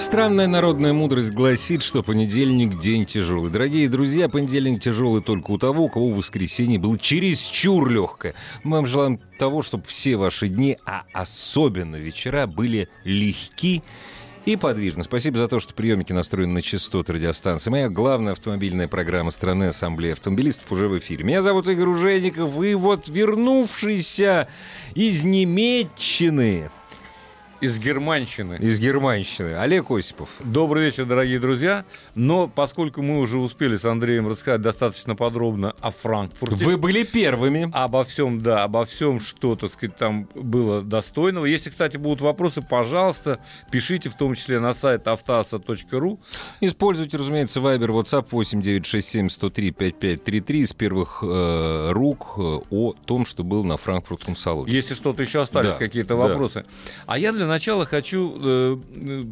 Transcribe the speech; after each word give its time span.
Странная 0.00 0.46
народная 0.46 0.94
мудрость 0.94 1.30
гласит, 1.30 1.82
что 1.82 2.02
понедельник– 2.02 2.80
день 2.80 3.04
тяжелый. 3.04 3.50
Дорогие 3.50 3.86
друзья, 3.86 4.30
понедельник 4.30 4.82
тяжелый 4.82 5.20
только 5.20 5.50
у 5.50 5.58
того, 5.58 5.84
у 5.84 5.88
кого 5.90 6.08
воскресенье 6.08 6.78
было 6.78 6.98
чересчур 6.98 7.86
легкое. 7.88 8.34
Мы 8.64 8.78
вам 8.78 8.86
желаем 8.86 9.20
того, 9.38 9.60
чтобы 9.60 9.84
все 9.86 10.16
ваши 10.16 10.48
дни, 10.48 10.78
а 10.86 11.04
особенно 11.12 11.96
вечера, 11.96 12.46
были 12.46 12.88
легки 13.04 13.82
и 14.46 14.56
подвижны. 14.56 15.04
Спасибо 15.04 15.36
за 15.36 15.48
то, 15.48 15.60
что 15.60 15.74
приемники 15.74 16.14
настроены 16.14 16.54
на 16.54 16.62
частоты 16.62 17.12
радиостанции. 17.12 17.70
Моя 17.70 17.90
главная 17.90 18.32
автомобильная 18.32 18.88
программа 18.88 19.30
страны 19.30 19.64
Ассамблеи 19.64 20.12
автомобилистов 20.12 20.72
уже 20.72 20.88
в 20.88 20.98
эфире. 20.98 21.24
Меня 21.24 21.42
зовут 21.42 21.68
Игорь 21.68 21.88
Ужеников, 21.88 22.60
и 22.64 22.74
вот 22.74 23.08
вернувшийся 23.08 24.48
из 24.94 25.24
Немеччины 25.24 26.70
из 27.60 27.78
Германщины. 27.78 28.54
Из 28.60 28.78
Германщины. 28.80 29.54
Олег 29.54 29.90
Осипов. 29.90 30.30
Добрый 30.40 30.84
вечер, 30.86 31.04
дорогие 31.04 31.38
друзья. 31.38 31.84
Но 32.14 32.48
поскольку 32.48 33.02
мы 33.02 33.18
уже 33.20 33.38
успели 33.38 33.76
с 33.76 33.84
Андреем 33.84 34.28
рассказать 34.28 34.62
достаточно 34.62 35.14
подробно 35.14 35.74
о 35.80 35.90
Франкфурте. 35.90 36.64
Вы 36.64 36.76
были 36.78 37.02
первыми. 37.04 37.68
Обо 37.72 38.04
всем, 38.04 38.40
да, 38.42 38.64
обо 38.64 38.84
всем, 38.86 39.20
что, 39.20 39.56
так 39.56 39.72
сказать, 39.72 39.96
там 39.96 40.26
было 40.34 40.82
достойного. 40.82 41.44
Если, 41.44 41.68
кстати, 41.70 41.98
будут 41.98 42.22
вопросы, 42.22 42.62
пожалуйста, 42.62 43.40
пишите, 43.70 44.08
в 44.08 44.14
том 44.14 44.34
числе 44.34 44.58
на 44.58 44.72
сайт 44.72 45.06
автоаса.ру. 45.06 46.18
Используйте, 46.62 47.18
разумеется, 47.18 47.60
Viber, 47.60 47.88
WhatsApp 47.88 48.26
8967 48.30 49.28
103 49.28 49.70
5533 49.72 50.60
из 50.60 50.72
первых 50.72 51.22
э, 51.22 51.90
рук 51.92 52.34
э, 52.38 52.58
о 52.70 52.94
том, 53.04 53.26
что 53.26 53.44
был 53.44 53.64
на 53.64 53.76
франкфуртском 53.76 54.34
салоне. 54.36 54.72
Если 54.72 54.94
что-то 54.94 55.22
еще 55.22 55.42
остались, 55.42 55.72
Да, 55.72 55.76
какие-то 55.78 56.16
да. 56.16 56.16
вопросы. 56.16 56.64
А 57.06 57.18
я 57.18 57.32
для 57.32 57.49
начала 57.50 57.84
хочу, 57.84 58.38
э, 58.42 58.78
э, 59.04 59.24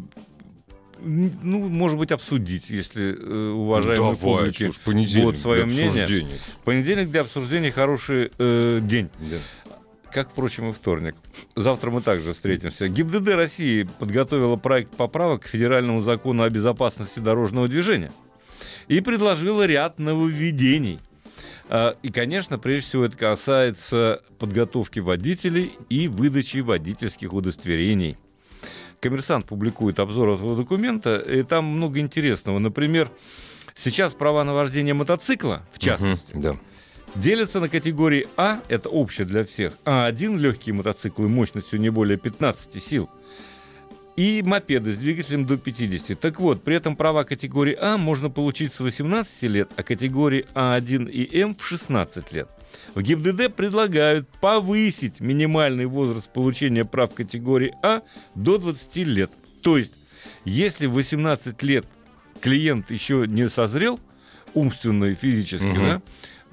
ну, 1.00 1.68
может 1.68 1.98
быть, 1.98 2.12
обсудить, 2.12 2.68
если 2.68 3.16
э, 3.16 3.50
уважаемые 3.50 4.16
публики 4.16 4.64
слушай, 4.64 4.80
понедельник 4.84 5.24
будут 5.24 5.40
свое 5.40 5.64
для 5.64 5.72
мнение. 5.72 6.02
обсуждения. 6.02 6.38
Понедельник 6.64 7.10
для 7.10 7.20
обсуждения 7.22 7.70
хороший 7.70 8.30
э, 8.38 8.80
день. 8.82 9.08
Да. 9.18 9.38
Как, 10.12 10.30
впрочем, 10.30 10.70
и 10.70 10.72
вторник. 10.72 11.14
Завтра 11.54 11.90
мы 11.90 12.00
также 12.00 12.32
встретимся. 12.32 12.88
ГИБДД 12.88 13.28
России 13.34 13.88
подготовила 13.98 14.56
проект 14.56 14.94
поправок 14.96 15.42
к 15.42 15.46
федеральному 15.46 16.00
закону 16.00 16.42
о 16.42 16.50
безопасности 16.50 17.20
дорожного 17.20 17.68
движения 17.68 18.10
и 18.88 19.00
предложила 19.00 19.66
ряд 19.66 19.98
нововведений. 19.98 20.98
А, 21.68 21.96
И, 22.02 22.10
конечно, 22.10 22.58
прежде 22.58 22.88
всего 22.88 23.04
это 23.04 23.16
касается 23.16 24.22
подготовки 24.38 25.00
водителей 25.00 25.72
и 25.88 26.08
выдачи 26.08 26.58
водительских 26.58 27.32
удостоверений. 27.32 28.16
Коммерсант 29.00 29.46
публикует 29.46 29.98
обзор 30.00 30.30
этого 30.30 30.56
документа, 30.56 31.16
и 31.16 31.42
там 31.42 31.66
много 31.66 32.00
интересного. 32.00 32.58
Например, 32.58 33.10
сейчас 33.76 34.12
права 34.14 34.42
на 34.44 34.54
вождение 34.54 34.94
мотоцикла, 34.94 35.62
в 35.72 35.78
частности, 35.78 36.32
Мгм, 36.32 36.42
да. 36.42 36.56
делятся 37.14 37.60
на 37.60 37.68
категории 37.68 38.26
А, 38.36 38.60
это 38.68 38.88
общее 38.88 39.26
для 39.26 39.44
всех, 39.44 39.74
А1 39.84 40.36
легкие 40.38 40.74
мотоциклы 40.74 41.28
мощностью 41.28 41.78
не 41.80 41.90
более 41.90 42.18
15 42.18 42.80
сил, 42.80 43.08
и 44.18 44.42
мопеды 44.42 44.92
с 44.92 44.96
двигателем 44.96 45.46
до 45.46 45.56
50. 45.56 46.18
Так 46.18 46.40
вот, 46.40 46.64
при 46.64 46.74
этом 46.74 46.96
права 46.96 47.22
категории 47.22 47.78
А 47.80 47.96
можно 47.96 48.30
получить 48.30 48.72
с 48.72 48.80
18 48.80 49.42
лет, 49.44 49.70
а 49.76 49.84
категории 49.84 50.44
А1 50.54 51.08
и 51.08 51.38
М 51.40 51.54
в 51.54 51.64
16 51.64 52.32
лет. 52.32 52.48
В 52.96 53.00
ГИБДД 53.00 53.54
предлагают 53.54 54.28
повысить 54.40 55.20
минимальный 55.20 55.86
возраст 55.86 56.28
получения 56.32 56.84
прав 56.84 57.14
категории 57.14 57.72
А 57.84 58.02
до 58.34 58.58
20 58.58 58.96
лет. 59.04 59.30
То 59.62 59.78
есть, 59.78 59.92
если 60.44 60.86
в 60.86 60.94
18 60.94 61.62
лет 61.62 61.86
клиент 62.40 62.90
еще 62.90 63.24
не 63.28 63.48
созрел 63.48 64.00
умственно 64.52 65.04
и 65.04 65.14
физически, 65.14 65.64
Мгм. 65.66 65.80
да, 65.80 66.02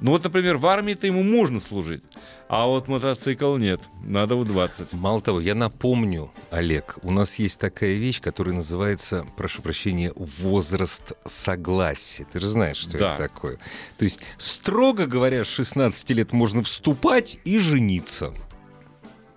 ну 0.01 0.11
вот, 0.11 0.23
например, 0.23 0.57
в 0.57 0.67
армии-то 0.67 1.07
ему 1.07 1.23
можно 1.23 1.59
служить, 1.59 2.03
а 2.47 2.67
вот 2.67 2.87
мотоцикл 2.87 3.55
нет, 3.57 3.81
надо 4.03 4.35
в 4.35 4.45
20. 4.45 4.93
Мало 4.93 5.19
того, 5.21 5.39
я 5.39 5.55
напомню, 5.55 6.31
Олег, 6.51 6.97
у 7.01 7.11
нас 7.11 7.35
есть 7.39 7.59
такая 7.59 7.95
вещь, 7.95 8.21
которая 8.21 8.53
называется, 8.55 9.25
прошу 9.35 9.61
прощения, 9.61 10.11
возраст 10.15 11.13
согласия. 11.25 12.25
Ты 12.31 12.39
же 12.39 12.47
знаешь, 12.49 12.77
что 12.77 12.97
Да. 12.97 13.13
это 13.15 13.23
такое. 13.23 13.57
То 13.97 14.05
есть, 14.05 14.19
строго 14.37 15.07
говоря, 15.07 15.43
с 15.43 15.47
16 15.47 16.09
лет 16.11 16.33
можно 16.33 16.61
вступать 16.61 17.39
и 17.45 17.57
жениться. 17.57 18.33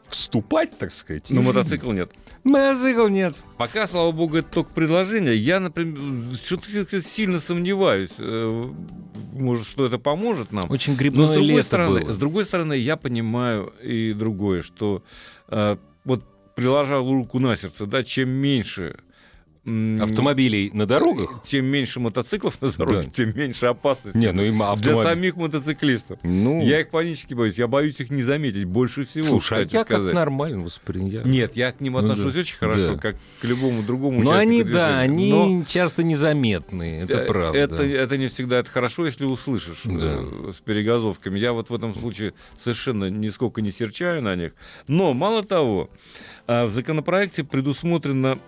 Вступать, 0.08 0.76
так 0.78 0.92
сказать? 0.92 1.30
Но 1.30 1.42
мотоцикл 1.42 1.90
нет. 1.92 2.12
Мотоцикл 2.48 3.09
нет. 3.09 3.44
Пока, 3.56 3.86
слава 3.86 4.12
богу, 4.12 4.36
это 4.38 4.50
только 4.50 4.72
предложение. 4.72 5.36
Я, 5.36 5.60
например, 5.60 6.36
что-то 6.42 7.03
сильно 7.03 7.41
сомневаюсь, 7.41 8.10
э, 8.19 8.70
может, 9.32 9.66
что 9.66 9.86
это 9.86 9.98
поможет 9.98 10.53
нам. 10.53 10.70
Очень 10.70 10.94
Но 10.94 10.98
грибное 10.98 11.26
с 11.26 11.31
другой 11.31 11.47
лето 11.48 11.64
стороны, 11.64 12.00
было. 12.00 12.12
с 12.12 12.16
другой 12.16 12.44
стороны, 12.44 12.72
я 12.76 12.97
понимаю 12.97 13.72
и 13.82 14.12
другое, 14.12 14.62
что 14.62 15.03
э, 15.48 15.76
вот 16.04 16.25
приложа 16.54 16.98
руку 16.98 17.38
на 17.38 17.56
сердце, 17.56 17.87
да, 17.87 18.03
чем 18.03 18.31
меньше 18.31 18.98
Автомобилей 19.64 20.70
на 20.72 20.86
дорогах? 20.86 21.42
чем 21.46 21.66
меньше 21.66 22.00
мотоциклов 22.00 22.60
на 22.62 22.70
дороге, 22.70 23.02
Да. 23.06 23.10
тем 23.10 23.36
меньше 23.36 23.66
опасности 23.66 24.16
Не, 24.16 24.32
ну 24.32 24.42
и 24.42 24.50
для 24.50 24.70
автомобиль. 24.70 25.02
самих 25.02 25.36
мотоциклистов. 25.36 26.19
Ну, 26.22 26.62
Я 26.62 26.80
их 26.80 26.91
панически 26.91 27.34
боюсь. 27.34 27.56
Я 27.56 27.66
боюсь 27.66 28.00
их 28.00 28.10
не 28.10 28.22
заметить 28.22 28.64
больше 28.64 29.04
всего. 29.04 29.24
слушай, 29.26 29.58
а 29.58 29.64
кстати 29.64 29.74
я 29.74 29.82
сказать. 29.82 30.06
как 30.06 30.14
нормально 30.14 30.64
воспринял. 30.64 31.22
Нет, 31.24 31.56
я 31.56 31.72
к 31.72 31.80
ним 31.80 31.94
Ну 31.94 31.98
отношусь 32.00 32.34
да. 32.34 32.41
очень 32.41 32.56
хорошо, 32.56 32.92
Да. 32.94 32.98
как 32.98 33.16
к 33.41 33.44
любому 33.44 33.82
другому 33.82 34.20
Ну, 34.22 34.30
участнику 34.30 34.41
они, 34.41 34.62
движения. 34.62 34.86
да, 34.86 34.98
они 35.00 35.30
Но 35.32 35.64
часто 35.64 36.02
незаметные, 36.02 37.02
это 37.04 37.20
э, 37.20 37.26
правда. 37.26 37.58
Это, 37.58 37.82
это 37.84 38.16
не 38.16 38.28
всегда 38.28 38.58
это 38.58 38.70
хорошо, 38.70 39.06
если 39.06 39.25
услышишь 39.25 39.82
Да. 39.84 40.19
э, 40.20 40.52
с 40.56 40.60
перегазовками. 40.60 41.38
Я 41.38 41.52
вот 41.52 41.70
в 41.70 41.75
этом 41.75 41.94
случае 41.94 42.34
совершенно 42.62 43.10
нисколько 43.10 43.60
не 43.62 43.70
серчаю 43.72 44.22
на 44.22 44.34
них. 44.36 44.52
Но, 44.86 45.14
мало 45.14 45.42
того, 45.42 45.90
э, 46.46 46.64
в 46.64 46.70
законопроекте 46.70 47.44
предусмотрена 47.44 48.38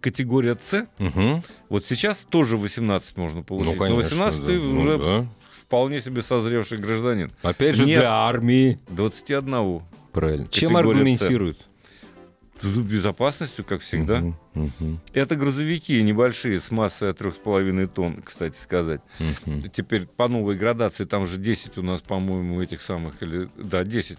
категория 0.00 0.56
С. 0.60 0.86
Мгм. 0.98 1.42
Вот 1.68 1.86
сейчас 1.86 2.18
тоже 2.28 2.56
18 2.56 3.16
можно 3.16 3.42
получить. 3.42 3.72
Ну, 3.74 3.78
конечно, 3.78 3.96
Но 3.96 4.02
18 4.02 4.40
да. 4.40 4.46
ты 4.46 4.58
Ну, 4.58 4.80
уже 4.80 4.98
да. 4.98 5.26
вполне 5.62 6.00
себе 6.00 6.22
созревший 6.22 6.78
гражданин. 6.78 7.32
Опять 7.42 7.76
же, 7.76 7.86
Нет. 7.86 8.00
для 8.00 8.12
армии. 8.12 8.78
21. 8.88 9.82
Правильно. 10.12 10.48
Чем 10.48 10.76
аргументируют? 10.76 11.58
Тут 12.60 12.86
Безопасностью, 12.86 13.62
как 13.64 13.82
всегда. 13.82 14.20
Мгм, 14.20 14.36
мгм, 14.54 15.00
Это 15.12 15.36
грузовики 15.36 16.00
небольшие 16.02 16.60
с 16.60 16.70
массой 16.70 17.10
от 17.10 17.20
3,5 17.20 17.88
тонн, 17.88 18.22
кстати 18.22 18.56
сказать. 18.56 19.00
мгм. 19.18 19.68
Теперь 19.70 20.06
по 20.06 20.28
новой 20.28 20.54
градации, 20.56 21.04
там 21.04 21.26
же 21.26 21.36
10 21.38 21.76
у 21.78 21.82
нас, 21.82 22.00
по-моему, 22.00 22.62
этих 22.62 22.80
самых, 22.80 23.22
или, 23.22 23.50
да, 23.58 23.84
10 23.84 24.18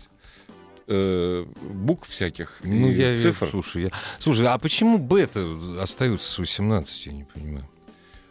э, 0.88 1.46
букв 1.62 2.09
всяких 2.09 2.59
Ну, 2.63 2.90
и 2.91 2.96
я 2.96 3.18
цифр. 3.22 3.47
Слушай, 3.50 3.84
я... 3.84 3.90
слушай, 4.19 4.46
а 4.47 4.57
почему 4.57 4.97
бета 4.97 5.46
остаются 5.81 6.29
с 6.31 6.38
18, 6.40 7.06
я 7.07 7.12
не 7.13 7.24
понимаю? 7.24 7.65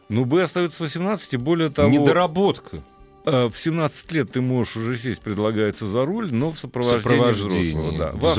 Ну, 0.08 0.24
Б 0.26 0.42
остается 0.42 0.82
18, 0.82 1.32
и 1.32 1.36
более 1.38 1.70
того, 1.70 1.88
Недоработка. 1.90 2.78
э, 3.24 3.46
в 3.48 3.56
17 3.56 4.12
лет 4.12 4.32
ты 4.32 4.40
можешь 4.42 4.76
уже 4.76 4.98
сесть, 4.98 5.22
предлагается 5.22 5.86
за 5.86 6.04
руль, 6.04 6.30
но 6.32 6.52
в 6.52 6.58
сопровождении, 6.58 7.00
Сопровождение. 7.00 7.72
взрослого. 7.72 7.98
Да. 7.98 8.12
В 8.12 8.34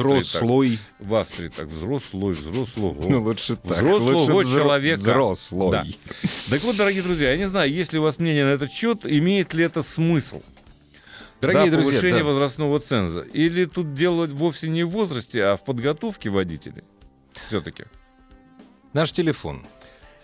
так. 0.99 1.07
В 1.07 1.15
Австрии 1.15 1.49
так, 1.49 1.67
взрослый, 1.67 2.33
взрослого. 2.33 2.95
Ну, 3.09 3.23
лучше 3.23 3.55
так. 3.55 3.81
Взрослого 3.81 4.31
Лучше 4.33 4.53
человека. 4.53 4.99
Взрослый. 4.99 5.71
Да. 5.71 5.85
Так 6.51 6.61
вот, 6.63 6.77
дорогие 6.77 7.01
друзья, 7.01 7.31
я 7.31 7.37
не 7.37 7.47
знаю, 7.47 7.71
есть 7.73 7.93
ли 7.93 7.99
у 7.99 8.03
вас 8.03 8.19
мнение 8.19 8.45
на 8.45 8.49
этот 8.49 8.71
счет, 8.71 9.05
имеет 9.05 9.53
ли 9.55 9.63
это 9.63 9.81
смысл? 9.81 10.41
Дорогие 11.41 11.65
да, 11.65 11.77
друзья, 11.77 11.91
повышение 11.91 12.23
да. 12.23 12.29
возрастного 12.29 12.79
ценза. 12.79 13.21
Или 13.21 13.65
тут 13.65 13.93
дело 13.93 14.27
вовсе 14.27 14.69
не 14.69 14.83
в 14.83 14.89
возрасте, 14.89 15.43
а 15.43 15.57
в 15.57 15.63
подготовке 15.63 16.29
водителей? 16.29 16.83
Все-таки. 17.47 17.85
наш 18.93 19.11
телефон 19.11 19.61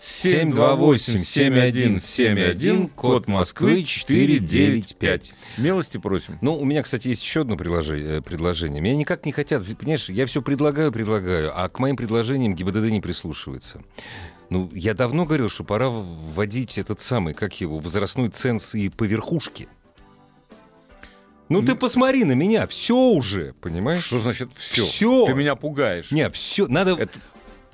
728-7171, 0.02 2.88
код 2.88 3.28
Москвы 3.28 3.84
495. 3.84 5.34
Милости 5.58 5.98
просим. 5.98 6.38
Ну, 6.40 6.58
у 6.58 6.64
меня, 6.64 6.82
кстати, 6.82 7.06
есть 7.08 7.22
еще 7.22 7.42
одно 7.42 7.56
предложение. 7.56 8.20
предложение. 8.20 8.80
Меня 8.80 8.96
никак 8.96 9.24
не 9.24 9.30
хотят, 9.30 9.64
понимаешь, 9.78 10.08
я 10.08 10.26
все 10.26 10.42
предлагаю, 10.42 10.90
предлагаю, 10.90 11.52
а 11.54 11.68
к 11.68 11.78
моим 11.78 11.94
предложениям 11.96 12.56
ГИБДД 12.56 12.90
не 12.90 13.00
прислушивается. 13.00 13.80
Ну, 14.50 14.68
я 14.74 14.94
давно 14.94 15.24
говорил, 15.24 15.48
что 15.48 15.62
пора 15.62 15.88
вводить 15.88 16.78
этот 16.78 17.00
самый, 17.00 17.32
как 17.32 17.60
его, 17.60 17.78
возрастной 17.78 18.30
ценз 18.30 18.74
и 18.74 18.88
по 18.88 19.04
верхушке. 19.04 19.68
Ну 21.48 21.62
ты 21.62 21.74
посмотри 21.74 22.24
на 22.24 22.32
меня, 22.32 22.66
все 22.66 22.96
уже, 22.96 23.54
понимаешь? 23.60 24.04
Что 24.04 24.20
значит 24.20 24.50
все? 24.56 24.82
Все. 24.82 25.26
Ты 25.26 25.34
меня 25.34 25.54
пугаешь. 25.54 26.10
Не, 26.10 26.30
все, 26.30 26.66
надо 26.66 26.92
Это- 26.92 27.12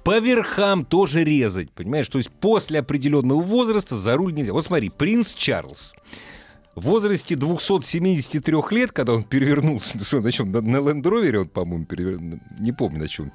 по 0.02 0.18
верхам 0.18 0.84
тоже 0.84 1.22
резать, 1.22 1.70
понимаешь? 1.70 2.08
То 2.08 2.18
есть 2.18 2.30
после 2.30 2.80
определенного 2.80 3.40
возраста 3.40 3.94
за 3.96 4.16
руль 4.16 4.34
нельзя. 4.34 4.52
Вот 4.52 4.64
смотри, 4.64 4.90
принц 4.90 5.34
Чарльз. 5.34 5.94
В 6.74 6.82
возрасте 6.82 7.34
273 7.36 8.70
лет, 8.70 8.92
когда 8.92 9.12
он 9.12 9.24
перевернулся, 9.24 9.98
на 10.20 10.32
чем, 10.32 10.50
на, 10.52 10.60
на 10.60 10.76
Land 10.76 11.36
он, 11.36 11.48
по-моему, 11.48 11.84
перевернулся, 11.84 12.40
не 12.58 12.72
помню 12.72 13.00
на 13.00 13.08
чем. 13.08 13.32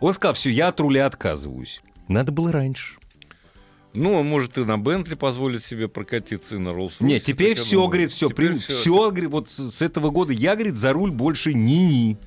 Он 0.00 0.14
сказал, 0.14 0.34
все, 0.34 0.50
я 0.50 0.68
от 0.68 0.80
руля 0.80 1.06
отказываюсь. 1.06 1.82
Надо 2.08 2.32
было 2.32 2.52
раньше. 2.52 2.96
Ну, 3.94 4.14
он 4.14 4.26
может 4.26 4.58
и 4.58 4.64
на 4.64 4.76
Бентли 4.76 5.14
позволить 5.14 5.64
себе 5.64 5.88
прокатиться, 5.88 6.56
и 6.56 6.58
на 6.58 6.72
роллс 6.72 6.94
Нет, 7.00 7.22
теперь 7.22 7.54
все, 7.54 7.86
говорит, 7.86 8.10
все, 8.10 8.28
Теперь 8.28 8.58
все, 8.58 8.74
всё. 8.74 9.10
говорит, 9.10 9.30
вот 9.30 9.48
с, 9.48 9.70
с 9.70 9.82
этого 9.82 10.10
года 10.10 10.32
я, 10.32 10.54
говорит, 10.54 10.74
за 10.74 10.92
руль 10.92 11.12
больше 11.12 11.54
ни-ни. 11.54 12.18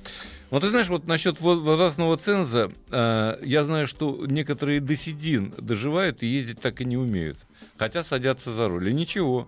Ну, 0.50 0.60
ты 0.60 0.68
знаешь, 0.70 0.88
вот 0.88 1.06
насчет 1.06 1.40
во- 1.40 1.56
возрастного 1.56 2.16
ценза, 2.16 2.72
э, 2.90 3.38
я 3.44 3.64
знаю, 3.64 3.86
что 3.86 4.24
некоторые 4.26 4.80
до 4.80 4.96
седин 4.96 5.52
доживают 5.58 6.22
и 6.22 6.26
ездить 6.26 6.60
так 6.60 6.80
и 6.80 6.86
не 6.86 6.96
умеют. 6.96 7.38
Хотя 7.76 8.02
садятся 8.02 8.52
за 8.54 8.66
руль. 8.66 8.88
И 8.88 8.94
ничего. 8.94 9.46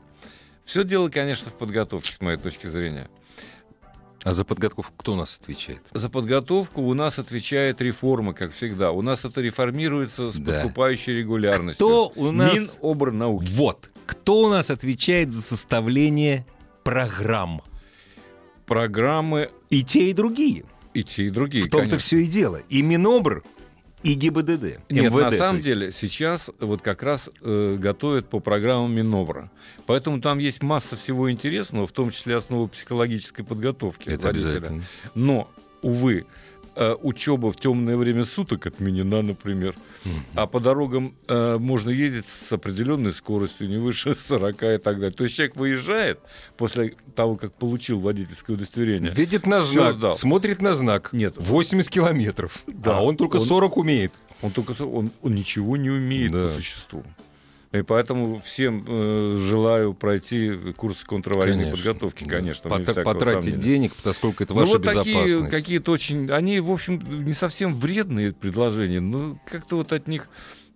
Все 0.66 0.84
дело, 0.84 1.08
конечно, 1.08 1.50
в 1.50 1.54
подготовке, 1.54 2.12
с 2.12 2.20
моей 2.20 2.36
точки 2.36 2.66
зрения. 2.66 3.08
А 4.22 4.34
за 4.34 4.44
подготовку 4.44 4.92
кто 4.98 5.12
у 5.14 5.16
нас 5.16 5.38
отвечает? 5.40 5.80
За 5.94 6.10
подготовку 6.10 6.82
у 6.82 6.92
нас 6.94 7.18
отвечает 7.18 7.80
реформа, 7.80 8.34
как 8.34 8.52
всегда. 8.52 8.92
У 8.92 9.00
нас 9.02 9.24
это 9.24 9.40
реформируется 9.40 10.30
с 10.30 10.36
Да. 10.36 10.52
подкупающей 10.60 11.14
регулярностью. 11.18 11.86
Кто 11.86 12.12
у 12.16 12.30
нас- 12.30 12.54
Минобрнауки. 12.54 13.48
Вот. 13.52 13.88
Кто 14.06 14.42
у 14.42 14.48
нас 14.50 14.70
отвечает 14.70 15.32
за 15.32 15.40
составление 15.40 16.44
программ? 16.84 17.62
Программы 18.66 19.50
И 19.70 19.82
те, 19.82 20.10
и 20.10 20.12
другие. 20.12 20.64
и 20.94 21.02
те, 21.02 21.24
и 21.26 21.30
другие, 21.30 21.64
в 21.64 21.68
том-то 21.70 21.86
конечно. 21.88 21.98
все 21.98 22.18
и 22.18 22.26
дело. 22.26 22.60
И 22.68 22.82
Минобр, 22.82 23.42
и 24.02 24.14
ГИБДД. 24.14 24.80
Нет, 24.88 25.12
МВД, 25.12 25.14
на 25.14 25.30
самом 25.30 25.60
деле 25.60 25.92
сейчас 25.92 26.50
вот 26.58 26.80
как 26.82 27.02
раз 27.02 27.30
э, 27.42 27.76
готовят 27.78 28.28
по 28.28 28.40
программам 28.40 28.92
Минобра. 28.94 29.50
Поэтому 29.86 30.20
там 30.20 30.38
есть 30.38 30.62
масса 30.62 30.96
всего 30.96 31.30
интересного, 31.30 31.86
в 31.86 31.92
том 31.92 32.10
числе 32.10 32.36
основы 32.36 32.68
психологической 32.68 33.44
подготовки 33.44 34.08
Это 34.08 34.26
водителя. 34.26 34.48
обязательно. 34.50 34.84
Но, 35.14 35.50
увы, 35.82 36.26
э, 36.76 36.94
учеба 37.02 37.52
в 37.52 37.56
темное 37.56 37.96
время 37.96 38.24
суток 38.24 38.66
отменена, 38.66 39.22
например. 39.22 39.74
А 40.34 40.46
по 40.46 40.60
дорогам 40.60 41.14
э, 41.28 41.58
можно 41.58 41.90
ездить 41.90 42.26
с 42.28 42.52
определенной 42.52 43.12
скоростью, 43.12 43.68
не 43.68 43.76
выше 43.78 44.14
40 44.28 44.54
и 44.62 44.78
так 44.78 44.96
далее. 45.00 45.10
То 45.10 45.24
есть 45.24 45.36
человек 45.36 45.56
выезжает 45.56 46.20
после 46.56 46.94
того, 47.14 47.36
как 47.36 47.52
получил 47.52 48.00
водительское 48.00 48.56
удостоверение. 48.56 49.12
Видит 49.12 49.46
на 49.46 49.60
знак, 49.62 49.94
сдал. 49.96 50.12
смотрит 50.14 50.62
на 50.62 50.74
знак. 50.74 51.10
Нет. 51.12 51.34
80 51.36 51.90
километров. 51.90 52.62
Да. 52.66 52.98
А 52.98 53.00
он 53.02 53.16
только 53.16 53.36
Он- 53.36 53.42
40 53.44 53.76
умеет. 53.76 54.12
Он 54.42 54.50
только 54.50 54.72
он, 54.82 55.10
он 55.22 55.34
ничего 55.34 55.76
не 55.76 55.90
умеет 55.90 56.32
Да. 56.32 56.48
по 56.48 56.54
существу. 56.54 57.04
И 57.72 57.82
поэтому 57.82 58.42
всем 58.44 58.84
э, 58.86 59.36
желаю 59.38 59.94
пройти 59.94 60.50
курс 60.76 61.04
контраварийной 61.04 61.66
Конечно, 61.66 61.84
подготовки, 61.84 62.24
конечно. 62.24 62.68
Пот- 62.68 63.04
потратить 63.04 63.44
сомнения. 63.44 63.62
денег, 63.62 63.92
поскольку 64.02 64.42
это 64.42 64.54
Ну, 64.54 64.60
ваша 64.60 64.72
вот 64.72 64.82
такие 64.84 65.24
безопасность. 65.24 65.50
какие-то 65.52 65.92
очень... 65.92 66.30
Они, 66.32 66.58
в 66.58 66.68
общем, 66.72 66.98
не 67.24 67.32
совсем 67.32 67.76
вредные 67.76 68.32
предложения, 68.32 68.98
но 68.98 69.38
как-то 69.48 69.76
вот 69.76 69.92
от 69.92 70.08
них 70.08 70.28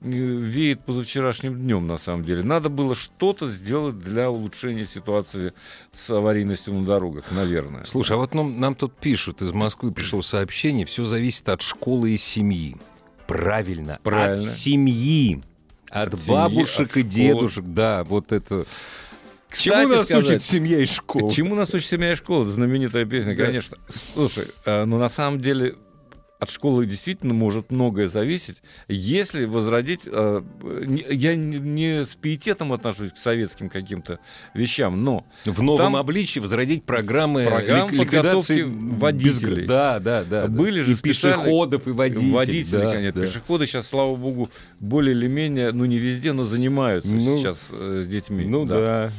э, 0.03 0.09
веет 0.09 0.85
позавчерашним 0.85 1.57
днем, 1.57 1.89
на 1.89 1.99
самом 1.99 2.23
деле. 2.23 2.45
Надо 2.45 2.69
было 2.69 2.95
что-то 2.95 3.49
сделать 3.49 3.99
для 3.99 4.31
улучшения 4.31 4.87
ситуации 4.87 5.53
с 5.93 6.09
аварийностью 6.11 6.75
на 6.75 6.87
дорогах, 6.87 7.25
наверное. 7.33 7.83
Слушай, 7.87 8.13
а 8.13 8.19
вот 8.19 8.35
нам, 8.35 8.61
нам 8.61 8.77
тут 8.77 8.97
пишут, 8.97 9.43
из 9.43 9.53
Москвы 9.53 9.91
пришло 9.91 10.23
сообщение, 10.23 10.87
все 10.87 11.05
зависит 11.05 11.49
от 11.49 11.61
школы 11.61 12.13
и 12.13 12.17
семьи. 12.19 12.77
Правильно, 13.27 13.99
Правильно. 14.05 14.35
от 14.49 14.55
семьи. 14.57 15.43
От, 15.95 16.13
От 16.13 16.21
семьи, 16.21 16.31
бабушек 16.37 16.91
от 16.91 16.97
и 16.97 17.01
школы. 17.01 17.11
дедушек, 17.11 17.65
да, 17.67 18.05
вот 18.05 18.33
это. 18.33 18.67
Кстати 19.49 19.69
Чему 19.69 19.89
нас 19.95 20.07
сказать, 20.07 20.27
учит 20.27 20.43
семья 20.43 20.79
и 20.81 20.85
школа? 20.87 21.31
Чему 21.31 21.55
нас 21.55 21.73
учит 21.73 21.89
семья 21.89 22.13
и 22.13 22.15
школа? 22.17 22.51
Знаменитая 22.51 23.05
песня, 23.05 23.37
Да. 23.37 23.47
конечно. 23.47 23.79
Слушай, 24.15 24.49
э, 24.65 24.85
ну 24.85 24.99
на 24.99 25.09
самом 25.09 25.41
деле 25.41 25.77
от 26.45 26.51
школы 26.51 26.87
действительно 26.87 27.35
может 27.35 27.71
многое 27.73 28.07
зависеть, 28.07 28.57
если 28.89 29.45
возродить... 29.45 30.03
э, 30.07 30.43
Я 31.11 31.35
не- 31.37 31.59
не 31.59 32.05
с 32.07 32.15
пиететом 32.15 32.73
отношусь 32.73 33.11
к 33.13 33.19
советским 33.19 33.69
каким-то 33.69 34.21
вещам, 34.55 35.03
но 35.05 35.27
В 35.45 35.61
новом 35.63 35.79
Там- 35.79 35.97
обличии 35.97 36.39
возродить 36.41 36.85
программы 36.85 37.45
Программ 37.45 37.89
лик- 37.91 38.01
ликвидации 38.01 38.63
подготовки 38.63 38.95
водителей. 39.01 39.63
без- 39.63 39.69
Да, 39.69 39.99
да, 39.99 40.25
да. 40.25 40.43
да. 40.47 40.49
Были 40.49 40.81
же 40.83 40.93
и 40.93 40.97
пешеходов, 40.97 41.87
и 41.87 41.91
водителей. 41.91 42.33
водители, 42.33 42.77
да, 42.81 42.93
конечно. 42.93 43.21
да. 43.21 43.27
Пешеходы 43.27 43.67
сейчас, 43.67 43.89
слава 43.89 44.15
богу, 44.17 44.51
более 44.81 45.15
или 45.17 45.27
менее, 45.27 45.73
ну 45.73 45.85
не 45.85 45.99
везде, 45.99 46.33
но 46.33 46.45
занимаются 46.45 47.11
Ну, 47.11 47.39
сейчас 47.39 47.59
э, 47.71 48.03
с 48.05 48.09
детьми. 48.09 48.45
Ну 48.47 48.65
да. 48.65 49.11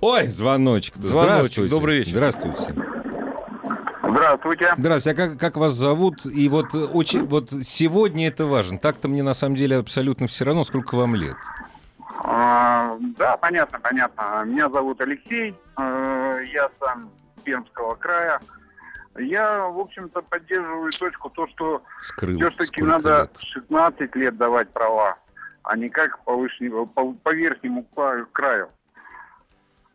Ой, 0.00 0.26
звоночек. 0.28 0.94
Звоночек, 0.96 1.10
Здравствуйте. 1.10 1.70
добрый 1.70 1.98
вечер. 1.98 2.10
Здравствуйте. 2.12 2.74
Здравствуйте. 4.18 4.72
Здравствуйте. 4.78 5.22
А 5.22 5.26
как, 5.28 5.40
как 5.40 5.56
вас 5.56 5.72
зовут? 5.72 6.24
И 6.24 6.48
вот 6.48 6.72
э, 6.72 6.78
очень, 6.84 7.26
вот 7.26 7.50
сегодня 7.64 8.28
это 8.28 8.46
важно. 8.46 8.78
Так-то 8.78 9.08
мне 9.08 9.24
на 9.24 9.34
самом 9.34 9.56
деле 9.56 9.78
абсолютно 9.78 10.28
все 10.28 10.44
равно, 10.44 10.62
сколько 10.62 10.94
вам 10.94 11.16
лет. 11.16 11.34
А, 12.22 12.96
да, 13.18 13.36
понятно, 13.36 13.80
понятно. 13.80 14.44
Меня 14.46 14.70
зовут 14.70 15.00
Алексей. 15.00 15.52
Э, 15.76 16.40
Я 16.52 16.70
сам 16.78 17.10
Пермского 17.42 17.96
края. 17.96 18.38
Я, 19.18 19.66
в 19.66 19.80
общем-то, 19.80 20.22
поддерживаю 20.22 20.92
точку 20.92 21.30
то, 21.30 21.48
что 21.48 21.82
Скрыл. 22.00 22.38
все-таки 22.38 22.82
надо 22.82 23.22
лет. 23.22 23.36
16 23.40 24.14
лет 24.14 24.36
давать 24.36 24.70
права, 24.70 25.16
а 25.64 25.76
не 25.76 25.88
как 25.88 26.22
по, 26.22 26.34
вышнему- 26.36 26.86
по, 26.86 27.12
по 27.14 27.34
верхнему 27.34 27.84
краю. 28.32 28.68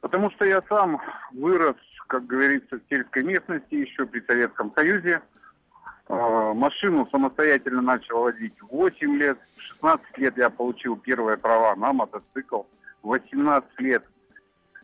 Потому 0.02 0.30
что 0.32 0.44
я 0.44 0.62
сам 0.68 1.02
вырос, 1.34 1.76
как 2.10 2.26
говорится, 2.26 2.78
в 2.78 2.82
сельской 2.90 3.24
местности 3.24 3.76
еще 3.76 4.06
при 4.06 4.20
Советском 4.22 4.74
Союзе. 4.76 5.22
Э, 6.10 6.54
Машину 6.56 7.08
самостоятельно 7.12 7.82
начал 7.82 8.24
водить 8.24 8.60
в 8.60 8.68
8 8.68 9.16
лет. 9.18 9.38
В 9.56 9.62
16 9.62 10.18
лет 10.18 10.36
я 10.38 10.50
получил 10.50 10.98
первые 10.98 11.38
права 11.38 11.76
на 11.76 11.94
мотоцикл. 11.94 12.64
В 13.04 13.10
18 13.10 13.80
лет, 13.80 14.04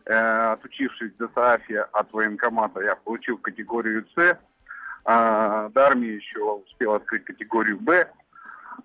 э, 0.04 0.52
отучившись 0.52 1.12
до 1.18 1.28
СААФИ 1.34 1.84
от 1.92 2.12
военкомата, 2.12 2.80
я 2.80 2.94
получил 2.94 3.38
категорию 3.38 4.06
С. 4.16 4.38
А, 5.04 5.68
до 5.70 5.86
армии 5.86 6.10
еще 6.10 6.40
успел 6.40 6.94
открыть 6.94 7.24
категорию 7.24 7.80
Б. 7.80 8.08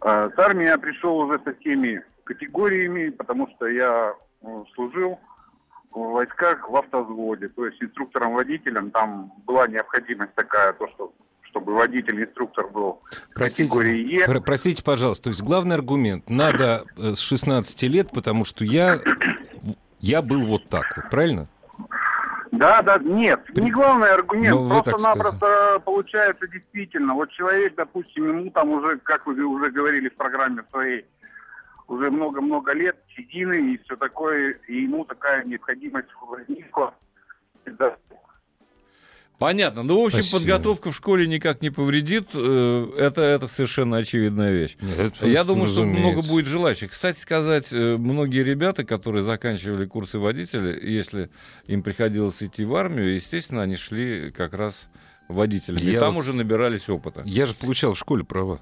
А, 0.01 0.31
С 0.31 0.39
армии 0.39 0.65
я 0.65 0.79
пришел 0.79 1.15
уже 1.17 1.39
со 1.45 1.53
всеми 1.59 2.03
категориями, 2.23 3.09
потому 3.09 3.47
что 3.49 3.67
я 3.67 4.13
э, 4.41 4.63
служил 4.73 5.19
в 5.91 6.11
войсках 6.11 6.69
в 6.69 6.75
автозводе, 6.75 7.49
то 7.49 7.65
есть 7.65 7.81
инструктором-водителем. 7.81 8.91
Там 8.91 9.33
была 9.45 9.67
необходимость 9.67 10.33
такая, 10.35 10.73
то, 10.73 10.87
что, 10.89 11.13
чтобы 11.43 11.73
водитель-инструктор 11.73 12.67
был 12.67 13.01
Простите, 13.33 13.63
категории 13.69 14.19
Е. 14.21 14.25
про- 14.25 14.39
простите, 14.41 14.83
пожалуйста. 14.83 15.25
То 15.25 15.29
есть 15.31 15.41
главный 15.43 15.75
аргумент. 15.75 16.29
Надо 16.29 16.83
э, 16.97 17.13
с 17.15 17.19
16 17.19 17.81
лет, 17.83 18.09
потому 18.13 18.45
что 18.45 18.63
я, 18.63 18.99
я 19.99 20.21
был 20.21 20.45
вот 20.45 20.67
так 20.69 20.85
вот, 20.95 21.09
правильно? 21.09 21.47
Да, 22.51 22.81
да, 22.81 22.99
нет, 22.99 23.39
не 23.55 23.71
главный 23.71 24.11
аргумент, 24.13 24.53
Ну, 24.55 24.67
просто-напросто 24.69 25.81
получается 25.85 26.47
действительно, 26.47 27.13
вот 27.13 27.31
человек, 27.31 27.75
допустим, 27.75 28.27
ему 28.27 28.51
там 28.51 28.69
уже, 28.71 28.97
как 28.97 29.25
вы 29.25 29.41
уже 29.43 29.71
говорили 29.71 30.09
в 30.09 30.15
программе 30.15 30.61
своей, 30.69 31.05
уже 31.91 32.09
много-много 32.09 32.73
лет, 32.73 32.95
седины 33.15 33.73
и 33.73 33.77
все 33.83 33.95
такое, 33.95 34.57
и 34.67 34.81
ему 34.83 35.05
такая 35.05 35.43
необходимость 35.45 36.07
возникла. 36.27 36.93
Да. 37.65 37.95
Понятно. 39.37 39.81
Ну, 39.81 39.99
в 39.99 40.05
общем, 40.05 40.19
Спасибо. 40.19 40.39
подготовка 40.39 40.91
в 40.91 40.95
школе 40.95 41.27
никак 41.27 41.63
не 41.63 41.71
повредит. 41.71 42.29
Э, 42.35 42.87
Это, 42.95 43.21
это 43.23 43.47
совершенно 43.47 43.97
очевидная 43.97 44.51
вещь. 44.51 44.77
Нет, 44.79 44.99
это 44.99 45.25
Я 45.25 45.43
думаю, 45.43 45.65
что 45.67 45.77
разумеется. 45.81 46.07
много 46.11 46.27
будет 46.27 46.45
желающих. 46.45 46.91
Кстати 46.91 47.17
сказать, 47.19 47.73
э, 47.73 47.97
многие 47.97 48.43
ребята, 48.43 48.83
которые 48.83 49.23
заканчивали 49.23 49.85
курсы 49.85 50.19
водителя, 50.19 50.77
если 50.79 51.31
им 51.65 51.81
приходилось 51.81 52.41
идти 52.43 52.63
в 52.65 52.75
армию, 52.75 53.15
естественно, 53.15 53.63
они 53.63 53.77
шли 53.77 54.29
как 54.29 54.53
раз 54.53 54.87
водителями. 55.27 55.81
И 55.81 55.91
Я 55.91 56.01
там 56.01 56.13
вот- 56.13 56.19
уже 56.19 56.33
набирались 56.33 56.87
опыта. 56.87 57.23
Я 57.25 57.47
же 57.47 57.55
получал 57.55 57.95
в 57.95 57.97
школе 57.99 58.23
права. 58.23 58.61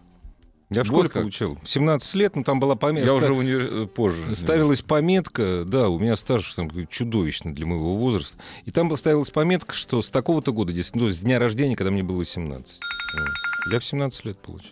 Я 0.70 0.84
в 0.84 0.88
школе 0.88 1.10
как. 1.10 1.24
получил. 1.24 1.58
В 1.64 1.68
17 1.68 2.14
лет, 2.16 2.36
ну 2.36 2.44
там 2.44 2.60
была 2.60 2.76
пометка. 2.76 3.10
Я 3.10 3.16
уже 3.16 3.34
универ- 3.34 3.88
позже. 3.88 4.36
Ставилась 4.36 4.82
пометка, 4.84 5.64
да, 5.66 5.90
у 5.90 5.98
меня 5.98 6.16
стаж 6.16 6.54
там, 6.54 6.70
чудовищный 6.88 7.54
для 7.54 7.66
моего 7.66 7.96
возраста. 7.96 8.38
И 8.66 8.72
там 8.72 8.96
ставилась 8.96 9.32
пометка, 9.32 9.74
что 9.74 10.02
с 10.02 10.12
такого-то 10.12 10.54
года, 10.54 10.72
дес- 10.72 10.92
ну, 10.94 11.08
с 11.08 11.22
дня 11.22 11.40
рождения, 11.40 11.76
когда 11.76 11.90
мне 11.92 12.04
было 12.04 12.18
18. 12.18 12.80
Вот. 12.80 13.74
Я 13.74 13.80
в 13.80 13.86
17 13.86 14.26
лет 14.26 14.38
получил. 14.38 14.72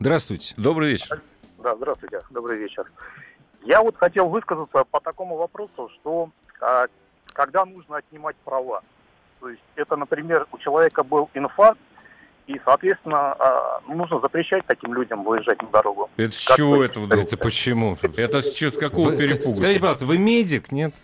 Здравствуйте. 0.00 0.54
Добрый 0.56 0.90
вечер. 0.92 1.22
Да, 1.62 1.76
здравствуйте, 1.76 2.20
добрый 2.30 2.58
вечер. 2.58 2.90
Я 3.64 3.82
вот 3.82 3.96
хотел 3.96 4.28
высказаться 4.28 4.84
по 4.90 5.00
такому 5.00 5.36
вопросу, 5.36 5.90
что 6.00 6.30
а, 6.60 6.86
когда 7.32 7.64
нужно 7.64 7.98
отнимать 7.98 8.36
права. 8.44 8.82
То 9.40 9.50
есть 9.50 9.62
это, 9.76 9.96
например, 9.96 10.46
у 10.50 10.58
человека 10.58 11.04
был 11.04 11.30
инфаркт, 11.34 11.80
и, 12.48 12.58
соответственно, 12.64 13.32
а, 13.38 13.80
нужно 13.88 14.20
запрещать 14.20 14.64
таким 14.66 14.94
людям 14.94 15.22
выезжать 15.22 15.60
на 15.62 15.68
дорогу. 15.68 16.08
Это 16.16 16.34
с 16.34 16.38
чего 16.56 16.78
вы 16.78 16.86
это 16.86 16.98
вдруг? 16.98 17.22
Это 17.22 17.36
почему? 17.36 17.98
Это 18.16 18.40
с 18.40 18.58
с 18.58 18.76
какого 18.76 19.10
Вы 19.10 19.18
перепугу? 19.18 19.56
Скажите, 19.56 19.80
пожалуйста, 19.80 20.06
вы 20.06 20.16
медик, 20.18 20.72
нет? 20.72 20.94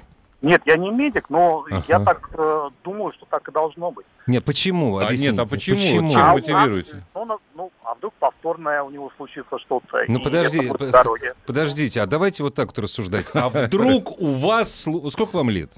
Нет, 0.40 0.62
я 0.64 0.76
не 0.76 0.90
медик, 0.90 1.30
но 1.30 1.64
Ага. 1.70 1.84
я 1.88 2.00
так 2.00 2.30
э, 2.36 2.70
думаю, 2.82 3.12
что 3.14 3.26
так 3.26 3.46
и 3.48 3.52
должно 3.52 3.90
быть. 3.90 4.04
Нет, 4.26 4.44
почему? 4.44 4.98
А 4.98 5.10
нет, 5.14 5.38
а 5.38 5.46
почему? 5.46 5.76
Почему? 5.76 6.10
Чем 6.10 6.20
А 6.22 6.32
мотивируете? 6.32 6.94
нас, 6.94 7.02
Ну, 7.14 7.38
ну, 7.54 7.72
а 7.82 7.94
вдруг 7.94 8.12
повторное 8.14 8.82
у 8.82 8.90
него 8.90 9.10
случится 9.16 9.58
что-то. 9.58 10.04
Ну, 10.08 10.20
подожди, 10.20 10.58
это 10.58 10.68
будет 10.68 10.78
по- 10.78 10.86
здоровье. 10.86 11.34
Подождите, 11.46 12.00
а 12.02 12.06
давайте 12.06 12.42
вот 12.42 12.54
так 12.54 12.66
вот 12.68 12.78
рассуждать. 12.78 13.26
А 13.34 13.48
вдруг 13.50 14.20
у 14.20 14.32
вас... 14.32 14.86
Сколько 15.12 15.36
вам 15.36 15.48
лет? 15.50 15.70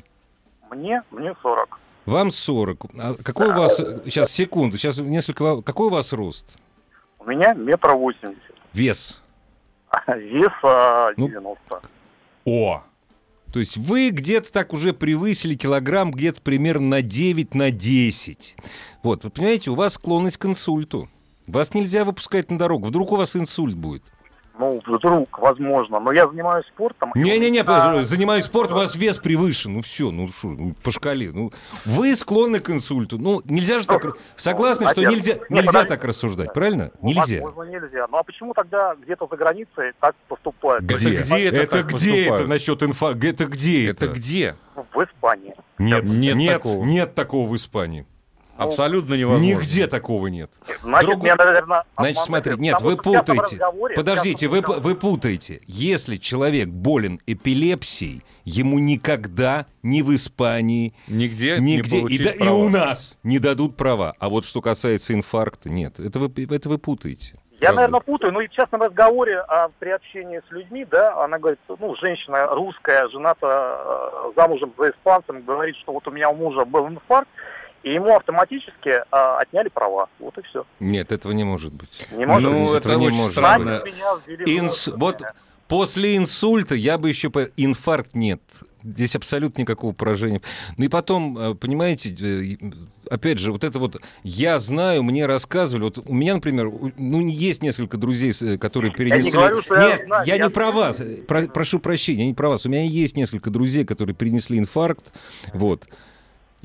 Мне, 0.70 1.02
мне 1.12 1.34
40. 1.42 1.78
Вам 2.06 2.30
40. 2.30 2.84
А 2.98 3.14
какой 3.14 3.50
у 3.50 3.54
вас... 3.54 3.76
Сейчас, 3.76 4.30
секунду. 4.30 4.78
Сейчас 4.78 4.98
несколько... 4.98 5.60
Какой 5.62 5.88
у 5.88 5.90
вас 5.90 6.12
рост? 6.12 6.56
У 7.18 7.24
меня 7.24 7.52
метр 7.54 7.92
восемьдесят. 7.92 8.54
Вес? 8.72 9.20
Вес 10.06 10.52
а, 10.62 11.10
Ну, 11.16 11.28
90. 11.28 11.80
О! 12.44 12.82
То 13.52 13.58
есть 13.58 13.76
вы 13.76 14.10
где-то 14.10 14.52
так 14.52 14.72
уже 14.72 14.92
превысили 14.92 15.54
килограмм 15.54 16.10
где-то 16.10 16.40
примерно 16.42 16.88
на 16.88 17.02
9, 17.02 17.54
на 17.54 17.70
10. 17.70 18.56
Вот, 19.02 19.24
вы 19.24 19.30
понимаете, 19.30 19.70
у 19.70 19.74
вас 19.74 19.94
склонность 19.94 20.36
к 20.36 20.46
инсульту. 20.46 21.08
Вас 21.46 21.74
нельзя 21.74 22.04
выпускать 22.04 22.50
на 22.50 22.58
дорогу. 22.58 22.88
Вдруг 22.88 23.12
у 23.12 23.16
вас 23.16 23.34
инсульт 23.34 23.76
будет. 23.76 24.02
Ну, 24.58 24.80
вдруг, 24.86 25.38
возможно. 25.38 26.00
Но 26.00 26.12
я 26.12 26.26
занимаюсь 26.28 26.66
спортом. 26.66 27.12
Не-не-не, 27.14 27.62
подожди, 27.62 28.04
занимаюсь 28.04 28.44
спортом, 28.44 28.76
у 28.76 28.80
вас 28.80 28.96
вес 28.96 29.18
превышен. 29.18 29.74
Ну 29.74 29.82
все, 29.82 30.10
ну 30.10 30.28
шо, 30.28 30.48
ну, 30.48 30.74
по 30.82 30.90
шкале. 30.90 31.30
Ну, 31.32 31.52
вы 31.84 32.14
склонны 32.16 32.60
к 32.60 32.70
инсульту. 32.70 33.18
Ну, 33.18 33.42
нельзя 33.44 33.78
же 33.80 33.86
так... 33.86 34.16
Согласны, 34.36 34.86
что 34.88 34.96
Наверное. 35.02 35.16
нельзя, 35.16 35.32
Нет, 35.34 35.50
нельзя 35.50 35.66
подожди. 35.66 35.88
так 35.88 36.04
рассуждать, 36.04 36.52
правильно? 36.54 36.90
Ну, 37.02 37.08
Нельзя. 37.08 37.42
Возможно, 37.42 37.70
нельзя. 37.70 38.06
Ну 38.10 38.16
а 38.16 38.22
почему 38.22 38.54
тогда 38.54 38.94
где-то 38.94 39.28
за 39.30 39.36
границей 39.36 39.92
так 40.00 40.14
поступают? 40.28 40.84
Где? 40.84 41.16
Это 41.16 41.24
где 41.24 41.44
это 41.46 41.56
это 41.56 41.76
так 41.76 41.86
где 41.86 41.92
поступают? 41.92 42.40
это 42.40 42.48
насчет 42.48 42.82
инфа? 42.82 43.10
Это 43.10 43.44
где 43.46 43.90
это? 43.90 44.04
Это 44.06 44.14
где? 44.14 44.56
В 44.94 45.02
Испании. 45.04 45.54
Нет, 45.78 46.04
Нет 46.04 46.36
нет, 46.36 46.62
такого. 46.62 46.84
нет 46.84 47.14
такого 47.14 47.48
в 47.48 47.56
Испании. 47.56 48.06
Абсолютно 48.58 49.14
невозможно. 49.14 49.44
Нигде 49.44 49.86
такого 49.86 50.26
нет. 50.28 50.50
Значит, 50.82 51.08
Друг- 51.10 51.22
меня, 51.22 51.36
наверное, 51.36 51.84
Значит, 51.96 52.18
смотри, 52.18 52.56
нет, 52.58 52.74
потому 52.74 52.90
вы 52.90 52.96
путаете. 53.02 53.60
Подождите, 53.94 54.48
вы, 54.48 54.60
вы 54.62 54.94
путаете. 54.94 55.60
Если 55.66 56.16
человек 56.16 56.68
болен 56.68 57.20
эпилепсией, 57.26 58.22
ему 58.44 58.78
никогда 58.78 59.66
ни 59.82 60.02
в 60.02 60.14
Испании, 60.14 60.94
Нигде, 61.08 61.58
не 61.58 61.76
нигде, 61.76 61.98
и, 62.00 62.22
да- 62.22 62.30
и 62.32 62.38
права. 62.38 62.54
у 62.54 62.68
нас 62.68 63.18
не 63.22 63.38
дадут 63.38 63.76
права. 63.76 64.14
А 64.18 64.28
вот 64.28 64.44
что 64.44 64.60
касается 64.60 65.14
инфаркта, 65.14 65.68
нет, 65.68 65.98
это 65.98 66.18
вы, 66.18 66.30
это 66.50 66.68
вы 66.68 66.78
путаете. 66.78 67.34
Я, 67.58 67.72
Правда. 67.72 67.76
наверное, 67.76 68.00
путаю, 68.00 68.32
но 68.34 68.42
и 68.42 68.48
в 68.48 68.50
частном 68.50 68.82
разговоре 68.82 69.38
а, 69.48 69.70
при 69.78 69.88
общении 69.88 70.42
с 70.46 70.52
людьми, 70.52 70.86
да, 70.90 71.24
она 71.24 71.38
говорит, 71.38 71.58
ну, 71.68 71.96
женщина 71.96 72.46
русская, 72.48 73.08
жената 73.08 73.46
э, 73.46 74.32
замужем 74.36 74.74
за 74.76 74.90
испанцем, 74.90 75.40
говорит, 75.40 75.74
что 75.76 75.92
вот 75.92 76.06
у 76.06 76.10
меня 76.10 76.28
у 76.28 76.34
мужа 76.36 76.66
был 76.66 76.86
инфаркт, 76.86 77.30
и 77.86 77.92
ему 77.94 78.16
автоматически 78.16 79.00
а, 79.12 79.38
отняли 79.38 79.68
права. 79.68 80.08
Вот 80.18 80.36
и 80.38 80.42
все. 80.42 80.66
Нет, 80.80 81.12
этого 81.12 81.30
не 81.30 81.44
может 81.44 81.72
быть. 81.72 81.88
Не 82.10 82.26
может 82.26 82.50
Ну, 82.50 82.68
быть. 82.70 82.78
этого 82.78 82.92
это 82.94 83.00
не 83.00 83.06
очень 83.06 83.16
может 83.16 83.32
странно. 83.32 83.80
Инс... 84.44 84.88
Вот 84.88 85.22
после 85.68 86.16
инсульта 86.16 86.74
я 86.74 86.98
бы 86.98 87.08
еще... 87.08 87.30
По... 87.30 87.44
Инфаркт 87.56 88.16
нет. 88.16 88.40
Здесь 88.82 89.14
абсолютно 89.14 89.60
никакого 89.60 89.92
поражения. 89.92 90.42
Ну 90.76 90.84
и 90.84 90.88
потом, 90.88 91.38
э, 91.38 91.54
понимаете, 91.54 92.10
э, 92.12 92.56
опять 93.08 93.38
же, 93.38 93.52
вот 93.52 93.62
это 93.62 93.78
вот 93.78 94.00
я 94.24 94.58
знаю, 94.58 95.04
мне 95.04 95.26
рассказывали. 95.26 95.84
Вот 95.84 95.98
у 96.04 96.12
меня, 96.12 96.34
например, 96.34 96.72
ну, 96.96 97.24
есть 97.24 97.62
несколько 97.62 97.98
друзей, 97.98 98.32
э, 98.42 98.58
которые 98.58 98.92
перенесли... 98.92 99.30
говорю, 99.30 99.62
что 99.62 99.76
я 99.76 99.88
Нет, 99.90 100.06
знаю, 100.08 100.26
я 100.26 100.34
я 100.34 100.44
не 100.44 100.50
про 100.50 100.72
вас. 100.72 101.00
э, 101.00 101.22
про- 101.22 101.46
прошу 101.46 101.78
прощения, 101.78 102.22
я 102.22 102.26
не 102.26 102.34
про 102.34 102.48
вас. 102.48 102.66
У 102.66 102.68
меня 102.68 102.82
есть 102.84 103.16
несколько 103.16 103.50
друзей, 103.50 103.84
которые 103.84 104.16
перенесли 104.16 104.58
инфаркт. 104.58 105.12
Вот. 105.54 105.86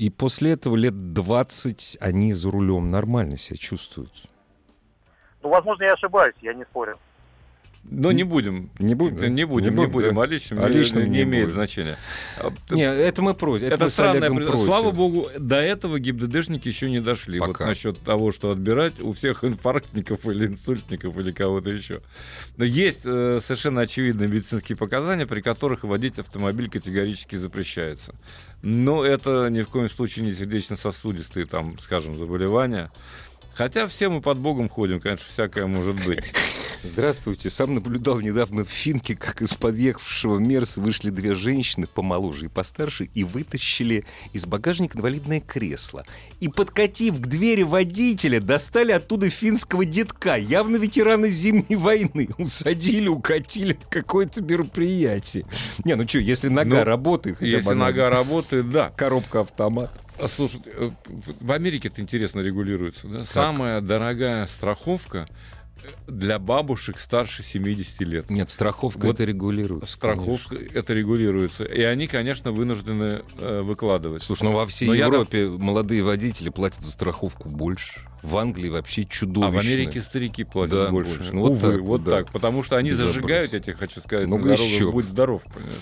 И 0.02 0.10
после 0.10 0.54
этого 0.54 0.74
лет 0.74 1.12
20 1.12 1.98
они 2.00 2.32
за 2.32 2.50
рулем 2.50 2.90
нормально 2.90 3.36
себя 3.38 3.56
чувствуют. 3.56 4.10
Ну, 5.44 5.48
возможно, 5.48 5.84
я 5.84 5.92
ошибаюсь, 5.92 6.34
я 6.42 6.54
не 6.54 6.64
спорю. 6.64 6.98
Но 7.84 8.12
не 8.12 8.22
будем. 8.22 8.70
Не 8.78 8.94
будем, 8.94 9.16
да? 9.18 9.28
Не 9.28 9.44
будем, 9.44 9.74
Не 9.74 9.80
не 9.80 9.86
будем, 9.86 9.92
будем. 9.92 10.14
да. 10.14 10.22
О 10.22 10.26
личном, 10.26 10.64
О 10.64 10.68
не- 10.68 10.78
личном 10.78 11.04
не, 11.04 11.10
не 11.10 11.22
имеет 11.22 11.46
будет. 11.46 11.54
значения. 11.56 11.98
А, 12.38 12.52
Не, 12.70 12.84
это 12.84 13.22
мы 13.22 13.34
против. 13.34 13.64
Это, 13.66 13.74
Это 13.74 13.88
странное 13.90 14.30
против. 14.30 14.60
Слава 14.60 14.92
богу, 14.92 15.28
до 15.38 15.56
этого 15.60 15.98
ГИБДДшники 15.98 16.68
еще 16.68 16.88
не 16.90 17.00
дошли. 17.00 17.38
Вот 17.40 17.48
Пока. 17.48 17.66
насчет 17.66 17.98
того, 18.00 18.30
что 18.30 18.50
отбирать 18.52 19.00
у 19.00 19.12
всех 19.12 19.42
инфарктников 19.44 20.26
или 20.26 20.46
инсультников 20.46 21.18
или 21.18 21.32
кого-то 21.32 21.70
еще. 21.70 22.00
Но 22.56 22.64
есть 22.64 23.02
э, 23.04 23.40
совершенно 23.42 23.80
очевидные 23.82 24.28
медицинские 24.28 24.76
показания, 24.76 25.26
при 25.26 25.40
которых 25.40 25.82
водить 25.82 26.18
автомобиль 26.18 26.70
категорически 26.70 27.36
запрещается. 27.36 28.14
Но 28.62 29.04
это 29.04 29.48
ни 29.50 29.60
в 29.62 29.68
коем 29.68 29.90
случае 29.90 30.24
не 30.24 30.32
сердечно-сосудистые, 30.34 31.46
там, 31.46 31.76
скажем, 31.80 32.16
заболевания. 32.16 32.90
Хотя 33.54 33.86
все 33.86 34.08
мы 34.08 34.20
под 34.20 34.38
Богом 34.38 34.68
ходим, 34.68 35.00
конечно, 35.00 35.26
всякое 35.28 35.66
может 35.66 35.96
быть. 36.04 36.20
Здравствуйте. 36.84 37.48
Сам 37.48 37.74
наблюдал 37.74 38.18
недавно 38.20 38.64
в 38.64 38.68
Финке, 38.70 39.14
как 39.14 39.40
из 39.40 39.54
подъехавшего 39.54 40.38
Мерса 40.38 40.80
вышли 40.80 41.10
две 41.10 41.34
женщины, 41.34 41.86
помоложе 41.86 42.46
и 42.46 42.48
постарше, 42.48 43.08
и 43.14 43.22
вытащили 43.22 44.04
из 44.32 44.46
багажника 44.46 44.98
инвалидное 44.98 45.40
кресло. 45.40 46.04
И, 46.40 46.48
подкатив 46.48 47.20
к 47.20 47.26
двери 47.28 47.62
водителя, 47.62 48.40
достали 48.40 48.90
оттуда 48.90 49.30
финского 49.30 49.84
детка, 49.84 50.34
явно 50.36 50.76
ветерана 50.76 51.28
Зимней 51.28 51.76
войны. 51.76 52.30
Усадили, 52.38 53.06
укатили 53.06 53.74
на 53.74 53.88
какое-то 53.90 54.42
мероприятие. 54.42 55.44
Не, 55.84 55.94
ну 55.94 56.08
что, 56.08 56.18
если 56.18 56.48
нога 56.48 56.78
Ну, 56.78 56.84
работает, 56.84 57.36
хотя 57.36 57.50
Если 57.58 57.66
бы 57.66 57.72
она- 57.72 57.86
нога 57.86 58.10
работает, 58.10 58.70
да. 58.70 58.90
коробка-автомат. 58.96 59.90
А, 60.22 60.28
Слушай, 60.28 60.60
э, 60.66 60.90
в 61.40 61.52
Америке 61.52 61.88
это 61.88 62.00
интересно 62.00 62.40
регулируется. 62.40 63.08
Да? 63.08 63.24
Самая 63.24 63.80
дорогая 63.80 64.46
страховка 64.46 65.26
э, 65.82 65.88
для 66.06 66.38
бабушек 66.38 66.98
старше 67.00 67.42
70 67.42 68.00
лет. 68.02 68.30
Нет, 68.30 68.50
страховка 68.50 69.06
Вот 69.06 69.14
это 69.16 69.24
регулирует. 69.24 69.88
Страховка 69.88 70.56
это 70.56 70.94
регулируется. 70.94 71.64
И 71.64 71.82
они, 71.82 72.06
конечно, 72.06 72.52
вынуждены 72.52 73.22
э, 73.38 73.60
выкладывать. 73.62 74.22
Слушай, 74.22 74.44
ну 74.44 74.52
во 74.52 74.66
всей 74.66 74.86
Но 74.86 74.94
я 74.94 75.06
Европе 75.06 75.48
молодые 75.48 76.02
водители 76.04 76.50
платят 76.50 76.84
за 76.84 76.92
страховку 76.92 77.48
больше. 77.48 78.00
В 78.22 78.36
Англии 78.36 78.68
вообще 78.68 79.02
чудовищно. 79.04 79.48
А 79.58 79.62
в 79.62 79.66
Америке 79.66 80.00
старики 80.00 80.44
платят 80.44 80.74
Да, 80.74 80.90
больше. 80.90 81.16
больше. 81.16 81.32
Ну, 81.32 81.40
вот 81.40 81.50
Увы, 81.52 81.72
так 81.72 81.80
вот 81.80 82.04
да. 82.04 82.10
так. 82.18 82.30
Потому 82.30 82.62
что 82.62 82.76
они 82.76 82.90
Безобразие. 82.90 83.14
зажигают, 83.20 83.52
я 83.54 83.58
тебе 83.60 83.74
хочу 83.74 84.00
сказать, 84.00 84.28
Ну, 84.28 84.38
на 84.38 84.44
дорогах, 84.56 84.92
будь 84.92 85.06
здоров. 85.06 85.42
понимаешь. 85.52 85.74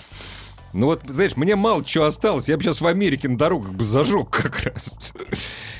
Ну 0.73 0.87
вот, 0.87 1.01
знаешь, 1.07 1.35
мне 1.35 1.55
мало 1.55 1.83
чего 1.83 2.05
осталось. 2.05 2.47
Я 2.49 2.57
бы 2.57 2.63
сейчас 2.63 2.79
в 2.81 2.87
Америке 2.87 3.27
на 3.27 3.37
дорогах 3.37 3.71
бы 3.73 3.83
зажег 3.83 4.29
как 4.29 4.61
раз. 4.63 5.13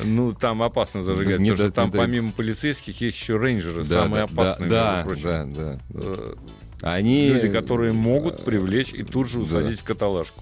Ну, 0.03 0.33
там 0.33 0.61
опасно 0.63 1.01
зажигать, 1.01 1.37
Да, 1.37 1.43
не 1.43 1.51
потому 1.51 1.55
что 1.55 1.67
да- 1.67 1.73
там 1.73 1.85
не 1.85 1.91
да. 1.91 1.97
помимо 1.99 2.31
полицейских 2.31 2.99
есть 3.01 3.17
еще 3.17 3.37
рейнджеры, 3.37 3.85
самые 3.85 4.23
опасные, 4.23 4.69
да, 4.69 5.03
между 5.05 5.23
да, 5.27 5.29
прочим. 5.43 5.53
да, 5.53 5.79
да. 5.89 6.01
Э, 6.01 6.33
Они... 6.81 7.29
Люди, 7.29 7.49
которые 7.49 7.93
могут 7.93 8.43
привлечь 8.43 8.93
и 8.93 9.03
тут 9.03 9.29
же 9.29 9.39
да. 9.39 9.43
усадить 9.59 9.79
в 9.79 9.83
каталажку. 9.83 10.41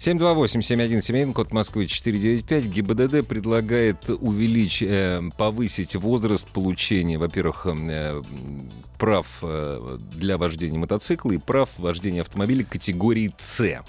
728-7171, 0.00 1.34
код 1.34 1.52
Москвы 1.52 1.86
495. 1.86 2.64
ГИБДД 2.68 3.26
предлагает 3.28 4.08
увеличить, 4.08 4.88
э, 4.90 5.20
повысить 5.36 5.94
возраст 5.94 6.48
получения, 6.48 7.18
во-первых, 7.18 7.66
э, 7.66 8.22
прав 8.98 9.26
э, 9.42 9.98
для 10.14 10.38
вождения 10.38 10.78
мотоцикла 10.78 11.32
и 11.32 11.36
прав 11.38 11.68
вождения 11.76 12.22
автомобиля 12.22 12.64
категории 12.64 13.34
«С». 13.36 13.82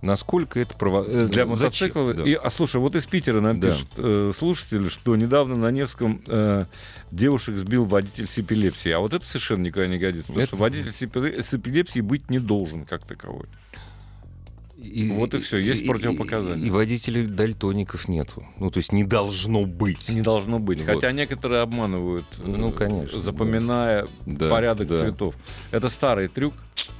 Насколько 0.00 0.60
это 0.60 0.74
право... 0.74 1.04
э, 1.06 1.26
Для 1.28 1.44
мотоциклов. 1.44 2.16
Да. 2.16 2.24
И, 2.24 2.32
а 2.32 2.50
слушай, 2.50 2.80
вот 2.80 2.96
из 2.96 3.04
Питера 3.04 3.42
нам 3.42 3.60
Да. 3.60 3.68
пишет 3.70 3.88
э, 3.98 4.32
слушатель, 4.38 4.88
что 4.88 5.16
недавно 5.16 5.56
на 5.56 5.70
Невском 5.70 6.22
э, 6.26 6.64
девушек 7.10 7.56
сбил 7.56 7.84
водитель 7.84 8.28
с 8.28 8.38
эпилепсией. 8.38 8.94
А 8.94 9.00
вот 9.00 9.12
это 9.12 9.26
совершенно 9.26 9.64
никуда 9.64 9.86
не 9.86 9.98
годится. 9.98 10.28
Потому 10.28 10.38
Это- 10.40 10.46
что 10.48 10.56
водитель 10.56 10.92
с 10.92 11.02
эпилепсией 11.54 12.00
быть 12.02 12.30
не 12.30 12.38
должен 12.38 12.84
как 12.86 13.06
таковой. 13.06 13.46
И, 14.86 15.10
Вот 15.10 15.34
и 15.34 15.38
всё, 15.38 15.58
есть 15.58 15.82
и- 15.82 15.86
противопоказания. 15.86 16.64
И, 16.64 16.68
и 16.68 16.70
водителей 16.70 17.26
дальтоников 17.26 18.08
нету. 18.08 18.44
Ну, 18.58 18.70
то 18.70 18.78
есть 18.78 18.92
не 18.92 19.04
должно 19.04 19.64
быть. 19.66 20.08
Не 20.08 20.22
должно 20.22 20.58
быть. 20.58 20.78
Вот. 20.78 20.86
Хотя 20.94 21.12
некоторые 21.12 21.62
обманывают, 21.62 22.24
э, 22.38 22.42
Ну, 22.46 22.72
конечно, 22.72 23.20
запоминая 23.20 24.06
Да, 24.26 24.48
порядок 24.48 24.88
да. 24.88 25.00
цветов. 25.00 25.34
Это 25.70 25.88
старый 25.88 26.28
трюк, 26.28 26.54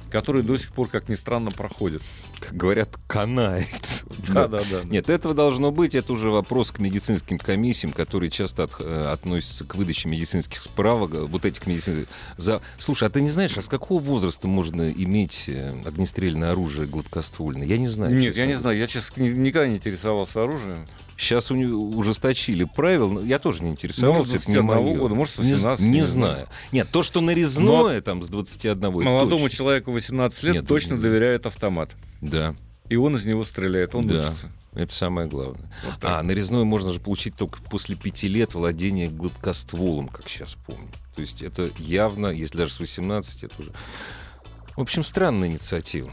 который 0.09 0.41
до 0.43 0.57
сих 0.57 0.71
пор, 0.71 0.87
как 0.87 1.09
ни 1.09 1.15
странно, 1.15 1.51
проходит. 1.51 2.01
Как 2.39 2.53
говорят, 2.55 2.97
канает. 3.07 4.03
Да, 4.29 4.47
да, 4.47 4.59
да. 4.59 4.81
Нет, 4.85 5.09
этого 5.09 5.33
должно 5.33 5.71
быть. 5.71 5.95
Это 5.95 6.13
уже 6.13 6.29
вопрос 6.29 6.71
к 6.71 6.79
медицинским 6.79 7.37
комиссиям, 7.37 7.93
которые 7.93 8.29
часто 8.29 8.63
от- 8.63 8.79
э, 8.79 9.05
относятся 9.11 9.65
к 9.65 9.75
выдаче 9.75 10.09
медицинских 10.09 10.61
справок, 10.61 11.13
э, 11.13 11.21
вот 11.23 11.45
этих 11.45 11.65
медицинских... 11.67 12.07
За... 12.37 12.61
Слушай, 12.77 13.07
а 13.07 13.11
ты 13.11 13.21
не 13.21 13.29
знаешь, 13.29 13.57
а 13.57 13.61
с 13.61 13.67
какого 13.67 14.01
возраста 14.01 14.47
можно 14.47 14.89
иметь 14.91 15.45
э, 15.47 15.73
огнестрельное 15.85 16.51
оружие 16.51 16.87
гладкоствольное? 16.87 17.65
Я 17.67 17.77
не 17.77 17.87
знаю. 17.87 18.13
Нет, 18.15 18.23
честно. 18.25 18.39
я 18.41 18.45
не 18.47 18.55
знаю, 18.55 18.77
я, 18.77 18.87
честно, 18.87 19.21
ни- 19.21 19.29
никогда 19.29 19.67
не 19.67 19.75
интересовался 19.77 20.43
оружием. 20.43 20.87
Сейчас 21.17 21.49
у 21.49 21.55
него 21.55 21.81
ужесточили 21.97 22.63
правила, 22.63 23.09
но 23.11 23.21
я 23.21 23.39
тоже 23.39 23.63
не 23.63 23.71
интересовался, 23.71 24.19
Может, 24.33 24.35
это 24.43 24.51
не 24.51 24.57
21 24.61 24.65
моё. 24.85 24.99
года, 24.99 25.15
может, 25.15 25.33
с 25.35 25.37
Не 25.39 25.53
з- 25.53 25.57
18, 25.57 25.83
не, 25.85 25.91
не 25.91 26.01
знаю. 26.03 26.47
Нет, 26.71 26.87
то, 26.91 27.01
что 27.01 27.21
нарезное 27.21 28.01
там 28.01 28.21
с 28.23 28.27
21 28.27 28.77
это 28.77 28.91
Молодому 29.09 29.43
точно. 29.45 29.57
человеку 29.57 29.91
18 29.91 30.43
лет 30.43 30.53
Нет, 30.55 30.67
точно 30.67 30.93
не- 30.93 31.01
доверяют 31.01 31.45
автомат. 31.47 31.89
Да, 32.21 32.55
И 32.89 32.95
он 32.95 33.15
из 33.17 33.25
него 33.25 33.43
стреляет, 33.45 33.95
он 33.95 34.07
Да. 34.07 34.15
учится. 34.19 34.49
это 34.75 34.93
самое 34.93 35.27
главное. 35.27 35.69
Вот 35.83 35.99
так. 35.99 36.19
А, 36.19 36.21
нарезной 36.23 36.63
можно 36.65 36.93
же 36.93 36.99
получить 36.99 37.35
только 37.35 37.59
после 37.63 37.95
пяти 37.95 38.27
лет 38.27 38.53
владения 38.53 39.09
гладкостволом, 39.09 40.07
как 40.07 40.29
сейчас 40.29 40.55
помню. 40.67 40.87
То 41.15 41.21
есть 41.21 41.41
это 41.41 41.69
явно, 41.79 42.27
если 42.27 42.59
даже 42.59 42.73
с 42.73 42.79
18, 42.79 43.43
это 43.43 43.55
уже... 43.59 43.71
В 44.75 44.81
общем, 44.81 45.03
странная 45.03 45.47
инициатива. 45.49 46.11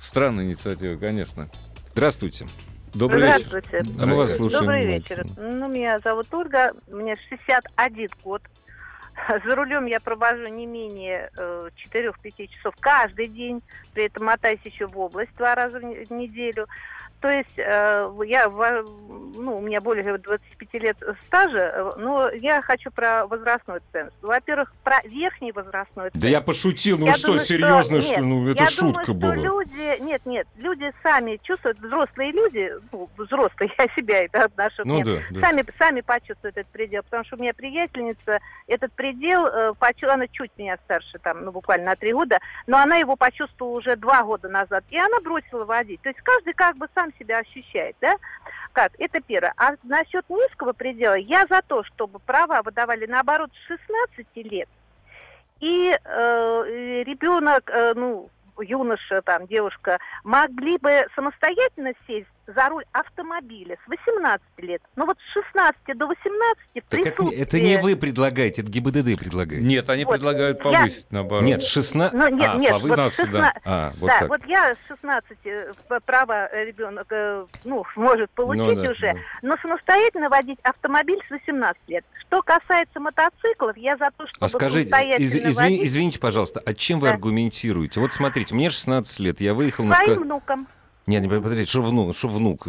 Странная 0.00 0.44
инициатива, 0.44 0.96
конечно. 0.96 1.48
Здравствуйте. 1.92 2.48
Добрый 2.94 3.22
вечер. 3.22 3.46
Здравствуйте. 3.46 3.82
Мы 3.98 4.14
вас 4.16 4.36
слушаем 4.36 4.64
Добрый 4.64 4.86
вечер. 4.86 5.24
Ну, 5.36 5.68
меня 5.68 6.00
зовут 6.00 6.26
Ольга, 6.32 6.72
мне 6.88 7.16
61 7.28 8.08
год. 8.24 8.42
За 9.44 9.54
рулем 9.54 9.86
я 9.86 10.00
провожу 10.00 10.46
не 10.48 10.66
менее 10.66 11.30
э, 11.36 11.70
4-5 11.92 12.46
часов 12.48 12.74
каждый 12.80 13.28
день, 13.28 13.62
при 13.94 14.04
этом 14.06 14.24
мотаюсь 14.24 14.60
еще 14.64 14.86
в 14.86 14.98
область 14.98 15.34
два 15.36 15.54
раза 15.54 15.78
в 15.78 16.12
неделю. 16.12 16.66
То 17.20 17.28
есть 17.28 17.58
э, 17.58 18.10
я, 18.26 18.48
ну, 18.48 19.58
у 19.58 19.60
меня 19.60 19.80
более 19.82 20.16
25 20.16 20.82
лет 20.82 20.96
стажа, 21.26 21.72
э, 21.74 21.92
но 21.98 22.30
я 22.30 22.62
хочу 22.62 22.90
про 22.90 23.26
возрастной 23.26 23.80
ценз. 23.92 24.10
Во-первых, 24.22 24.72
про 24.82 25.00
верхний 25.04 25.52
возрастной 25.52 26.10
ценз. 26.10 26.22
Да 26.22 26.28
я 26.28 26.40
пошутил, 26.40 26.98
ну 26.98 27.06
Я 27.06 27.14
что, 27.14 27.28
думаю, 27.28 27.44
серьезно, 27.44 28.00
что, 28.00 28.12
нет, 28.12 28.20
ну 28.24 28.48
это 28.48 28.62
я 28.62 28.68
шутка 28.68 29.12
думаю, 29.12 29.18
была. 29.20 29.34
что 29.34 29.42
люди, 29.44 30.02
нет, 30.02 30.24
нет, 30.24 30.46
люди 30.56 30.92
сами 31.02 31.38
чувствуют, 31.42 31.78
взрослые 31.80 32.32
люди, 32.32 32.72
ну, 32.90 33.08
взрослые, 33.18 33.70
я 33.78 33.86
себя 33.94 34.24
это 34.24 34.44
отношу, 34.44 34.82
Ну 34.86 34.94
мне, 34.94 35.04
да, 35.04 35.20
да. 35.30 35.40
сами, 35.40 35.64
сами 35.78 36.00
почувствуют 36.00 36.56
этот 36.56 36.72
предел, 36.72 37.02
потому 37.02 37.24
что 37.24 37.36
у 37.36 37.40
меня 37.40 37.52
приятельница 37.52 38.40
этот 38.66 38.92
предел, 38.92 39.46
э, 39.46 39.74
она 40.08 40.26
чуть 40.28 40.50
меня 40.56 40.78
старше, 40.84 41.18
там, 41.18 41.44
ну, 41.44 41.52
буквально 41.52 41.86
на 41.86 41.96
три 41.96 42.12
года, 42.12 42.38
но 42.66 42.78
она 42.78 42.96
его 42.96 43.16
почувствовала 43.16 43.76
уже 43.76 43.96
два 43.96 44.22
года 44.22 44.48
назад, 44.48 44.84
и 44.90 44.98
она 44.98 45.20
бросила 45.20 45.64
водить. 45.64 46.00
То 46.02 46.08
есть 46.08 46.20
каждый 46.22 46.54
как 46.54 46.76
бы 46.76 46.88
сам 46.94 47.09
себя 47.18 47.38
ощущает, 47.38 47.96
да? 48.00 48.16
Как? 48.72 48.92
Это 48.98 49.20
первое. 49.20 49.52
А 49.56 49.74
насчет 49.82 50.28
низкого 50.28 50.72
предела, 50.72 51.14
я 51.14 51.46
за 51.46 51.62
то, 51.62 51.82
чтобы 51.84 52.18
права 52.20 52.62
выдавали 52.62 53.06
наоборот 53.06 53.50
с 53.54 53.66
16 53.66 54.26
лет, 54.36 54.68
и 55.60 55.90
э, 55.92 57.02
ребенок, 57.04 57.68
э, 57.70 57.92
ну, 57.94 58.30
юноша, 58.58 59.22
там, 59.22 59.46
девушка, 59.46 59.98
могли 60.24 60.78
бы 60.78 61.06
самостоятельно 61.14 61.92
сесть 62.06 62.28
за 62.46 62.68
руль 62.68 62.84
автомобиля 62.92 63.76
с 63.84 63.88
18 63.88 64.42
лет. 64.58 64.82
Но 64.96 65.06
вот 65.06 65.16
с 65.18 65.32
16 65.32 65.94
до 65.96 66.06
18 66.06 66.58
в 66.74 66.88
Так 66.88 67.04
как 67.04 67.20
не- 67.20 67.34
это 67.36 67.56
не 67.58 67.62
присутствии- 67.76 67.82
вы 67.94 67.96
предлагаете, 67.96 68.62
это 68.62 68.70
ГИБДД 68.70 69.16
предлагает. 69.18 69.62
Нет, 69.62 69.88
они 69.88 70.04
Вот, 70.04 70.12
предлагают 70.14 70.58
я- 70.58 70.62
повысить, 70.64 71.06
наоборот. 71.10 71.44
Нет, 71.44 71.62
16... 71.62 72.12
Ну, 72.12 72.28
нет, 72.28 72.50
а, 72.52 72.56
нет, 72.58 72.70
повысить. 72.72 72.88
вот 72.98 73.12
16 73.14 73.60
А, 73.64 73.92
вот 74.00 74.06
да, 74.08 74.18
так. 74.20 74.28
вот 74.28 74.40
я 74.46 74.74
с 74.74 74.78
16 74.88 75.38
э, 75.44 75.72
п- 75.88 76.00
право 76.00 76.46
э, 76.52 76.64
ребенок, 76.64 77.06
э, 77.10 77.46
ну, 77.64 77.84
может 77.96 78.30
получить 78.30 78.62
Ну 78.64 78.74
да, 78.82 78.90
уже, 78.90 79.12
да. 79.12 79.18
но 79.42 79.56
самостоятельно 79.58 80.28
водить 80.28 80.58
автомобиль 80.62 81.20
с 81.28 81.30
18 81.30 81.80
лет. 81.88 82.04
Что 82.26 82.42
касается 82.42 82.98
мотоциклов, 83.00 83.76
я 83.76 83.96
за 83.96 84.10
то, 84.16 84.26
чтобы 84.26 84.44
А 84.46 84.48
скажите, 84.48 84.88
самостоятельно 84.88 85.24
из- 85.26 85.36
извини- 85.36 85.54
водить 85.76 85.86
извините, 85.86 86.18
пожалуйста, 86.20 86.62
а 86.64 86.74
чем 86.74 87.00
вы 87.00 87.08
Да. 87.08 87.14
аргументируете? 87.14 88.00
Вот 88.00 88.12
смотрите, 88.12 88.54
мне 88.54 88.70
16 88.70 89.20
лет, 89.20 89.40
я 89.40 89.54
выехал 89.54 89.84
на... 89.84 89.94
своим 89.94 90.22
внукам. 90.22 90.66
Нет, 91.10 91.22
не, 91.24 91.28
подождите, 91.28 91.68
что 91.68 91.82
внук? 91.82 92.16
Что 92.16 92.28
внук? 92.28 92.68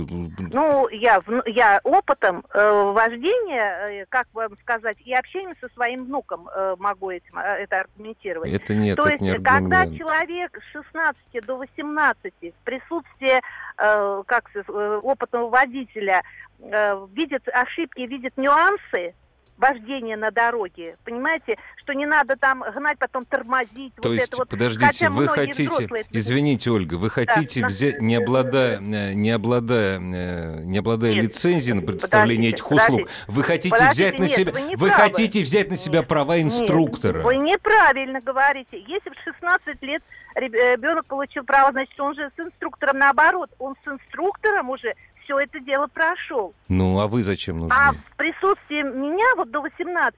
Ну, 0.52 0.88
я, 0.90 1.22
я 1.46 1.80
опытом 1.84 2.44
э, 2.54 2.92
вождения, 2.92 4.02
э, 4.02 4.06
как 4.10 4.28
вам 4.34 4.58
сказать, 4.64 4.98
и 5.06 5.14
общением 5.14 5.56
со 5.62 5.70
своим 5.70 6.06
внуком 6.06 6.50
э, 6.50 6.76
могу 6.80 7.12
этим, 7.12 7.38
э, 7.38 7.64
это 7.64 7.82
аргументировать. 7.82 8.52
Это 8.52 8.74
нет, 8.74 8.98
То 8.98 9.04
это 9.04 9.12
есть, 9.12 9.22
не 9.22 9.34
когда 9.36 9.82
аргумент. 9.82 9.98
человек 9.98 10.58
с 10.60 10.72
16 10.72 11.46
до 11.46 11.58
18 11.58 12.34
в 12.42 12.64
присутствии 12.64 13.42
э, 13.78 14.24
как 14.26 14.50
э, 14.56 15.00
опытного 15.04 15.50
водителя 15.50 16.24
э, 16.60 17.08
видит 17.14 17.48
ошибки, 17.54 18.02
видит 18.02 18.36
нюансы 18.38 19.14
вождения 19.62 20.18
на 20.18 20.32
дороге, 20.32 20.98
понимаете, 21.06 21.58
что 21.78 21.94
не 21.94 22.06
надо 22.06 22.36
там 22.36 22.64
гнать, 22.76 22.98
потом 22.98 23.26
тормозить. 23.26 23.94
То 23.96 24.10
вот 24.10 24.16
есть, 24.16 24.28
это 24.30 24.38
вот. 24.38 24.50
подождите, 24.50 24.86
Хотя 24.86 25.10
вы 25.12 25.28
хотите, 25.28 25.70
взрослые 25.70 26.06
извините, 26.12 26.72
Ольга, 26.72 26.96
вы 26.96 27.10
хотите 27.10 27.62
на- 27.62 27.68
взять, 27.68 28.02
не 28.02 28.16
обладая, 28.16 28.80
э, 28.80 29.14
не 29.14 29.30
обладая, 29.32 30.00
э, 30.00 30.64
не 30.64 30.80
обладая 30.80 31.14
Нет, 31.14 31.24
лицензией 31.26 31.76
на 31.76 31.82
предоставление 31.82 32.52
подождите, 32.52 32.56
этих 32.56 32.72
услуг, 32.72 33.02
подождите. 33.02 33.32
вы 33.32 33.44
хотите 33.44 33.70
Подождите, 33.70 33.94
взять 34.10 34.20
на 34.20 34.24
нет, 34.24 34.32
себя, 34.32 34.52
вы 34.52 34.62
не 34.62 34.76
вы 34.76 34.88
правы. 34.88 35.02
хотите 35.04 35.42
взять 35.42 35.70
на 35.70 35.78
себя 35.78 36.00
Нет, 36.00 36.08
права 36.08 36.38
Нет, 36.38 36.46
инструктора. 36.46 37.22
вы 37.22 37.36
неправильно 37.38 38.20
говорите. 38.22 38.80
Если 38.88 39.10
в 39.12 39.16
16 39.24 39.82
лет 39.84 40.02
ребенок 40.36 41.06
получил 41.06 41.44
право, 41.44 41.72
значит, 41.72 42.00
он 42.00 42.16
же 42.16 42.32
с 42.36 42.40
инструктором 42.40 42.98
наоборот. 43.00 43.50
Он 43.60 43.76
с 43.84 43.88
инструктором 43.88 44.70
уже 44.70 44.94
все 45.24 45.40
это 45.40 45.60
дело 45.60 45.88
прошел. 45.88 46.54
Ну, 46.68 47.00
а 47.00 47.08
вы 47.08 47.24
зачем 47.24 47.60
нужны? 47.60 47.76
А 47.78 47.92
в 47.94 48.16
присутствии 48.18 48.82
меня 48.82 49.36
вот 49.36 49.52
до 49.52 49.62
18 49.62 50.18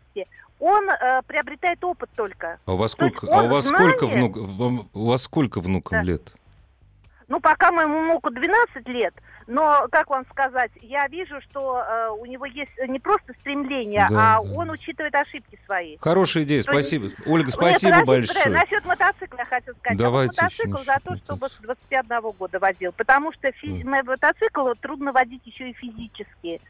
он 0.60 0.89
э, 0.89 1.21
приобретает 1.28 1.84
опыт 1.84 2.10
только. 2.15 2.58
А 2.65 2.73
у 2.73 2.78
вас 2.78 2.95
то 2.95 3.08
сколько, 3.10 3.28
а 3.36 3.43
у 3.43 3.49
вас 3.49 3.67
сколько 3.67 4.06
знает- 4.06 4.36
внук, 4.36 4.88
у 4.93 5.06
вас 5.08 5.23
сколько 5.23 5.60
внукам 5.60 5.99
Да. 5.99 6.04
лет? 6.04 6.34
Ну, 7.34 7.39
пока 7.39 7.72
моему 7.72 8.00
внуку 8.04 8.30
12 8.30 8.88
лет, 8.89 9.12
но, 9.48 9.88
как 9.91 10.12
вам 10.12 10.24
сказать, 10.30 10.69
я 10.82 11.08
вижу, 11.08 11.41
что 11.41 11.82
э, 11.84 12.10
у 12.12 12.28
него 12.28 12.46
есть 12.46 12.69
не 12.88 13.00
просто 13.00 13.34
стремление, 13.39 14.06
Да, 14.08 14.36
а 14.36 14.43
да. 14.43 14.52
он 14.56 14.69
учитывает 14.69 15.15
ошибки 15.15 15.58
свои. 15.65 15.98
Хорошая 16.00 16.43
идея, 16.43 16.62
То 16.62 16.74
есть- 16.74 16.89
спасибо. 16.89 17.08
Ольга, 17.26 17.48
Нет, 17.48 17.54
спасибо 17.56 18.00
подождите, 18.02 18.34
большое. 18.36 18.54
Насчет 18.56 18.86
мотоцикла 18.86 19.38
я 19.39 19.46
хотела 19.46 19.74
сказать. 19.78 19.98
Давайте 19.98 20.39
а 20.39 20.43
мотоцикл 20.43 20.78
за 20.84 21.00
то, 21.04 21.17
чтобы 21.17 21.39
мотоцикла. 21.41 21.48
с 21.50 21.78
21 21.89 22.32
года 22.34 22.60
водил. 22.60 22.91
Потому 22.96 23.34
что 23.34 23.52
фи- 23.52 23.84
Мгм. 23.84 23.89
мотоцикл 24.06 24.69
трудно 24.80 25.12
водить 25.12 25.41
еще 25.46 25.72
и 25.72 25.74
физически. 25.74 26.62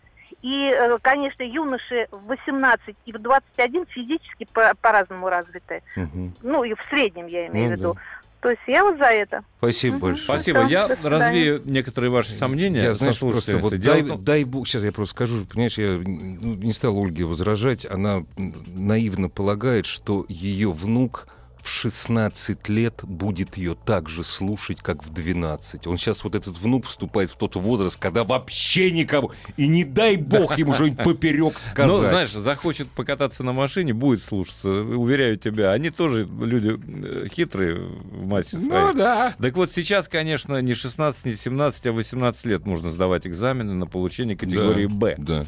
И, 0.41 0.69
э, 0.73 0.97
конечно, 1.01 1.43
юноши 1.43 2.07
в 2.09 2.25
18 2.27 2.95
и 3.05 3.11
в 3.11 3.19
21 3.19 3.85
физически 3.87 4.47
по- 4.53 4.73
по-разному 4.81 5.27
развиты. 5.27 5.83
Мгм. 5.97 6.35
Ну, 6.41 6.63
и 6.63 6.73
в 6.73 6.79
среднем 6.89 7.27
я 7.27 7.47
имею 7.47 7.69
Ну 7.71 7.75
в 7.75 7.79
виду. 7.79 7.93
да. 7.95 8.01
То 8.43 8.49
есть 8.49 8.61
я 8.67 8.83
вот 8.83 8.97
за 8.97 9.05
это. 9.05 9.45
Спасибо 9.57 9.99
большое. 9.99 10.25
Спасибо. 10.25 10.67
Всё, 10.67 10.69
Я 10.69 10.97
развею 11.01 11.61
некоторые 11.63 12.11
ваши 12.11 12.33
сомнения. 12.33 12.83
Я, 12.83 12.93
знаешь, 12.93 13.17
просто 13.17 13.57
вот 13.57 13.79
дай, 13.79 14.01
дай 14.01 14.43
бог, 14.43 14.67
сейчас 14.67 14.83
я 14.83 14.91
просто 14.91 15.15
скажу, 15.15 15.45
понимаешь, 15.45 15.77
я 15.77 15.97
ну, 15.97 16.55
не 16.55 16.73
стал 16.73 16.97
Ольге 16.97 17.23
возражать, 17.23 17.85
она 17.89 18.25
наивно 18.35 19.29
полагает, 19.29 19.85
что 19.85 20.25
ее 20.27 20.73
внук 20.73 21.27
в 21.63 21.69
16 21.69 22.67
лет 22.67 22.99
будет 23.03 23.55
ее 23.55 23.75
так 23.85 24.09
же 24.09 24.25
слушать, 24.25 24.79
как 24.81 25.03
в 25.03 25.13
12. 25.13 25.87
Он 25.87 25.97
сейчас, 25.97 26.23
вот 26.25 26.35
этот 26.35 26.57
внук, 26.57 26.85
вступает 26.85 27.31
в 27.31 27.37
тот 27.37 27.55
возраст, 27.55 27.97
когда 27.97 28.25
вообще 28.25 28.91
никого, 28.91 29.31
и 29.55 29.67
не 29.67 29.85
дай 29.85 30.17
бог 30.17 30.57
ему 30.57 30.73
что-нибудь 30.73 31.03
поперек 31.03 31.59
сказать. 31.59 31.89
Ну, 31.89 31.99
знаешь, 31.99 32.31
захочет 32.31 32.89
покататься 32.89 33.43
на 33.43 33.53
машине, 33.53 33.93
будет 33.93 34.21
слушаться, 34.21 34.69
уверяю 34.69 35.37
тебя. 35.37 35.71
Они 35.71 35.89
тоже 35.89 36.25
люди 36.25 36.77
э, 36.85 37.27
хитрые 37.29 37.75
в 37.75 38.27
массе 38.27 38.57
своей. 38.57 38.69
Ну 38.69 38.93
да. 38.93 39.33
Так 39.41 39.55
вот, 39.55 39.71
сейчас, 39.71 40.09
конечно, 40.09 40.61
не 40.61 40.73
16, 40.73 41.25
не 41.25 41.35
17, 41.35 41.85
а 41.85 41.91
18 41.93 42.45
лет 42.45 42.65
можно 42.65 42.91
сдавать 42.91 43.25
экзамены 43.25 43.73
на 43.73 43.87
получение 43.87 44.35
категории 44.35 44.87
«Б». 44.87 45.15
Да. 45.17 45.45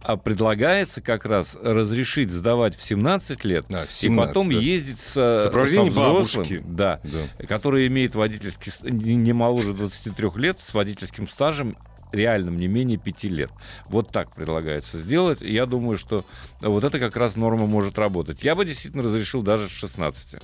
А 0.00 0.16
предлагается 0.16 1.02
как 1.02 1.26
раз 1.26 1.56
разрешить 1.60 2.30
сдавать 2.30 2.74
в 2.76 2.82
17 2.82 3.44
лет 3.44 3.66
Да, 3.68 3.84
в 3.84 3.90
и 3.90 3.92
17, 3.92 4.28
потом 4.28 4.48
да. 4.50 4.56
ездить 4.58 5.00
с, 5.00 5.44
Взрослым, 5.66 5.94
бабушки. 5.94 6.62
да, 6.64 7.00
Да. 7.04 7.46
который 7.46 7.86
имеет 7.88 8.14
водительский, 8.14 8.72
не 8.90 9.32
моложе 9.32 9.74
23 9.74 10.30
лет, 10.36 10.58
с 10.60 10.74
водительским 10.74 11.28
стажем 11.28 11.76
реальным 12.12 12.56
не 12.56 12.68
менее 12.68 12.96
5 12.98 13.24
лет. 13.24 13.50
Вот 13.86 14.10
так 14.10 14.34
предлагается 14.34 14.96
сделать. 14.98 15.42
И 15.42 15.52
я 15.52 15.66
думаю, 15.66 15.98
что 15.98 16.24
вот 16.60 16.84
это 16.84 16.98
как 16.98 17.16
раз 17.16 17.36
норма 17.36 17.66
может 17.66 17.98
работать. 17.98 18.42
Я 18.42 18.54
бы 18.54 18.64
действительно 18.64 19.02
разрешил 19.02 19.42
даже 19.42 19.68
с 19.68 19.70
16. 19.72 20.40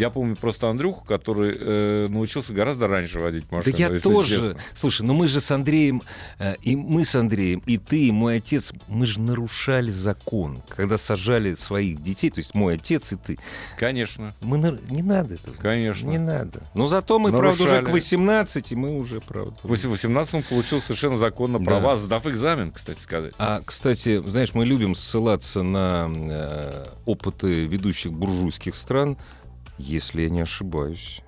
Я 0.00 0.08
помню 0.10 0.34
просто 0.34 0.68
Андрюху, 0.70 1.04
который 1.04 1.56
э, 1.60 2.08
научился 2.08 2.54
гораздо 2.54 2.88
раньше 2.88 3.20
водить 3.20 3.50
машину. 3.52 3.76
Да 3.76 3.82
я 3.94 3.98
тоже. 4.00 4.28
честно. 4.36 4.56
Слушай, 4.72 5.02
ну 5.02 5.12
мы 5.14 5.28
же 5.28 5.40
с 5.40 5.50
Андреем, 5.50 6.02
э, 6.38 6.54
и 6.62 6.74
мы 6.74 7.04
с 7.04 7.14
Андреем, 7.14 7.62
и 7.66 7.76
ты, 7.76 8.06
и 8.06 8.10
мой 8.10 8.36
отец, 8.38 8.72
мы 8.88 9.04
же 9.06 9.20
нарушали 9.20 9.90
закон, 9.90 10.62
когда 10.68 10.96
сажали 10.96 11.54
своих 11.54 12.02
детей, 12.02 12.30
то 12.30 12.40
есть 12.40 12.54
мой 12.54 12.74
отец 12.74 13.12
и 13.12 13.16
ты. 13.16 13.38
Конечно, 13.78 14.34
Мы 14.40 14.56
нар- 14.56 14.80
не 14.88 15.02
надо 15.02 15.34
этого. 15.34 15.54
конечно. 15.56 16.08
Не 16.08 16.18
надо. 16.18 16.62
Но 16.74 16.86
зато 16.86 17.18
мы, 17.18 17.30
правда, 17.30 17.48
уже 17.50 17.64
Нарушали. 17.64 17.84
к 17.84 17.90
18, 17.90 18.72
и 18.72 18.76
мы 18.76 18.96
уже, 18.98 19.20
правда. 19.20 19.54
В 19.62 19.68
18 19.68 20.34
он 20.34 20.42
получил 20.44 20.80
совершенно 20.80 21.18
законно 21.18 21.58
Да. 21.58 21.64
права, 21.66 21.96
сдав 21.96 22.26
экзамен, 22.26 22.72
кстати 22.72 23.00
сказать. 23.00 23.34
А, 23.38 23.60
кстати, 23.64 24.22
знаешь, 24.26 24.54
мы 24.54 24.64
любим 24.64 24.94
ссылаться 24.94 25.62
на 25.62 26.08
э, 26.10 26.86
опыты 27.04 27.66
ведущих 27.66 28.12
буржуйских 28.12 28.74
стран, 28.74 29.18
если 29.80 30.22
я 30.22 30.30
не 30.30 30.40
ошибаюсь. 30.40 31.20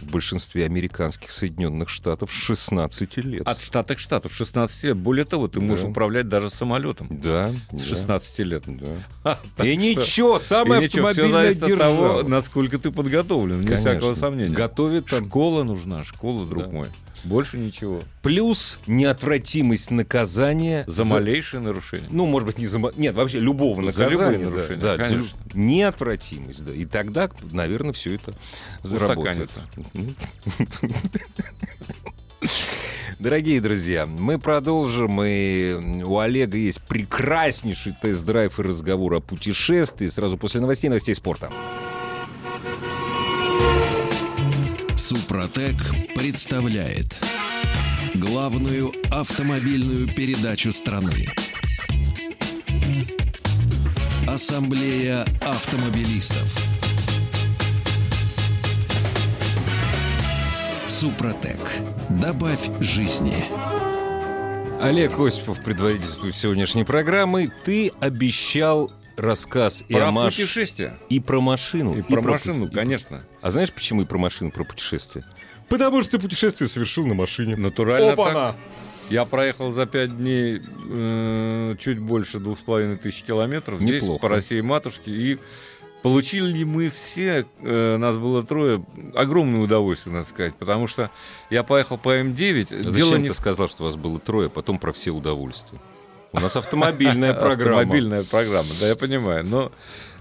В 0.00 0.06
большинстве 0.10 0.64
американских 0.64 1.30
Соединенных 1.30 1.88
Штатов 1.88 2.32
с 2.32 2.34
16 2.34 3.18
лет. 3.18 3.46
От 3.46 3.60
штата 3.60 3.94
к 3.94 4.00
штату, 4.00 4.28
с 4.28 4.32
16 4.32 4.82
лет. 4.82 4.96
Более 4.96 5.24
того, 5.24 5.46
ты 5.46 5.60
можешь 5.60 5.84
Да. 5.84 5.90
управлять 5.90 6.28
даже 6.28 6.50
самолетом 6.50 7.06
Да. 7.08 7.52
с 7.70 7.78
да, 7.78 7.84
16 7.84 8.42
лет. 8.42 8.64
Да. 8.66 8.86
А, 9.22 9.38
И 9.64 9.72
что- 9.74 9.76
ничего, 9.76 10.38
самая 10.40 10.80
И 10.80 10.84
ничего, 10.86 11.06
автомобильная 11.06 11.42
зависит 11.54 11.62
от 11.62 11.78
того, 11.78 11.96
держава. 12.08 12.28
насколько 12.28 12.78
ты 12.80 12.90
подготовлен, 12.90 13.62
Конечно. 13.62 13.78
всякого 13.78 14.14
сомнения. 14.16 14.52
Готовит 14.52 15.06
там. 15.06 15.24
Школа 15.24 15.62
нужна, 15.62 16.02
школа, 16.02 16.46
друг 16.46 16.64
Да. 16.64 16.70
мой. 16.70 16.88
Больше 17.24 17.58
ничего. 17.58 18.02
Плюс 18.22 18.78
неотвратимость 18.86 19.90
наказания 19.90 20.84
За 20.86 21.04
малейшее 21.04 21.60
нарушение. 21.60 22.08
Ну, 22.10 22.26
может 22.26 22.46
быть, 22.46 22.58
не 22.58 22.66
за... 22.66 22.80
Нет, 22.96 23.14
вообще 23.14 23.38
любого 23.38 23.76
За 23.76 23.86
наказания. 23.86 24.10
любые 24.10 24.38
да, 24.38 24.44
нарушения, 24.44 24.80
да, 24.80 24.96
за 24.96 25.02
конечно. 25.02 25.38
Неотвратимость, 25.54 26.64
да. 26.64 26.72
И 26.72 26.84
тогда, 26.84 27.30
наверное, 27.52 27.92
все 27.92 28.14
это 28.14 28.34
заработает. 28.82 29.50
Дорогие 33.18 33.60
друзья, 33.60 34.06
мы 34.06 34.38
продолжим, 34.40 35.22
и 35.22 36.02
у 36.02 36.18
Олега 36.18 36.56
есть 36.56 36.82
прекраснейший 36.82 37.94
тест-драйв 38.02 38.58
и 38.58 38.62
разговор 38.62 39.14
о 39.14 39.20
путешествии 39.20 40.08
сразу 40.08 40.36
после 40.36 40.60
новостей 40.60 40.88
новостей 40.88 41.14
спорта. 41.14 41.52
Супротек 45.12 45.76
представляет 46.14 47.20
главную 48.14 48.94
автомобильную 49.10 50.08
передачу 50.08 50.72
страны. 50.72 51.26
Ассамблея 54.26 55.26
автомобилистов. 55.42 56.56
Супротек. 60.86 61.60
Добавь 62.08 62.70
жизни. 62.80 63.44
Олег 64.80 65.20
Осипов 65.20 65.62
предводительствует 65.62 66.34
сегодняшней 66.34 66.84
программы. 66.84 67.52
Ты 67.66 67.92
обещал 68.00 68.90
рассказ 69.16 69.84
и 69.88 69.94
о 69.94 69.98
Про 69.98 70.10
Маш- 70.10 70.36
путешествия. 70.36 70.98
и 71.08 71.20
про 71.20 71.40
машину. 71.40 71.96
И 71.98 72.02
про 72.02 72.20
пу- 72.20 72.30
машину, 72.30 72.64
и 72.66 72.68
про- 72.68 72.74
конечно. 72.76 73.22
А 73.40 73.50
знаешь, 73.50 73.72
почему 73.72 74.02
и 74.02 74.04
про 74.04 74.18
машину, 74.18 74.50
про 74.50 74.64
путешествие? 74.64 75.24
Потому 75.68 76.02
что 76.02 76.12
ты 76.12 76.18
путешествие 76.18 76.68
совершил 76.68 77.06
на 77.06 77.14
машине. 77.14 77.56
Натурально 77.56 78.10
так. 78.10 78.18
Опа-на! 78.18 78.56
Я 79.10 79.24
проехал 79.24 79.72
за 79.72 79.84
пять 79.86 80.16
дней 80.16 80.62
э, 80.90 81.76
чуть 81.78 81.98
больше 81.98 82.38
двух 82.38 82.58
с 82.58 82.62
половиной 82.62 82.96
тысяч 82.96 83.22
километров 83.22 83.80
здесь, 83.80 84.02
Неплохо. 84.02 84.20
по 84.22 84.28
России 84.28 84.60
матушке. 84.60 85.10
И 85.10 85.38
получили 86.02 86.46
ли 86.52 86.64
мы 86.64 86.88
все, 86.88 87.46
э, 87.60 87.96
нас 87.96 88.16
было 88.16 88.42
трое, 88.42 88.84
огромное 89.14 89.60
удовольствие, 89.60 90.14
надо 90.14 90.28
сказать. 90.28 90.54
Потому 90.56 90.86
что 90.86 91.10
я 91.50 91.62
поехал 91.62 91.98
по 91.98 92.16
М9. 92.20 92.66
А 92.70 92.82
Дело 92.82 92.92
Зачем 93.10 93.22
не 93.22 93.28
ты 93.28 93.34
сказал, 93.34 93.68
что 93.68 93.84
вас 93.84 93.96
было 93.96 94.18
трое, 94.18 94.48
потом 94.48 94.78
про 94.78 94.92
все 94.92 95.10
удовольствия? 95.10 95.78
У 96.32 96.40
нас 96.40 96.56
автомобильная 96.56 97.34
программа. 97.38 97.80
Автомобильная 97.80 98.24
программа, 98.24 98.68
да, 98.80 98.88
я 98.88 98.96
понимаю. 98.96 99.44
Но 99.46 99.72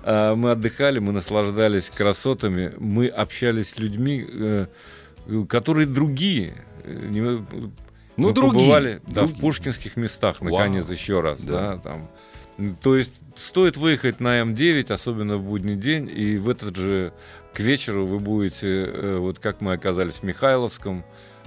а, 0.03 0.35
мы 0.35 0.51
отдыхали, 0.51 0.99
мы 0.99 1.13
наслаждались 1.13 1.89
красотами, 1.89 2.73
мы 2.77 3.07
общались 3.07 3.71
с 3.71 3.79
людьми, 3.79 4.25
э, 4.27 4.65
которые 5.47 5.87
другие. 5.87 6.53
э, 6.83 7.07
не- 7.09 7.21
Ну, 7.21 8.27
мы 8.27 8.33
другие. 8.33 8.53
побывали 8.53 9.01
да, 9.07 9.25
в 9.25 9.39
пушкинских 9.39 9.95
местах, 9.95 10.41
Вау. 10.41 10.51
наконец, 10.51 10.89
еще 10.89 11.21
раз. 11.21 11.39
Да. 11.41 11.75
Да. 11.75 11.77
там. 11.77 12.09
То 12.81 12.95
есть 12.97 13.13
стоит 13.37 13.77
выехать 13.77 14.19
на 14.19 14.41
М9, 14.41 14.91
особенно 14.91 15.37
в 15.37 15.43
будний 15.43 15.75
день, 15.75 16.09
и 16.13 16.37
в 16.37 16.49
этот 16.49 16.75
же 16.75 17.13
к 17.53 17.59
вечеру 17.59 18.05
вы 18.05 18.19
будете, 18.19 18.83
э, 18.83 19.17
вот 19.17 19.39
как 19.39 19.61
мы 19.61 19.73
оказались 19.73 20.15
в 20.15 20.23
Михайловском. 20.23 21.03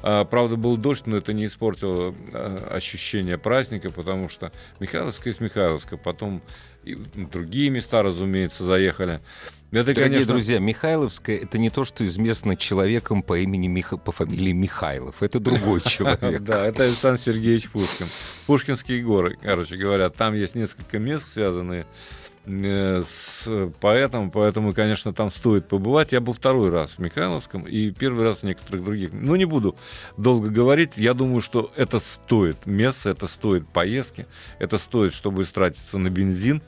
А, 0.06 0.26
правда, 0.26 0.56
был 0.56 0.76
дождь, 0.76 1.06
но 1.06 1.16
это 1.16 1.32
не 1.32 1.46
испортило 1.46 2.14
а, 2.34 2.68
ощущение 2.72 3.38
праздника, 3.38 3.90
потому 3.90 4.28
что 4.28 4.52
Михайловская 4.78 5.32
из 5.32 5.40
Михайловска, 5.40 5.96
потом 5.96 6.42
и 6.82 6.94
другие 6.94 7.70
места, 7.70 8.02
разумеется, 8.02 8.66
заехали. 8.66 9.22
Это, 9.70 9.94
Дорогие 9.94 10.04
конечно, 10.04 10.32
друзья, 10.34 10.58
Михайловская 10.58 11.38
это 11.38 11.56
не 11.56 11.70
то, 11.70 11.84
что 11.84 12.04
известно 12.04 12.54
человеком 12.54 13.22
по 13.22 13.38
имени 13.38 13.66
Миха... 13.66 13.96
по 13.96 14.12
фамилии 14.12 14.52
Михайлов. 14.52 15.22
Это 15.22 15.40
другой 15.40 15.80
человек. 15.84 16.42
Да, 16.42 16.66
это 16.66 16.82
Александр 16.82 17.18
Сергеевич 17.18 17.70
Пушкин. 17.70 18.06
Пушкинские 18.46 19.02
горы, 19.02 19.38
короче 19.40 19.76
говоря. 19.76 20.10
Там 20.10 20.34
есть 20.34 20.54
несколько 20.54 20.98
мест, 20.98 21.32
связанные 21.32 21.82
э, 21.82 22.23
с 22.46 23.48
поэтом, 23.80 24.30
поэтому, 24.30 24.72
конечно, 24.72 25.12
там 25.12 25.30
стоит 25.30 25.66
побывать. 25.68 26.12
Я 26.12 26.20
был 26.20 26.32
второй 26.34 26.70
раз 26.70 26.92
в 26.92 26.98
Михайловском 26.98 27.62
и 27.62 27.90
первый 27.90 28.24
раз 28.24 28.38
в 28.38 28.42
некоторых 28.42 28.84
других. 28.84 29.10
Ну, 29.12 29.34
не 29.36 29.44
буду 29.46 29.76
долго 30.18 30.48
говорить. 30.50 30.92
Я 30.96 31.14
думаю, 31.14 31.40
что 31.40 31.72
это 31.76 31.98
стоит 31.98 32.66
место, 32.66 33.10
это 33.10 33.26
стоит 33.26 33.66
поездки, 33.66 34.26
это 34.58 34.78
стоит, 34.78 35.14
чтобы 35.14 35.42
истратиться 35.42 35.98
на 35.98 36.08
бензин. 36.10 36.62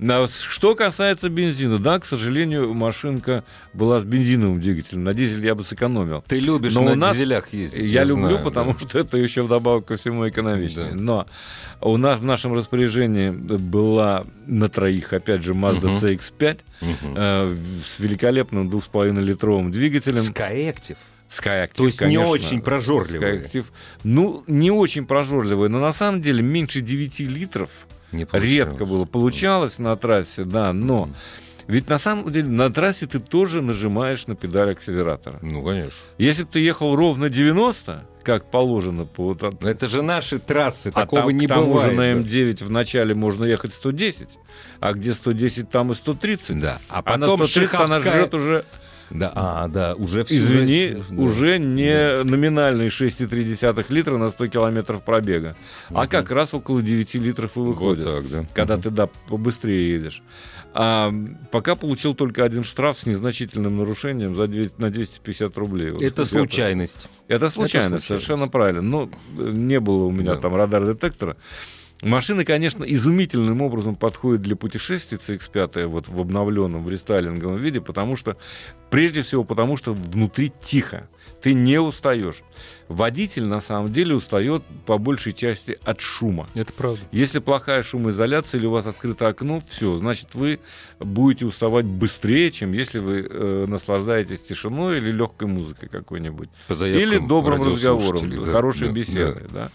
А 0.00 0.26
Что 0.28 0.74
касается 0.74 1.28
бензина, 1.28 1.78
да, 1.78 1.98
к 1.98 2.04
сожалению, 2.04 2.72
машинка 2.72 3.44
была 3.72 3.98
с 3.98 4.04
бензиновым 4.04 4.60
двигателем. 4.60 5.04
На 5.04 5.12
дизель 5.12 5.44
я 5.44 5.54
бы 5.54 5.64
сэкономил. 5.64 6.24
Ты 6.26 6.38
любишь 6.38 6.74
Но 6.74 6.82
на 6.84 6.92
у 6.92 6.94
нас- 6.94 7.16
дизелях 7.16 7.52
ездить. 7.52 7.84
Я, 7.84 8.04
люблю, 8.04 8.28
знаю, 8.28 8.44
потому 8.44 8.72
да. 8.74 8.78
что 8.78 8.98
это 8.98 9.18
еще 9.18 9.42
вдобавок 9.42 9.86
ко 9.86 9.96
всему 9.96 10.28
экономичнее. 10.28 10.90
Да. 10.92 10.96
Но 10.96 11.26
у 11.80 11.96
нас 11.96 12.20
в 12.20 12.24
нашем 12.24 12.54
распоряжении 12.54 13.30
была 13.30 14.24
на 14.46 14.68
троих, 14.68 15.12
опять 15.18 15.42
же, 15.42 15.52
Mazda 15.54 15.88
Мгм. 15.88 15.96
CX-5 15.96 16.60
Мгм. 16.80 17.14
э, 17.16 17.56
с 17.86 17.98
великолепным 18.00 18.68
2,5-литровым 18.70 19.70
двигателем. 19.70 20.18
Skyactiv. 20.22 20.96
Skyactiv, 21.28 21.70
То 21.76 21.86
есть 21.86 22.00
не 22.00 22.06
конечно. 22.16 22.26
очень 22.28 22.60
прожорливый. 22.62 23.38
Skyactiv. 23.38 23.66
Ну, 24.02 24.44
не 24.46 24.70
очень 24.70 25.04
прожорливый, 25.06 25.68
но 25.68 25.78
на 25.78 25.92
самом 25.92 26.22
деле 26.22 26.42
меньше 26.42 26.80
9 26.80 27.26
литров 27.26 27.70
Не 28.12 28.26
редко 28.32 28.86
было. 28.86 29.04
Получалось 29.04 29.78
на 29.78 29.94
трассе, 29.96 30.44
да, 30.44 30.72
но 30.72 31.10
ведь 31.66 31.90
на 31.90 31.98
самом 31.98 32.32
деле 32.32 32.48
на 32.48 32.72
трассе 32.72 33.06
ты 33.06 33.20
тоже 33.20 33.60
нажимаешь 33.60 34.26
на 34.26 34.34
педаль 34.36 34.70
акселератора. 34.70 35.38
Ну, 35.42 35.62
конечно. 35.62 35.92
Если 36.16 36.44
бы 36.44 36.48
ты 36.50 36.60
ехал 36.60 36.96
ровно 36.96 37.28
90, 37.28 38.04
как 38.28 38.50
положено 38.50 39.06
по 39.06 39.24
вот 39.24 39.40
Но 39.62 39.70
это 39.70 39.88
же 39.88 40.02
наши 40.02 40.38
трассы, 40.38 40.88
а 40.88 41.00
такого 41.00 41.22
там, 41.22 41.30
не 41.38 41.46
к 41.46 41.48
тому 41.48 41.72
бывает. 41.72 41.92
же 41.92 41.96
на 41.96 42.02
да. 42.14 42.20
М9 42.20 42.62
в 42.64 42.70
начале 42.70 43.14
можно 43.14 43.46
ехать 43.46 43.72
110, 43.72 44.28
а 44.80 44.92
где 44.92 45.14
110, 45.14 45.70
там 45.70 45.92
и 45.92 45.94
130. 45.94 46.60
Да. 46.60 46.78
А 46.90 46.98
А 46.98 47.02
потом 47.02 47.46
130 47.46 47.74
она 47.80 47.98
Шиховская- 48.00 48.12
жрет 48.12 48.34
уже, 48.34 48.64
Да, 49.10 49.32
а, 49.34 49.68
да, 49.68 49.94
уже 49.94 50.24
все. 50.26 50.36
извини, 50.36 51.02
уже 51.16 51.58
не 51.58 52.22
номинальные 52.24 52.90
6,3 52.90 53.88
литра 53.88 54.18
на 54.18 54.28
100 54.28 54.48
километров 54.48 55.02
пробега, 55.02 55.56
а 55.88 56.00
Мгм. 56.02 56.08
как 56.10 56.30
раз 56.30 56.52
около 56.52 56.82
9 56.82 57.18
литров 57.18 57.56
и 57.56 57.60
Вот 57.60 57.68
выходит. 57.68 58.04
так, 58.04 58.28
да. 58.30 58.44
когда 58.52 58.74
Мгм. 58.74 58.82
ты 58.82 58.90
да, 58.90 59.08
побыстрее 59.30 59.90
едешь. 59.94 60.22
А 60.74 61.12
пока 61.50 61.74
получил 61.74 62.14
только 62.14 62.44
один 62.44 62.62
штраф 62.62 62.98
с 63.00 63.06
незначительным 63.06 63.78
нарушением 63.78 64.34
за 64.34 64.46
200 64.46 64.80
на 64.80 64.90
250 64.90 65.56
рублей. 65.56 65.90
Вот 65.92 66.02
Это 66.02 66.24
случайность. 66.24 67.08
Это 67.26 67.48
случайно, 67.48 67.88
случайно. 67.98 68.00
совершенно 68.20 68.48
правильно. 68.48 68.82
Но 68.82 69.10
э, 69.38 69.50
не 69.50 69.80
было 69.80 70.04
у 70.04 70.10
меня 70.10 70.34
Да. 70.34 70.36
там 70.36 70.54
радар-детектора. 70.54 71.36
Машина, 72.02 72.44
конечно, 72.44 72.84
изумительным 72.84 73.60
образом 73.60 73.96
подходит 73.96 74.42
для 74.42 74.54
путешествий 74.54 75.18
CX-5 75.18 75.86
вот 75.86 76.08
в 76.08 76.20
обновленном, 76.20 76.84
в 76.84 76.90
рестайлинговом 76.90 77.56
виде, 77.56 77.80
потому 77.80 78.14
что, 78.14 78.36
прежде 78.88 79.22
всего, 79.22 79.42
потому 79.42 79.76
что 79.76 79.92
внутри 79.92 80.52
тихо. 80.60 81.08
Ты 81.42 81.54
не 81.54 81.80
устаешь. 81.80 82.42
Водитель, 82.88 83.46
на 83.46 83.60
самом 83.60 83.92
деле, 83.92 84.14
устает 84.14 84.62
по 84.86 84.98
большей 84.98 85.32
части 85.32 85.78
от 85.84 86.00
шума. 86.00 86.48
Это 86.54 86.72
правда. 86.72 87.00
Если 87.10 87.40
плохая 87.40 87.82
шумоизоляция 87.82 88.58
или 88.58 88.66
у 88.66 88.70
вас 88.70 88.86
открыто 88.86 89.26
окно, 89.26 89.60
все, 89.68 89.96
значит, 89.96 90.34
вы 90.34 90.60
будете 91.00 91.46
уставать 91.46 91.84
быстрее, 91.84 92.50
чем 92.50 92.72
если 92.72 93.00
вы 93.00 93.26
э, 93.28 93.66
наслаждаетесь 93.66 94.42
тишиной 94.42 94.98
или 94.98 95.10
легкой 95.10 95.48
музыкой 95.48 95.88
какой-нибудь. 95.88 96.48
Или 96.70 97.18
добрым 97.18 97.62
разговором, 97.62 98.30
да, 98.30 98.52
хорошей 98.52 98.88
да, 98.88 98.94
беседой. 98.94 99.46
Да. 99.50 99.70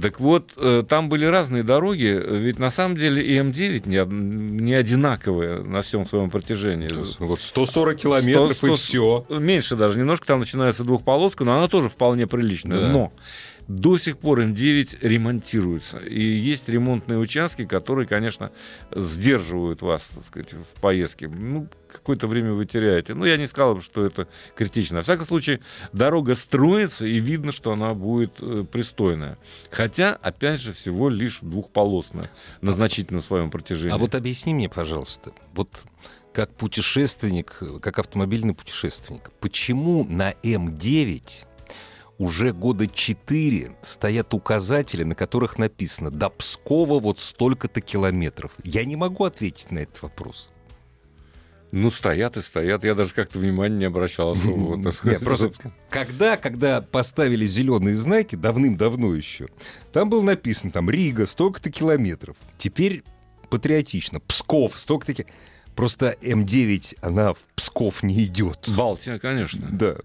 Так 0.00 0.20
вот, 0.20 0.52
э, 0.56 0.82
там 0.88 1.08
были 1.10 1.26
разные 1.26 1.62
дороги, 1.62 2.18
ведь 2.26 2.58
на 2.58 2.70
самом 2.70 2.96
деле 2.96 3.22
и 3.22 3.38
М9 3.38 3.88
не, 3.88 3.98
од- 3.98 4.10
не 4.10 4.72
одинаковые 4.74 5.62
на 5.62 5.82
всем 5.82 6.06
своем 6.06 6.30
протяжении. 6.30 6.88
Вот 7.18 7.42
140 7.42 7.96
километров 7.98 8.56
100, 8.56 8.66
и 8.68 8.74
все. 8.76 9.26
Меньше 9.28 9.76
даже, 9.76 9.98
немножко 9.98 10.26
там 10.26 10.38
начинается 10.40 10.82
двухполоска, 10.84 11.44
но 11.44 11.58
она 11.58 11.68
тоже 11.68 11.90
вполне 11.90 12.26
приличная. 12.26 12.80
Да. 12.80 12.88
Но 12.88 13.12
до 13.76 13.98
сих 13.98 14.18
пор 14.18 14.40
М9 14.40 14.98
ремонтируется. 15.00 15.98
И 15.98 16.22
есть 16.22 16.68
ремонтные 16.68 17.18
участки, 17.18 17.64
которые, 17.64 18.06
конечно, 18.06 18.52
сдерживают 18.94 19.82
вас, 19.82 20.10
так 20.14 20.24
сказать, 20.26 20.52
в 20.52 20.80
поездке. 20.80 21.28
Ну, 21.28 21.68
какое-то 21.90 22.26
время 22.26 22.52
вы 22.52 22.66
теряете. 22.66 23.14
Ну, 23.14 23.24
я 23.24 23.36
не 23.36 23.46
сказал 23.46 23.76
бы, 23.76 23.80
что 23.80 24.04
это 24.04 24.28
критично. 24.54 24.98
Во 24.98 25.02
всяком 25.02 25.26
случае, 25.26 25.60
дорога 25.92 26.34
строится, 26.34 27.06
и 27.06 27.18
видно, 27.18 27.52
что 27.52 27.72
она 27.72 27.94
будет 27.94 28.34
э, 28.40 28.64
пристойная. 28.70 29.38
Хотя, 29.70 30.14
опять 30.14 30.60
же, 30.60 30.72
всего 30.72 31.08
лишь 31.08 31.40
двухполосная 31.40 32.30
на 32.60 32.72
значительном 32.72 33.22
своем 33.22 33.50
протяжении. 33.50 33.94
А 33.94 33.98
вот 33.98 34.14
объясни 34.14 34.54
мне, 34.54 34.68
пожалуйста, 34.68 35.32
вот 35.54 35.84
как 36.32 36.50
путешественник, 36.54 37.62
как 37.80 37.98
автомобильный 37.98 38.54
путешественник, 38.54 39.30
почему 39.40 40.04
на 40.04 40.32
М9 40.32 41.46
уже 42.18 42.52
года 42.52 42.86
4 42.86 43.72
стоят 43.82 44.34
указатели, 44.34 45.02
на 45.02 45.14
которых 45.14 45.58
написано 45.58 46.10
«До 46.10 46.28
Пскова 46.30 47.00
вот 47.00 47.18
столько-то 47.20 47.80
километров». 47.80 48.52
Я 48.64 48.84
не 48.84 48.96
могу 48.96 49.24
ответить 49.24 49.70
на 49.70 49.80
этот 49.80 50.02
вопрос. 50.02 50.50
Ну, 51.72 51.90
стоят 51.90 52.36
и 52.36 52.42
стоят. 52.42 52.84
Я 52.84 52.94
даже 52.94 53.14
как-то 53.14 53.38
внимания 53.38 53.76
не 53.78 53.84
обращал 53.86 54.32
особого. 54.32 54.76
Нет, 55.04 55.24
просто 55.24 55.52
когда, 55.90 56.36
когда 56.36 56.82
поставили 56.82 57.46
зеленые 57.46 57.96
знаки, 57.96 58.36
давным-давно 58.36 59.14
еще, 59.14 59.48
там 59.90 60.10
было 60.10 60.20
написано, 60.20 60.70
там, 60.70 60.90
Рига, 60.90 61.24
столько-то 61.24 61.70
километров. 61.70 62.36
Теперь 62.58 63.02
патриотично, 63.48 64.20
Псков, 64.20 64.76
столько-то 64.76 65.14
ки- 65.14 65.26
Просто 65.74 66.16
М9, 66.20 66.96
она 67.00 67.32
в 67.32 67.38
Псков 67.54 68.02
не 68.02 68.24
идет. 68.24 68.68
Балтия, 68.68 69.18
конечно. 69.18 69.66
Да. 69.72 69.96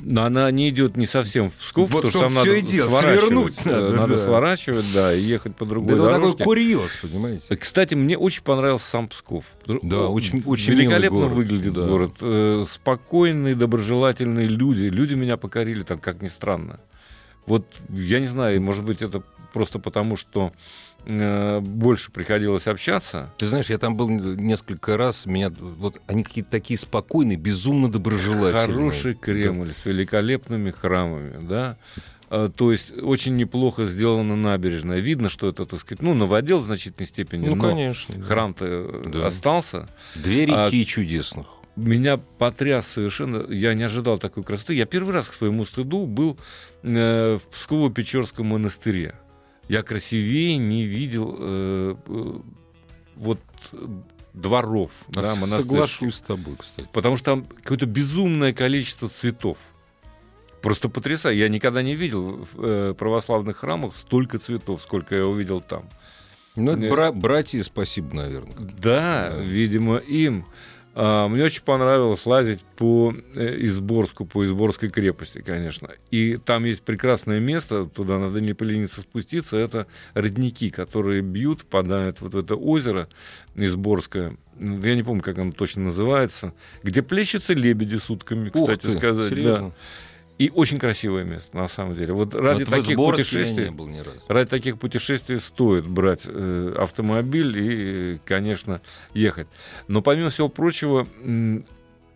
Но 0.00 0.24
она 0.24 0.50
не 0.50 0.68
идет 0.70 0.96
не 0.96 1.06
совсем 1.06 1.50
в 1.50 1.54
Псков, 1.54 1.90
Вот 1.90 2.04
потому 2.04 2.10
что 2.10 2.20
там 2.20 2.34
надо 2.34 2.54
и 2.56 2.62
дело, 2.62 2.88
сворачивать. 2.88 3.20
свернуть 3.20 3.54
Э, 3.64 3.70
надо, 3.70 3.96
Надо 3.96 4.16
да. 4.16 4.22
сворачивать, 4.24 4.86
да, 4.94 5.14
и 5.14 5.20
ехать 5.20 5.56
по 5.56 5.64
Да 5.64 5.70
другой 5.70 5.92
это 5.94 6.02
такой 6.04 6.12
дорожке. 6.20 6.44
курьез, 6.44 6.96
понимаете? 7.02 7.56
Кстати, 7.56 7.94
мне 7.94 8.16
очень 8.16 8.42
понравился 8.42 8.88
сам 8.90 9.08
Псков. 9.08 9.46
Да, 9.66 9.98
О, 10.06 10.08
очень- 10.08 10.42
очень 10.46 10.70
милый 10.70 10.84
великолепно 10.84 11.18
город, 11.18 11.32
выглядит 11.32 11.72
да. 11.74 11.86
город. 11.86 12.12
Э, 12.20 12.64
Спокойные, 12.68 13.54
доброжелательные 13.56 14.46
люди. 14.46 14.84
Люди 14.84 15.14
меня 15.14 15.36
покорили 15.36 15.82
там, 15.82 15.98
как 15.98 16.22
ни 16.22 16.28
странно. 16.28 16.78
Вот 17.46 17.66
я 17.90 18.20
не 18.20 18.26
знаю, 18.26 18.62
может 18.62 18.84
быть, 18.84 19.02
это 19.02 19.22
просто 19.52 19.78
потому, 19.78 20.16
что 20.16 20.52
э, 20.52 20.91
больше 21.06 22.12
приходилось 22.12 22.66
общаться. 22.66 23.30
Ты 23.38 23.46
знаешь, 23.46 23.70
я 23.70 23.78
там 23.78 23.96
был 23.96 24.08
несколько 24.08 24.96
раз, 24.96 25.26
меня 25.26 25.50
вот 25.50 26.00
они 26.06 26.22
какие-то 26.22 26.50
такие 26.50 26.78
спокойные, 26.78 27.36
безумно 27.36 27.90
доброжелательные. 27.90 28.66
Хороший 28.66 29.14
Кремль 29.14 29.72
с 29.72 29.84
великолепными 29.84 30.70
храмами, 30.70 31.46
да. 31.46 31.76
А, 32.30 32.48
То 32.48 32.72
есть 32.72 32.92
очень 33.02 33.36
неплохо 33.36 33.84
сделана 33.84 34.36
набережная. 34.36 35.00
Видно, 35.00 35.28
что 35.28 35.48
это, 35.48 35.66
так 35.66 35.80
сказать, 35.80 36.00
ну, 36.02 36.14
новодел 36.14 36.60
в 36.60 36.64
значительной 36.64 37.06
степени, 37.06 37.46
Ну, 37.48 37.56
но 37.56 37.68
конечно. 37.70 38.14
да. 38.16 38.22
храм-то 38.22 38.64
э, 38.66 39.02
Да. 39.12 39.26
остался. 39.26 39.88
Две 40.14 40.44
А- 40.44 40.66
реки 40.66 40.86
чудесных. 40.86 41.46
Меня 41.76 42.16
потряс 42.18 42.86
совершенно. 42.86 43.50
Я 43.52 43.74
не 43.74 43.82
ожидал 43.82 44.18
такой 44.18 44.44
красоты. 44.44 44.74
Я 44.74 44.84
первый 44.86 45.12
раз 45.14 45.28
к 45.28 45.32
своему 45.34 45.64
стыду 45.64 46.06
был 46.06 46.38
э, 46.82 47.36
в 47.38 47.54
Псково-Печорском 47.54 48.44
монастыре. 48.44 49.14
Я 49.68 49.82
красивее 49.82 50.56
не 50.56 50.84
видел 50.84 51.36
э, 51.38 51.94
э, 52.06 52.32
вот 53.16 53.40
э, 53.72 53.86
дворов 54.34 54.90
да, 55.08 55.22
монастырских. 55.36 55.62
Соглашусь 55.62 56.14
с 56.16 56.20
тобой, 56.20 56.56
кстати. 56.58 56.88
Потому 56.92 57.16
что 57.16 57.26
там 57.26 57.44
какое-то 57.44 57.86
безумное 57.86 58.52
количество 58.52 59.08
цветов. 59.08 59.58
Просто 60.60 60.88
потрясающе. 60.88 61.40
Я 61.40 61.48
никогда 61.48 61.82
не 61.82 61.94
видел 61.94 62.44
в 62.52 62.64
э, 62.64 62.94
православных 62.94 63.56
храмах 63.58 63.96
столько 63.96 64.38
цветов, 64.38 64.80
сколько 64.82 65.14
я 65.14 65.26
увидел 65.26 65.60
там. 65.60 65.88
Ну, 66.54 66.72
это 66.72 66.80
Нет. 66.82 66.90
бра- 66.90 67.12
братья, 67.12 67.62
спасибо, 67.62 68.14
наверное. 68.14 68.54
Да, 68.58 69.30
Да. 69.30 69.38
видимо, 69.38 69.96
им. 69.96 70.44
А, 70.94 71.26
мне 71.28 71.42
очень 71.44 71.62
понравилось 71.62 72.26
лазить 72.26 72.60
по 72.76 73.14
э, 73.34 73.56
Изборску, 73.66 74.26
по 74.26 74.44
Изборской 74.44 74.90
крепости, 74.90 75.40
конечно. 75.40 75.90
И 76.10 76.36
там 76.36 76.64
есть 76.64 76.82
прекрасное 76.82 77.40
место, 77.40 77.86
туда 77.86 78.18
надо 78.18 78.40
не 78.40 78.52
полениться 78.52 79.00
спуститься, 79.00 79.56
это 79.56 79.86
родники, 80.14 80.70
которые 80.70 81.22
бьют, 81.22 81.62
впадают 81.62 82.20
вот 82.20 82.34
в 82.34 82.38
это 82.38 82.56
озеро 82.56 83.08
Изборское. 83.54 84.36
Ну, 84.58 84.82
Я 84.82 84.94
не 84.94 85.02
помню, 85.02 85.22
как 85.22 85.38
оно 85.38 85.52
точно 85.52 85.84
называется, 85.84 86.52
где 86.82 87.02
плещутся 87.02 87.54
лебеди 87.54 87.96
сутками, 87.96 88.50
Ух 88.52 88.68
кстати 88.70 88.92
ты, 88.92 88.98
сказать. 88.98 89.42
да. 89.42 89.72
И 90.38 90.50
очень 90.54 90.78
красивое 90.78 91.24
место, 91.24 91.56
на 91.56 91.68
самом 91.68 91.94
деле. 91.94 92.12
Вот 92.12 92.34
ради 92.34 92.64
Вот 92.64 92.70
таких 92.70 92.96
путешествий... 92.96 93.70
был 93.70 93.86
ни 93.86 93.98
разу. 93.98 94.20
Ради 94.28 94.48
таких 94.48 94.78
путешествий 94.78 95.38
стоит 95.38 95.86
брать 95.86 96.22
э, 96.24 96.74
автомобиль 96.78 97.58
и, 97.58 98.20
конечно, 98.24 98.80
ехать. 99.14 99.46
Но 99.88 100.02
помимо 100.02 100.30
всего 100.30 100.48
прочего, 100.48 101.06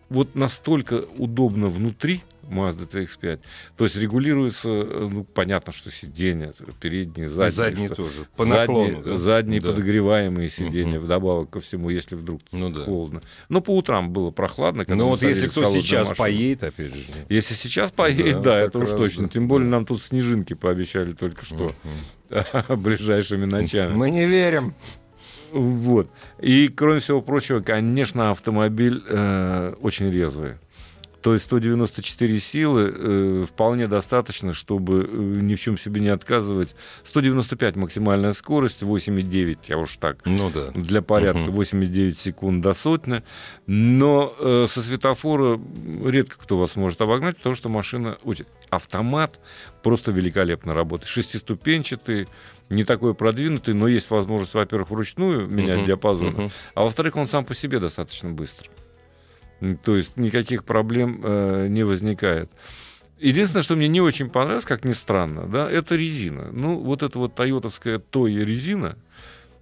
вот 0.09 0.35
настолько 0.35 1.05
удобно 1.17 1.67
внутри 1.67 2.21
Mazda 2.49 2.89
CX-5, 2.89 3.39
то 3.75 3.83
есть 3.83 3.97
регулируется, 3.97 4.69
э, 4.69 5.07
ну, 5.11 5.25
понятно, 5.25 5.73
что 5.73 5.91
сиденья, 5.91 6.53
передние, 6.79 7.27
задние. 7.27 7.51
Задние 7.51 7.87
что- 7.87 7.95
тоже. 7.97 8.25
По 8.37 8.45
задние, 8.45 8.87
наклону, 8.91 9.03
да? 9.03 9.17
задние 9.17 9.59
Да. 9.59 9.69
подогреваемые 9.71 10.47
сиденья, 10.47 10.95
Мгм. 10.95 11.05
вдобавок 11.05 11.49
ко 11.49 11.59
всему, 11.59 11.89
если 11.89 12.15
вдруг 12.15 12.39
Ну 12.53 12.69
да. 12.69 12.85
холодно. 12.85 13.21
Но 13.49 13.59
по 13.59 13.75
утрам 13.75 14.13
было 14.13 14.31
прохладно. 14.31 14.85
когда 14.85 14.95
Ну 15.03 15.09
вот 15.09 15.23
если 15.23 15.49
кто 15.49 15.65
сейчас 15.65 16.07
машину. 16.07 16.23
поедет, 16.23 16.63
опять 16.63 16.95
же. 16.95 17.01
Если 17.27 17.53
сейчас 17.53 17.91
поедет, 17.91 18.35
Да, 18.37 18.41
да, 18.53 18.59
это 18.61 18.79
уж 18.79 18.89
точно. 18.91 19.23
да. 19.23 19.29
Тем 19.33 19.49
более 19.49 19.67
нам 19.67 19.85
тут 19.85 20.01
снежинки 20.01 20.53
пообещали 20.53 21.11
только 21.11 21.43
что 21.45 21.73
Мгм. 22.29 22.81
ближайшими 22.81 23.43
ночами. 23.43 23.93
Мы 23.93 24.09
не 24.09 24.25
верим. 24.25 24.73
Вот. 25.51 26.09
И, 26.39 26.67
кроме 26.67 26.99
всего 26.99 27.21
прочего, 27.21 27.61
конечно, 27.61 28.31
автомобиль 28.31 29.03
э, 29.07 29.73
очень 29.81 30.11
резвый. 30.11 30.55
То 31.27 31.33
есть 31.33 31.43
194 31.47 32.39
силы 32.39 32.89
э, 32.95 33.45
вполне 33.49 33.89
достаточно, 33.89 34.53
чтобы 34.53 35.03
э, 35.03 35.07
ни 35.41 35.55
в 35.55 35.59
чем 35.59 35.77
себе 35.77 35.99
не 35.99 36.07
отказывать. 36.07 36.73
195 37.03 37.75
максимальная 37.75 38.31
скорость, 38.31 38.81
8,9, 38.81 39.57
я 39.67 39.77
уж 39.77 39.97
так 39.97 40.19
Ну 40.23 40.49
да. 40.49 40.71
для 40.73 41.01
порядка 41.01 41.41
Мгм. 41.51 41.59
8,9 41.59 42.17
секунд 42.17 42.61
до 42.61 42.73
сотни. 42.73 43.23
Но 43.65 44.33
э, 44.39 44.67
со 44.69 44.81
светофора 44.81 45.59
редко 46.05 46.37
кто 46.39 46.57
вас 46.57 46.77
может 46.77 47.01
обогнать, 47.01 47.35
потому 47.35 47.55
что 47.55 47.67
машина 47.67 48.17
очень... 48.23 48.45
Автомат 48.69 49.41
просто 49.83 50.13
великолепно 50.13 50.73
работает. 50.73 51.09
Шестиступенчатый, 51.09 52.29
не 52.69 52.85
такой 52.85 53.13
продвинутый, 53.15 53.73
но 53.73 53.89
есть 53.89 54.09
возможность, 54.11 54.53
во-первых, 54.53 54.91
вручную 54.91 55.45
менять 55.45 55.79
Мгм. 55.79 55.85
диапазон, 55.87 56.27
Мгм. 56.27 56.51
а 56.73 56.83
во-вторых, 56.83 57.17
он 57.17 57.27
сам 57.27 57.43
по 57.43 57.53
себе 57.53 57.81
достаточно 57.81 58.29
быстро. 58.29 58.69
То 59.83 59.95
есть 59.95 60.17
никаких 60.17 60.63
проблем 60.63 61.21
э, 61.23 61.67
не 61.69 61.83
возникает. 61.83 62.51
Единственное, 63.19 63.63
что 63.63 63.75
мне 63.75 63.87
не 63.87 63.99
очень 64.01 64.29
понравилось, 64.29 64.65
как 64.65 64.85
ни 64.85 64.91
странно, 64.91 65.47
да, 65.47 65.69
это 65.69 65.95
резина. 65.95 66.49
Ну, 66.51 66.77
вот 66.77 67.01
эта 67.01 67.17
вот 67.17 67.33
тойотовская 67.33 67.97
Тоя 67.97 68.43
резина, 68.43 68.95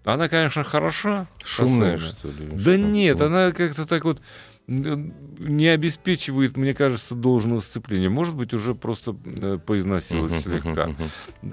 она, 0.04 0.28
конечно, 0.28 0.64
хороша. 0.64 1.28
Шумная, 1.44 1.98
что 1.98 2.28
ли? 2.28 2.48
Да 2.52 2.74
Что? 2.74 2.78
нет, 2.78 3.22
она 3.22 3.52
как-то 3.54 3.86
так 3.86 4.04
вот 4.04 4.20
м, 4.68 5.14
не 5.40 5.68
обеспечивает, 5.70 6.58
мне 6.58 6.74
кажется, 6.74 7.16
должного 7.16 7.62
сцепления. 7.62 8.10
Может 8.10 8.36
быть, 8.36 8.54
уже 8.54 8.76
просто 8.76 9.16
э, 9.26 9.58
поизносилась 9.66 10.42
слегка. 10.42 10.90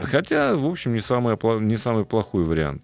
Хотя, 0.01 0.57
в 0.57 0.67
общем, 0.67 0.93
не, 0.93 0.99
опла- 0.99 1.63
не 1.63 1.77
самый 1.77 2.05
плохой 2.05 2.45
вариант. 2.45 2.83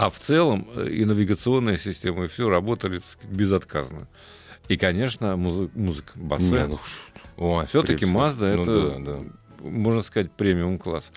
А 0.00 0.08
в 0.08 0.18
целом 0.18 0.66
э, 0.76 0.88
и 0.88 1.04
навигационная 1.04 1.76
система, 1.76 2.24
и 2.24 2.28
все 2.28 2.48
работали 2.48 3.02
сказать, 3.06 3.30
безотказно. 3.36 4.08
И, 4.68 4.78
конечно, 4.78 5.36
музы- 5.36 5.68
музыка, 5.74 6.12
Не, 6.16 6.22
бассе. 6.26 6.66
ну 6.66 6.78
ой, 7.36 7.66
Все-таки. 7.66 8.06
Mazda 8.06 8.56
Ну 8.56 8.62
это, 8.62 8.98
да, 8.98 8.98
да. 8.98 9.68
можно 9.68 10.00
сказать, 10.00 10.32
премиум 10.32 10.78
класс. 10.78 11.12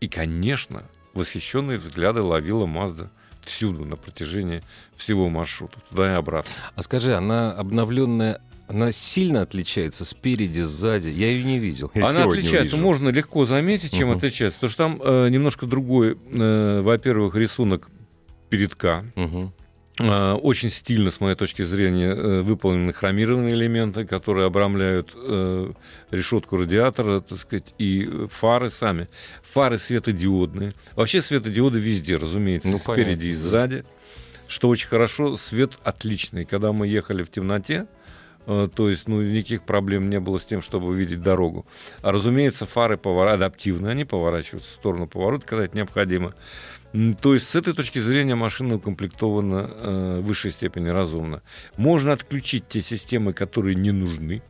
И, 0.00 0.08
конечно, 0.08 0.82
восхищенные 1.14 1.78
взгляды 1.78 2.20
ловила 2.20 2.66
Mazda 2.66 3.10
всюду 3.42 3.84
на 3.84 3.94
протяжении 3.94 4.60
всего 4.96 5.28
маршрута, 5.28 5.78
туда 5.90 6.10
и 6.12 6.16
обратно. 6.16 6.50
А 6.74 6.82
скажи, 6.82 7.14
она 7.14 7.52
обновленная, 7.52 8.40
она 8.66 8.90
сильно 8.90 9.42
отличается 9.42 10.04
спереди, 10.04 10.62
сзади? 10.62 11.06
Я 11.10 11.28
ее 11.28 11.44
не 11.44 11.60
видел. 11.60 11.92
Я 11.94 12.08
Она 12.08 12.24
отличается, 12.24 12.74
увижу. 12.74 12.78
можно 12.78 13.08
легко 13.10 13.44
заметить, 13.46 13.92
чем 13.96 14.08
Мгм. 14.08 14.16
отличается. 14.18 14.58
Потому 14.58 14.70
что 14.72 14.82
там 14.82 15.00
э, 15.00 15.28
немножко 15.28 15.66
другой, 15.66 16.18
э, 16.32 16.80
во-первых, 16.80 17.36
рисунок 17.36 17.88
передка. 18.48 19.04
Э, 19.98 20.34
Очень 20.34 20.68
стильно, 20.68 21.10
с 21.10 21.20
моей 21.20 21.36
точки 21.36 21.62
зрения, 21.62 22.10
э, 22.10 22.40
выполнены 22.42 22.92
хромированные 22.92 23.54
элементы, 23.54 24.04
которые 24.04 24.46
обрамляют 24.46 25.12
э, 25.14 25.72
решетку 26.10 26.58
радиатора, 26.58 27.20
так 27.20 27.38
сказать, 27.38 27.72
и 27.78 28.26
фары 28.30 28.68
сами. 28.68 29.08
Фары 29.42 29.78
светодиодные. 29.78 30.72
Вообще 30.96 31.22
светодиоды 31.22 31.78
везде, 31.78 32.16
разумеется, 32.16 32.68
Ну, 32.68 32.78
спереди 32.78 33.04
понятно, 33.04 33.24
и 33.24 33.34
да. 33.34 33.40
сзади. 33.40 33.84
Что 34.48 34.68
очень 34.68 34.88
хорошо, 34.88 35.36
свет 35.36 35.72
отличный. 35.82 36.44
Когда 36.44 36.72
мы 36.72 36.86
ехали 36.86 37.22
в 37.22 37.30
темноте, 37.30 37.86
то 38.44 38.88
есть, 38.88 39.08
ну, 39.08 39.20
никаких 39.20 39.62
проблем 39.62 40.08
не 40.08 40.20
было 40.20 40.38
с 40.38 40.44
тем, 40.44 40.62
чтобы 40.62 40.86
увидеть 40.86 41.20
дорогу. 41.20 41.66
А, 42.00 42.12
разумеется, 42.12 42.64
фары 42.64 42.96
повора... 42.96 43.32
адаптивные, 43.32 43.90
они 43.90 44.04
поворачиваются 44.04 44.70
в 44.70 44.74
сторону 44.74 45.08
поворота, 45.08 45.46
когда 45.48 45.64
это 45.64 45.76
необходимо. 45.76 46.32
То 47.20 47.34
есть, 47.34 47.48
с 47.48 47.54
этой 47.54 47.74
точки 47.74 47.98
зрения 47.98 48.34
машина 48.34 48.76
укомплектована 48.76 49.70
э, 49.70 50.20
в 50.22 50.26
высшей 50.26 50.50
степени 50.50 50.88
разумно. 50.88 51.42
Можно 51.76 52.12
отключить 52.12 52.68
те 52.68 52.80
системы, 52.80 53.32
которые 53.32 53.74
не 53.74 53.92
нужны. 53.92 54.42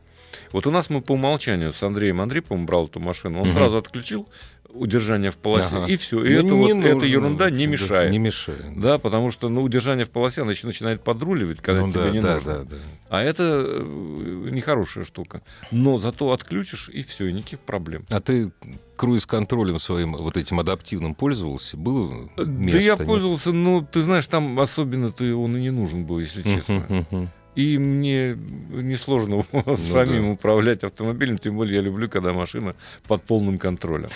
Вот 0.51 0.67
у 0.67 0.71
нас 0.71 0.89
мы 0.89 1.01
по 1.01 1.13
умолчанию 1.13 1.73
с 1.73 1.83
Андреем 1.83 2.21
по-моему, 2.41 2.67
брал 2.67 2.85
эту 2.87 2.99
машину, 2.99 3.39
он 3.41 3.47
Мгм. 3.47 3.55
сразу 3.55 3.77
отключил 3.77 4.27
удержание 4.73 5.31
в 5.31 5.37
полосе, 5.37 5.75
Ага. 5.77 5.85
и 5.87 5.97
все. 5.97 6.23
И 6.23 6.33
Ну, 6.41 6.45
это 6.45 6.55
вот, 6.55 6.69
эта 6.85 6.93
нужно. 6.95 7.05
ерунда 7.07 7.49
не 7.49 7.67
мешает. 7.67 8.11
Не 8.11 8.19
мешает. 8.19 8.79
Да, 8.79 8.97
потому 8.99 9.31
что 9.31 9.49
ну, 9.49 9.61
удержание 9.61 10.05
в 10.05 10.09
полосе, 10.09 10.41
оно 10.41 10.51
еще 10.51 10.67
начинает 10.67 11.03
подруливать, 11.03 11.61
когда 11.61 11.81
Ну 11.85 11.91
тебе 11.91 12.03
да, 12.03 12.09
не 12.11 12.21
да, 12.21 12.33
нужно. 12.35 12.53
да, 12.53 12.63
да. 12.63 12.75
А 13.09 13.21
это 13.23 13.63
э, 13.65 14.49
нехорошая 14.51 15.03
штука. 15.05 15.41
Но 15.71 15.97
зато 15.97 16.31
отключишь, 16.31 16.89
и 16.89 17.01
все, 17.03 17.25
и 17.27 17.33
никаких 17.33 17.59
проблем. 17.59 18.05
А 18.09 18.19
ты 18.19 18.51
круиз-контролем 18.95 19.79
своим 19.79 20.13
вот 20.15 20.37
этим 20.37 20.59
адаптивным 20.59 21.15
пользовался? 21.15 21.77
Было 21.77 22.29
место? 22.37 22.45
да 22.45 22.79
я 22.79 22.95
нет? 22.95 23.05
пользовался, 23.05 23.51
ну, 23.53 23.81
ты 23.89 24.01
знаешь, 24.01 24.27
там 24.27 24.59
особенно-то 24.59 25.23
он 25.35 25.55
и 25.57 25.61
не 25.61 25.71
нужен 25.71 26.05
был, 26.05 26.19
если 26.19 26.41
честно. 26.43 27.29
И 27.55 27.79
мне 27.79 28.37
несложно 28.69 29.43
самим 29.77 30.25
да. 30.25 30.29
управлять 30.33 30.83
автомобилем, 30.83 31.39
тем 31.39 31.55
более 31.55 31.77
я 31.77 31.81
люблю, 31.81 32.07
когда 32.07 32.31
машина 32.31 32.75
под 33.07 33.23
полным 33.23 33.57
контролем. 33.57 34.09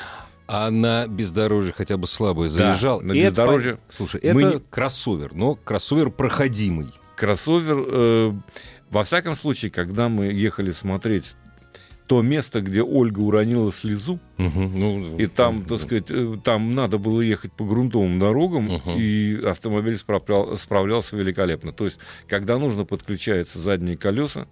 А 0.53 0.69
на 0.69 1.07
бездорожье 1.07 1.71
хотя 1.71 1.95
бы 1.95 2.07
слабое 2.07 2.49
Да, 2.49 2.73
заезжал? 2.73 2.99
на 2.99 3.13
Это 3.13 3.29
бездорожье 3.29 3.73
пон- 3.75 3.79
Слушай, 3.89 4.19
мы 4.33 4.41
это 4.43 4.61
кроссовер, 4.69 5.33
но 5.33 5.55
кроссовер 5.55 6.09
проходимый. 6.11 6.87
Кроссовер, 7.15 7.77
э, 7.87 8.33
во 8.89 9.03
всяком 9.05 9.37
случае, 9.37 9.71
когда 9.71 10.09
мы 10.09 10.25
ехали 10.25 10.71
смотреть 10.71 11.35
то 12.07 12.21
место, 12.21 12.59
где 12.59 12.83
Ольга 12.83 13.19
уронила 13.21 13.71
слезу, 13.71 14.19
Мгм, 14.35 14.77
ну, 14.77 15.17
И 15.17 15.27
там, 15.27 15.61
да. 15.61 15.69
так 15.69 15.79
сказать, 15.79 16.07
э, 16.09 16.35
там 16.43 16.75
надо 16.75 16.97
было 16.97 17.21
ехать 17.21 17.53
по 17.53 17.63
грунтовым 17.63 18.19
дорогам, 18.19 18.65
Мгм. 18.65 18.97
и 18.97 19.41
автомобиль 19.45 19.95
справлял- 19.95 20.57
справлялся 20.57 21.15
великолепно. 21.15 21.71
То 21.71 21.85
есть, 21.85 21.99
когда 22.27 22.57
нужно, 22.57 22.83
подключаются 22.83 23.59
задние 23.59 23.95
колеса, 23.95 24.47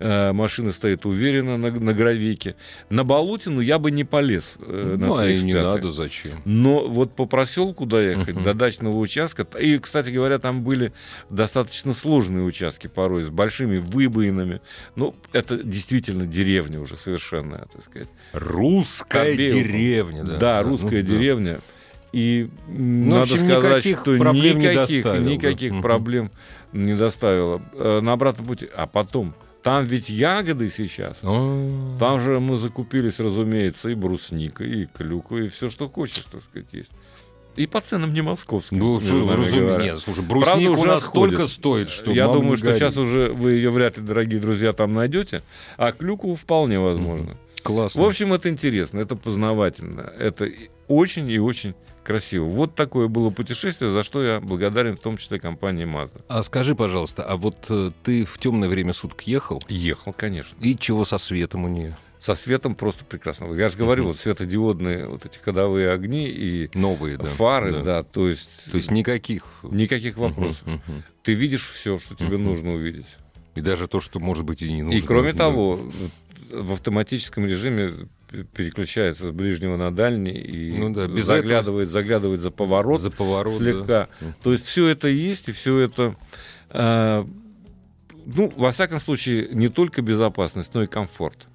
машина 0.00 0.72
стоит 0.72 1.04
уверенно 1.06 1.56
на, 1.58 1.70
на 1.70 1.92
гравейке. 1.92 2.54
На 2.88 3.04
болотину 3.04 3.60
я 3.60 3.78
бы 3.78 3.90
не 3.90 4.04
полез. 4.04 4.54
э, 4.60 4.96
на 4.98 5.06
Ну, 5.08 5.16
а 5.18 5.26
и 5.28 5.42
не 5.42 5.52
CX-5. 5.52 5.62
надо, 5.62 5.92
зачем? 5.92 6.32
Но 6.44 6.88
вот 6.88 7.14
по 7.14 7.26
проселку 7.26 7.84
доехать, 7.86 8.34
Мгм. 8.34 8.44
до 8.44 8.54
дачного 8.54 8.96
участка, 8.96 9.46
и, 9.58 9.78
кстати 9.78 10.10
говоря, 10.10 10.38
там 10.38 10.62
были 10.64 10.92
достаточно 11.28 11.92
сложные 11.94 12.44
участки 12.44 12.86
порой, 12.86 13.22
с 13.24 13.28
большими 13.28 13.78
выбоинами. 13.78 14.60
Ну, 14.96 15.14
это 15.32 15.56
действительно 15.62 16.26
деревня 16.26 16.80
уже 16.80 16.96
совершенная, 16.96 17.66
так 17.72 17.84
сказать. 17.84 18.08
Русская 18.32 19.30
Кобелку. 19.32 19.58
деревня, 19.58 20.24
да. 20.24 20.32
Да, 20.32 20.38
Да, 20.38 20.62
русская 20.62 21.02
ну, 21.02 21.08
да. 21.08 21.14
деревня. 21.14 21.60
И 22.12 22.48
м, 22.68 23.04
Ну, 23.08 23.10
надо 23.18 23.22
общем, 23.34 23.36
сказать, 23.46 23.62
никаких 23.84 24.00
что 24.00 24.16
проблем 24.18 24.58
не 24.58 24.66
никаких, 24.66 25.02
доставил, 25.04 25.24
да. 25.24 25.30
никаких 25.30 25.72
Мгм. 25.72 25.82
проблем 25.82 26.30
не 26.72 26.94
доставило. 26.96 27.62
Э, 27.74 28.00
На 28.00 28.12
обратном 28.14 28.46
пути. 28.46 28.68
А 28.74 28.86
потом, 28.86 29.34
там 29.62 29.84
ведь 29.84 30.08
ягоды 30.08 30.68
сейчас. 30.70 31.18
А, 31.22 31.96
Там 31.98 32.20
же 32.20 32.40
мы 32.40 32.56
закупились, 32.56 33.20
разумеется, 33.20 33.88
и 33.90 33.94
брусника, 33.94 34.64
и 34.64 34.86
клюква, 34.86 35.38
и 35.38 35.48
все, 35.48 35.68
что 35.68 35.88
хочешь, 35.88 36.24
так 36.30 36.42
сказать, 36.42 36.68
есть. 36.72 36.90
И 37.56 37.66
по 37.66 37.80
ценам 37.80 38.12
не 38.14 38.22
московским. 38.22 38.78
Ну, 38.78 39.00
между 39.00 39.16
что, 39.18 39.26
нами 39.26 39.44
разуме- 39.44 39.60
говоря. 39.60 39.84
Нет, 39.84 39.98
слушай, 39.98 40.24
Правда, 40.24 40.34
брусника 40.52 40.70
у 40.70 40.74
уже 40.74 40.86
нас 40.86 41.04
отходит. 41.04 41.34
столько 41.34 41.46
стоит, 41.50 41.90
что 41.90 42.12
Я 42.12 42.28
думаю, 42.28 42.56
что 42.56 42.66
горюй. 42.66 42.78
сейчас 42.78 42.96
уже 42.96 43.28
вы 43.32 43.52
ее 43.52 43.70
вряд 43.70 43.96
ли, 43.98 44.02
дорогие 44.04 44.40
друзья, 44.40 44.72
там 44.72 44.94
найдете, 44.94 45.42
а 45.76 45.92
клюкву 45.92 46.34
вполне 46.36 46.78
возможно. 46.78 47.36
Классно. 47.62 48.02
В 48.02 48.06
общем, 48.06 48.32
это 48.32 48.48
интересно, 48.48 49.00
это 49.00 49.16
познавательно, 49.16 50.10
это 50.18 50.48
очень 50.88 51.28
и 51.28 51.38
очень 51.38 51.74
красиво. 52.04 52.44
Вот 52.44 52.74
такое 52.74 53.08
было 53.08 53.30
путешествие, 53.30 53.92
за 53.92 54.02
что 54.02 54.22
я 54.22 54.40
благодарен 54.40 54.96
в 54.96 55.00
том 55.00 55.16
числе 55.16 55.38
компании 55.38 55.86
Mazda. 55.86 56.22
А 56.28 56.42
скажи, 56.42 56.74
пожалуйста, 56.74 57.22
а 57.24 57.36
вот 57.36 57.66
э, 57.70 57.90
ты 58.02 58.24
в 58.24 58.38
темное 58.38 58.68
время 58.68 58.92
суток 58.92 59.22
ехал? 59.22 59.62
Ехал, 59.68 60.12
конечно. 60.12 60.56
И 60.60 60.76
чего 60.76 61.04
со 61.04 61.18
светом 61.18 61.64
у 61.64 61.68
нее? 61.68 61.96
Со 62.18 62.34
светом 62.34 62.74
просто 62.74 63.04
прекрасно. 63.04 63.52
Я 63.54 63.68
же 63.68 63.78
говорю, 63.78 64.04
вот 64.08 64.18
светодиодные 64.18 65.06
вот 65.06 65.24
эти 65.24 65.38
ходовые 65.38 65.90
огни 65.90 66.28
и 66.28 66.70
Новые, 66.74 67.16
да. 67.16 67.24
фары, 67.24 67.82
да. 67.82 68.02
то 68.02 68.28
есть, 68.28 68.50
То 68.70 68.76
есть 68.76 68.90
никаких 68.90 69.44
никаких 69.62 70.18
вопросов. 70.18 70.66
Мгм. 70.66 71.02
Ты 71.22 71.32
видишь 71.32 71.66
все, 71.66 71.98
что 71.98 72.14
тебе 72.14 72.36
Мгм. 72.36 72.44
нужно 72.44 72.74
увидеть. 72.74 73.06
И 73.54 73.62
даже 73.62 73.88
то, 73.88 74.00
что, 74.00 74.20
может 74.20 74.44
быть, 74.44 74.60
и 74.62 74.70
не 74.70 74.82
нужно. 74.82 74.98
И 74.98 75.00
кроме 75.00 75.32
Да. 75.32 75.38
того, 75.38 75.80
в 76.52 76.72
автоматическом 76.72 77.46
режиме 77.46 77.92
переключается 78.52 79.28
с 79.28 79.30
ближнего 79.30 79.76
на 79.76 79.94
дальний 79.94 80.32
и 80.32 80.76
Ну 80.76 80.92
да, 80.92 81.06
без 81.08 81.26
заглядывает, 81.26 81.88
заглядывает 81.88 82.40
за 82.40 82.50
поворот 82.50 83.00
за 83.00 83.10
поворот, 83.10 83.58
да. 83.58 83.64
слегка. 83.64 84.08
Мгм. 84.20 84.34
То 84.42 84.52
есть 84.52 84.66
все 84.66 84.88
это 84.88 85.08
есть, 85.08 85.48
и 85.48 85.52
все 85.52 85.78
это, 85.78 86.16
э, 86.70 87.24
ну, 88.26 88.52
во 88.56 88.72
всяком 88.72 89.00
случае, 89.00 89.48
не 89.50 89.68
только 89.68 90.02
безопасность, 90.02 90.74
но 90.74 90.82
и 90.82 90.86
комфорт. 90.86 91.48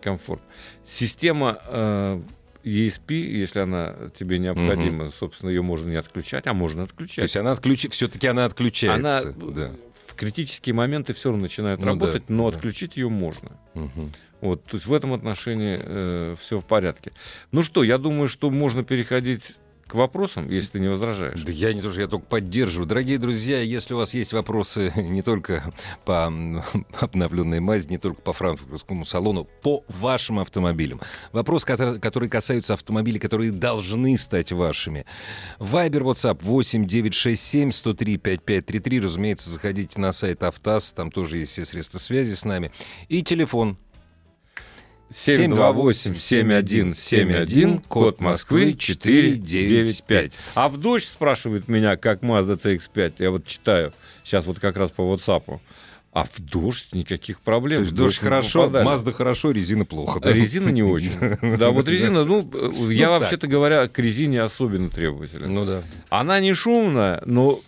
Комфорт. 0.00 0.42
Система 0.84 1.60
э, 1.66 2.20
ESP, 2.64 3.14
если 3.14 3.60
она 3.60 3.94
тебе 4.18 4.38
необходима, 4.38 5.10
собственно, 5.10 5.50
ее 5.50 5.62
можно 5.62 5.88
не 5.88 5.96
отключать, 5.96 6.46
а 6.46 6.52
можно 6.52 6.82
отключать. 6.82 7.16
То 7.16 7.22
есть 7.22 7.36
она 7.36 7.52
отключи... 7.52 7.88
все-таки 7.88 8.26
она 8.26 8.42
она 8.42 8.46
отключается. 8.46 9.32
да. 9.32 9.72
в 10.06 10.14
критические 10.14 10.74
моменты 10.74 11.14
все 11.14 11.28
равно 11.28 11.42
начинает 11.42 11.78
Ну 11.78 11.84
да, 11.84 11.90
работать, 11.92 12.28
но 12.28 12.50
да. 12.50 12.56
отключить 12.56 12.96
ее 12.96 13.08
можно. 13.08 13.52
Мгм. 13.74 14.12
Вот, 14.46 14.64
то 14.64 14.76
есть 14.76 14.86
в 14.86 14.92
этом 14.92 15.12
отношении 15.12 16.34
все 16.36 16.60
в 16.60 16.64
порядке. 16.64 17.12
Ну 17.52 17.62
что, 17.62 17.82
я 17.82 17.98
думаю, 17.98 18.28
что 18.28 18.50
можно 18.50 18.82
переходить 18.82 19.56
к 19.86 19.94
вопросам, 19.94 20.50
если 20.50 20.72
ты 20.72 20.80
не 20.80 20.88
возражаешь. 20.88 21.42
Да 21.42 21.52
я 21.52 21.72
не 21.72 21.80
то, 21.80 21.92
что 21.92 22.00
я 22.00 22.08
только 22.08 22.26
поддерживаю. 22.26 22.88
Дорогие 22.88 23.18
друзья, 23.18 23.60
если 23.60 23.94
у 23.94 23.98
вас 23.98 24.14
есть 24.14 24.32
вопросы 24.32 24.92
не 24.96 25.22
только 25.22 25.72
по 26.04 26.26
обновленной 27.00 27.60
мази, 27.60 27.88
не 27.88 27.98
только 27.98 28.20
по 28.20 28.32
франкфуртскому 28.32 29.04
салону, 29.04 29.44
по 29.62 29.84
вашим 29.88 30.40
автомобилям. 30.40 31.00
Вопрос, 31.32 31.64
которые 31.64 32.30
касаются 32.30 32.74
автомобилей, 32.74 33.20
которые 33.20 33.52
должны 33.52 34.18
стать 34.18 34.50
вашими. 34.50 35.06
Вайбер, 35.60 36.02
WhatsApp 36.02 36.40
8 36.42 36.86
967 36.86 37.70
103 37.70 38.16
5533. 38.16 39.00
Разумеется, 39.00 39.50
заходите 39.50 40.00
на 40.00 40.10
сайт 40.10 40.42
Автаз, 40.42 40.92
там 40.92 41.12
тоже 41.12 41.38
есть 41.38 41.52
все 41.52 41.64
средства 41.64 41.98
связи 41.98 42.34
с 42.34 42.44
нами. 42.44 42.72
И 43.08 43.22
телефон 43.22 43.78
728-7171, 45.12 47.82
код 47.88 48.20
Москвы 48.20 48.74
495. 48.74 50.38
А 50.54 50.68
в 50.68 50.76
дождь 50.78 51.06
спрашивает 51.06 51.68
меня, 51.68 51.96
как 51.96 52.22
Mazda 52.22 52.60
CX-5. 52.60 53.14
Я 53.18 53.30
вот 53.30 53.46
читаю 53.46 53.92
сейчас 54.24 54.46
вот 54.46 54.58
как 54.58 54.76
раз 54.76 54.90
по 54.90 55.02
WhatsApp. 55.02 55.60
А 56.12 56.24
в 56.24 56.40
дождь 56.40 56.94
никаких 56.94 57.40
проблем. 57.40 57.78
То 57.78 57.82
есть 57.82 57.92
В 57.92 57.96
дождь 57.96 58.22
не 58.22 58.28
хорошо. 58.28 58.70
Мазда 58.70 59.12
хорошо, 59.12 59.50
резина 59.50 59.84
плохо. 59.84 60.18
да? 60.18 60.32
Резина 60.32 60.70
не 60.70 60.82
очень. 60.82 61.12
Да, 61.58 61.70
вот 61.70 61.86
резина, 61.88 62.24
ну, 62.24 62.48
я 62.90 63.08
Ну, 63.08 63.12
вообще-то 63.18 63.46
говоря, 63.46 63.86
к 63.86 63.98
резине 63.98 64.42
особенно 64.42 64.88
требователен. 64.88 65.52
Ну 65.52 65.66
да. 65.66 65.82
Она 66.08 66.40
не 66.40 66.54
шумная, 66.54 67.22
но 67.26 67.60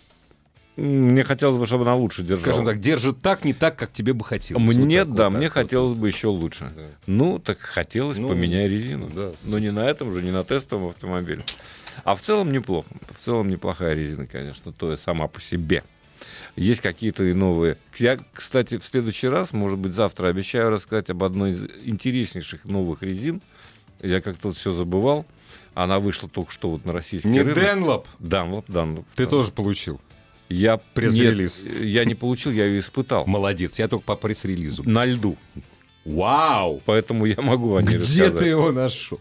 мне 0.79 1.23
хотелось 1.23 1.57
бы, 1.57 1.65
чтобы 1.65 1.83
она 1.83 1.95
лучше 1.95 2.21
держала. 2.23 2.41
Скажем 2.41 2.65
так, 2.65 2.79
держит 2.79 3.21
так, 3.21 3.43
не 3.45 3.53
так, 3.53 3.75
как 3.75 3.91
тебе 3.91 4.13
бы 4.13 4.23
хотелось. 4.25 4.63
Мне, 4.63 4.99
Вот 4.99 5.07
так, 5.09 5.15
да, 5.15 5.29
вот 5.29 5.37
мне 5.37 5.47
вот, 5.47 5.53
хотелось 5.53 5.91
вот. 5.91 6.01
бы 6.01 6.07
еще 6.07 6.27
лучше. 6.27 6.71
Да. 6.75 6.81
Ну, 7.07 7.39
так 7.39 7.59
хотелось, 7.59 8.17
Ну, 8.17 8.29
поменяй 8.29 8.67
резину. 8.67 9.09
да. 9.13 9.31
Но 9.43 9.59
не 9.59 9.71
на 9.71 9.85
этом 9.85 10.13
же, 10.13 10.21
не 10.23 10.31
на 10.31 10.43
тестовом 10.43 10.89
автомобиле. 10.89 11.43
А 12.03 12.15
в 12.15 12.21
целом 12.21 12.51
неплохо. 12.51 12.87
В 13.15 13.19
целом 13.19 13.49
неплохая 13.49 13.93
резина, 13.93 14.25
конечно, 14.25 14.71
то 14.71 14.91
есть 14.91 15.03
сама 15.03 15.27
по 15.27 15.41
себе. 15.41 15.83
Есть 16.55 16.81
какие-то 16.81 17.23
и 17.23 17.33
новые. 17.33 17.77
Я, 17.97 18.17
кстати, 18.33 18.77
в 18.77 18.85
следующий 18.85 19.27
раз, 19.27 19.53
может 19.53 19.77
быть, 19.79 19.93
завтра 19.93 20.27
обещаю 20.27 20.69
рассказать 20.69 21.09
об 21.09 21.23
одной 21.23 21.51
из 21.51 21.63
интереснейших 21.83 22.65
новых 22.65 23.03
резин. 23.03 23.41
Я 24.01 24.21
как-то 24.21 24.49
вот 24.49 24.57
все 24.57 24.71
забывал. 24.71 25.25
Она 25.73 25.99
вышла 25.99 26.27
только 26.27 26.51
что 26.51 26.69
вот 26.71 26.85
на 26.85 26.91
российский 26.91 27.29
Не 27.29 27.41
рынок. 27.41 27.57
Денлоп, 27.63 28.07
Данлоп, 28.19 28.65
Данлоп. 28.67 29.05
ты 29.15 29.25
тоже 29.27 29.51
получил. 29.51 30.01
Я 30.49 30.77
Пресс-релиз. 30.77 31.63
Нет, 31.63 31.81
я 31.83 32.05
не 32.05 32.15
получил, 32.15 32.51
я 32.51 32.65
ее 32.65 32.79
испытал. 32.79 33.25
Молодец, 33.27 33.77
я 33.79 33.87
только 33.87 34.05
по 34.05 34.15
пресс-релизу. 34.15 34.83
На 34.89 35.05
льду. 35.05 35.37
Вау! 36.05 36.81
Поэтому 36.85 37.25
я 37.25 37.39
могу 37.41 37.75
о 37.75 37.81
ней 37.81 37.89
Где 37.89 37.97
рассказать. 37.99 38.37
ты 38.39 38.45
его 38.47 38.71
нашел? 38.71 39.19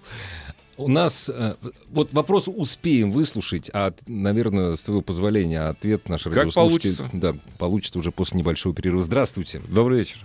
У 0.78 0.88
нас 0.88 1.28
э, 1.28 1.54
вот 1.90 2.12
вопрос 2.12 2.48
успеем 2.48 3.10
выслушать, 3.10 3.68
а, 3.74 3.92
наверное, 4.06 4.76
с 4.76 4.82
твоего 4.84 5.02
позволения, 5.02 5.62
ответ 5.68 6.08
наш 6.08 6.22
Как 6.22 6.34
радиослушатель 6.34 6.96
получится. 6.96 7.18
Да, 7.18 7.34
получится 7.58 7.98
уже 7.98 8.12
после 8.12 8.38
небольшого 8.38 8.74
перерыва. 8.74 9.02
Здравствуйте. 9.02 9.60
Добрый 9.68 9.98
вечер. 9.98 10.24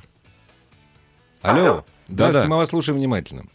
Алло. 1.42 1.60
Алло. 1.60 1.86
Здравствуйте, 2.08 2.42
Да-да. 2.48 2.48
мы 2.50 2.58
вас 2.58 2.70
слушаем 2.70 3.00
внимательно. 3.00 3.46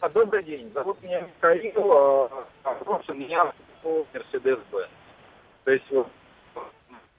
А, 0.00 0.08
Добрый 0.08 0.44
день. 0.44 0.70
Зовут 0.72 1.02
меня 1.02 1.20
Михаил. 1.22 1.72
а, 1.92 2.46
Вопрос 2.64 3.02
у 3.08 3.14
меня 3.14 3.52
по 3.82 4.06
Мерседес-Бенц. 4.14 4.88
То 5.64 5.70
есть 5.72 5.84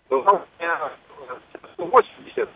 вот, 0.09 0.23
была 0.23 0.31
у 0.33 0.63
меня 0.63 0.91
180. 1.73 2.49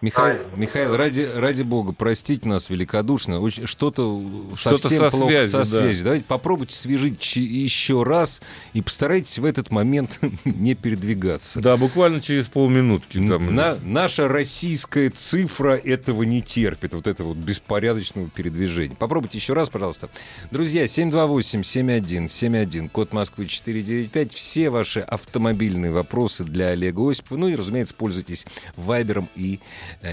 Михаил, 0.00 0.42
Михаил, 0.54 0.96
ради, 0.96 1.28
ради 1.34 1.62
бога, 1.62 1.92
простите 1.92 2.46
нас 2.46 2.70
великодушно. 2.70 3.40
Что-то 3.50 4.24
Что-то 4.54 4.78
совсем 4.78 5.00
со 5.00 5.10
плохо 5.10 5.26
связью, 5.26 5.50
со 5.50 5.58
да. 5.58 5.64
связью. 5.64 6.04
Давайте 6.04 6.24
попробуйте 6.24 6.76
свяжить 6.76 7.34
еще 7.34 8.04
раз 8.04 8.40
и 8.74 8.80
постарайтесь 8.80 9.40
в 9.40 9.44
этот 9.44 9.72
момент 9.72 10.20
не 10.44 10.76
передвигаться. 10.76 11.58
Да, 11.60 11.76
буквально 11.76 12.20
через 12.20 12.46
полминутки. 12.46 13.18
Там, 13.18 13.52
На- 13.52 13.76
наша 13.82 14.28
российская 14.28 15.10
цифра 15.10 15.74
этого 15.74 16.22
не 16.22 16.42
терпит, 16.42 16.94
вот 16.94 17.08
этого 17.08 17.30
вот 17.30 17.38
беспорядочного 17.38 18.28
передвижения. 18.28 18.94
Попробуйте 18.94 19.38
еще 19.38 19.54
раз, 19.54 19.68
пожалуйста. 19.68 20.10
Друзья, 20.52 20.84
728-7171, 20.84 22.88
код 22.88 23.12
Москвы 23.12 23.46
495. 23.46 24.32
Все 24.32 24.70
ваши 24.70 25.00
автомобильные 25.00 25.90
вопросы 25.90 26.44
для 26.44 26.68
Олега 26.68 27.10
Осипова. 27.10 27.38
Ну 27.38 27.48
и, 27.48 27.56
разумеется, 27.56 27.94
пользуйтесь 27.94 28.46
Вайбером 28.76 29.28
и 29.34 29.58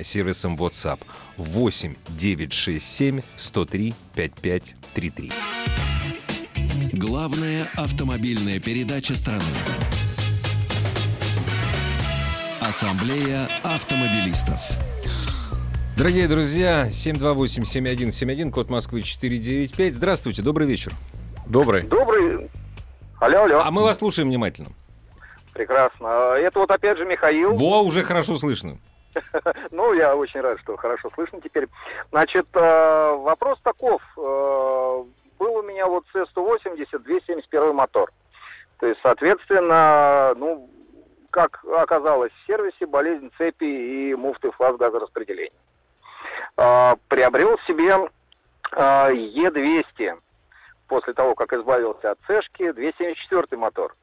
сервисом 0.04 0.56
WhatsApp. 0.56 1.00
8 1.38 1.96
967 2.10 3.22
103 3.36 3.94
5533. 4.16 5.32
Главная 6.94 7.68
автомобильная 7.76 8.60
передача 8.60 9.16
страны. 9.16 9.44
Ассамблея 12.62 13.48
автомобилистов. 13.64 14.60
Дорогие 15.98 16.28
друзья, 16.28 16.88
728-7171, 16.88 18.52
код 18.52 18.70
Москвы 18.70 19.02
495. 19.02 19.96
Здравствуйте, 19.96 20.42
добрый 20.42 20.68
вечер. 20.68 20.92
Добрый. 21.48 21.84
Добрый. 21.84 22.50
Алло, 23.20 23.44
алло. 23.44 23.62
А 23.64 23.72
мы 23.72 23.84
вас 23.84 24.00
слушаем 24.00 24.28
внимательно. 24.28 24.70
Прекрасно. 25.54 26.36
Это 26.38 26.60
вот 26.60 26.70
опять 26.70 26.98
же 26.98 27.06
Михаил. 27.06 27.56
Во, 27.56 27.82
уже 27.82 28.02
хорошо 28.04 28.36
слышно. 28.36 28.78
Ну, 29.72 29.94
я 29.94 30.16
очень 30.16 30.42
рад, 30.42 30.60
что 30.60 30.78
хорошо 30.78 31.10
слышно 31.14 31.42
теперь. 31.42 31.68
Значит, 32.12 32.48
э, 32.54 33.16
вопрос 33.16 33.60
таков. 33.62 34.02
Э, 34.18 35.04
Был 35.40 35.56
у 35.56 35.64
меня 35.64 35.88
вот 35.88 36.06
C180, 36.14 37.00
271 37.00 37.76
мотор. 37.76 38.12
То 38.80 38.88
есть, 38.88 39.00
соответственно, 39.02 40.34
ну, 40.36 40.70
как 41.32 41.64
оказалось 41.66 42.32
в 42.32 42.48
сервисе, 42.48 42.86
болезнь 42.86 43.32
цепи 43.38 43.66
и 43.66 44.16
муфты 44.16 44.52
фаз 44.52 44.78
газораспределения. 44.78 45.52
Э, 46.58 46.96
Приобрел 47.08 47.58
себе 47.68 48.10
э, 48.72 49.12
Е200 49.12 50.20
после 50.88 51.14
того, 51.14 51.36
как 51.36 51.54
избавился 51.54 52.12
от 52.12 52.20
цешки, 52.28 52.72
274 52.72 53.58
мотор. 53.58 53.96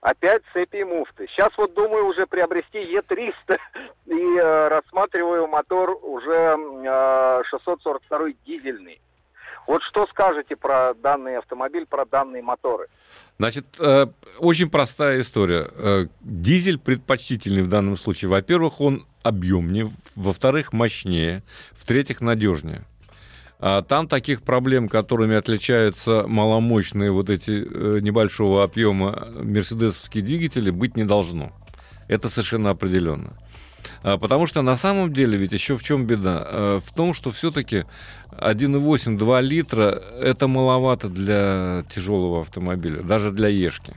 Опять 0.00 0.42
цепи 0.54 0.78
и 0.78 0.84
муфты. 0.84 1.26
Сейчас 1.28 1.50
вот 1.58 1.74
думаю 1.74 2.06
уже 2.06 2.26
приобрести 2.26 2.78
Е300 2.78 3.58
и 4.06 4.36
э, 4.38 4.68
рассматриваю 4.68 5.46
мотор 5.46 5.98
уже 6.02 6.56
э, 6.56 7.42
642 7.50 8.30
дизельный. 8.46 9.00
Вот 9.66 9.82
что 9.82 10.06
скажете 10.06 10.56
про 10.56 10.94
данный 10.94 11.36
автомобиль, 11.36 11.86
про 11.86 12.06
данные 12.06 12.42
моторы? 12.42 12.88
Значит, 13.38 13.66
э, 13.78 14.06
очень 14.38 14.70
простая 14.70 15.20
история. 15.20 15.68
Э, 15.76 16.06
Дизель 16.22 16.78
предпочтительный 16.78 17.62
в 17.62 17.68
данном 17.68 17.98
случае. 17.98 18.30
Во-первых, 18.30 18.80
он 18.80 19.06
объемнее, 19.22 19.90
во-вторых, 20.16 20.72
мощнее, 20.72 21.42
в-третьих, 21.72 22.22
надежнее. 22.22 22.84
А 23.60 23.82
Там 23.82 24.08
таких 24.08 24.42
проблем, 24.42 24.88
которыми 24.88 25.36
отличаются 25.36 26.24
маломощные 26.26 27.10
вот 27.10 27.28
эти 27.28 27.62
э, 27.62 28.00
небольшого 28.00 28.64
объема 28.64 29.28
мерседесовские 29.42 30.24
двигатели, 30.24 30.70
быть 30.70 30.96
не 30.96 31.04
должно. 31.04 31.52
Это 32.08 32.30
совершенно 32.30 32.70
определенно. 32.70 33.34
А, 34.02 34.16
Потому 34.16 34.46
что 34.46 34.62
на 34.62 34.76
самом 34.76 35.12
деле 35.12 35.36
ведь 35.36 35.52
еще 35.52 35.76
в 35.76 35.82
чем 35.82 36.06
беда? 36.06 36.46
Э, 36.50 36.80
В 36.82 36.94
том, 36.94 37.12
что 37.12 37.30
все-таки 37.30 37.84
1,8-2 38.32 39.42
литра 39.42 40.02
это 40.20 40.48
маловато 40.48 41.10
для 41.10 41.84
тяжелого 41.94 42.40
автомобиля, 42.40 43.02
даже 43.02 43.30
для 43.30 43.48
Ешки. 43.48 43.94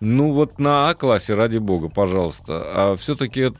Ну 0.00 0.32
вот 0.32 0.58
на 0.58 0.88
А-классе, 0.88 1.34
ради 1.34 1.58
бога, 1.58 1.90
пожалуйста. 1.90 2.62
А 2.64 2.96
все-таки 2.96 3.52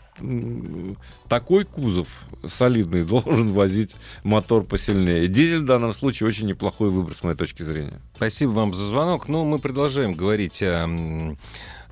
такой 1.29 1.65
кузов 1.67 2.09
солидный 2.49 3.05
должен 3.05 3.53
возить 3.53 3.95
мотор 4.25 4.65
посильнее. 4.65 5.29
Дизель 5.29 5.61
в 5.61 5.67
данном 5.67 5.93
случае 5.93 6.29
очень 6.29 6.47
неплохой 6.47 6.89
выбор, 6.89 7.15
с 7.15 7.23
моей 7.23 7.37
точки 7.37 7.63
зрения. 7.63 8.01
Спасибо 8.17 8.51
вам 8.51 8.73
за 8.73 8.87
звонок. 8.87 9.29
Ну, 9.29 9.45
мы 9.45 9.59
продолжаем 9.59 10.15
говорить 10.15 10.63
о 10.63 11.37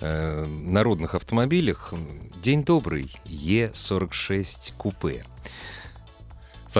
э, 0.00 0.46
народных 0.46 1.14
автомобилях. 1.14 1.92
День 2.42 2.64
добрый. 2.64 3.12
Е46 3.26 4.72
купе. 4.78 5.26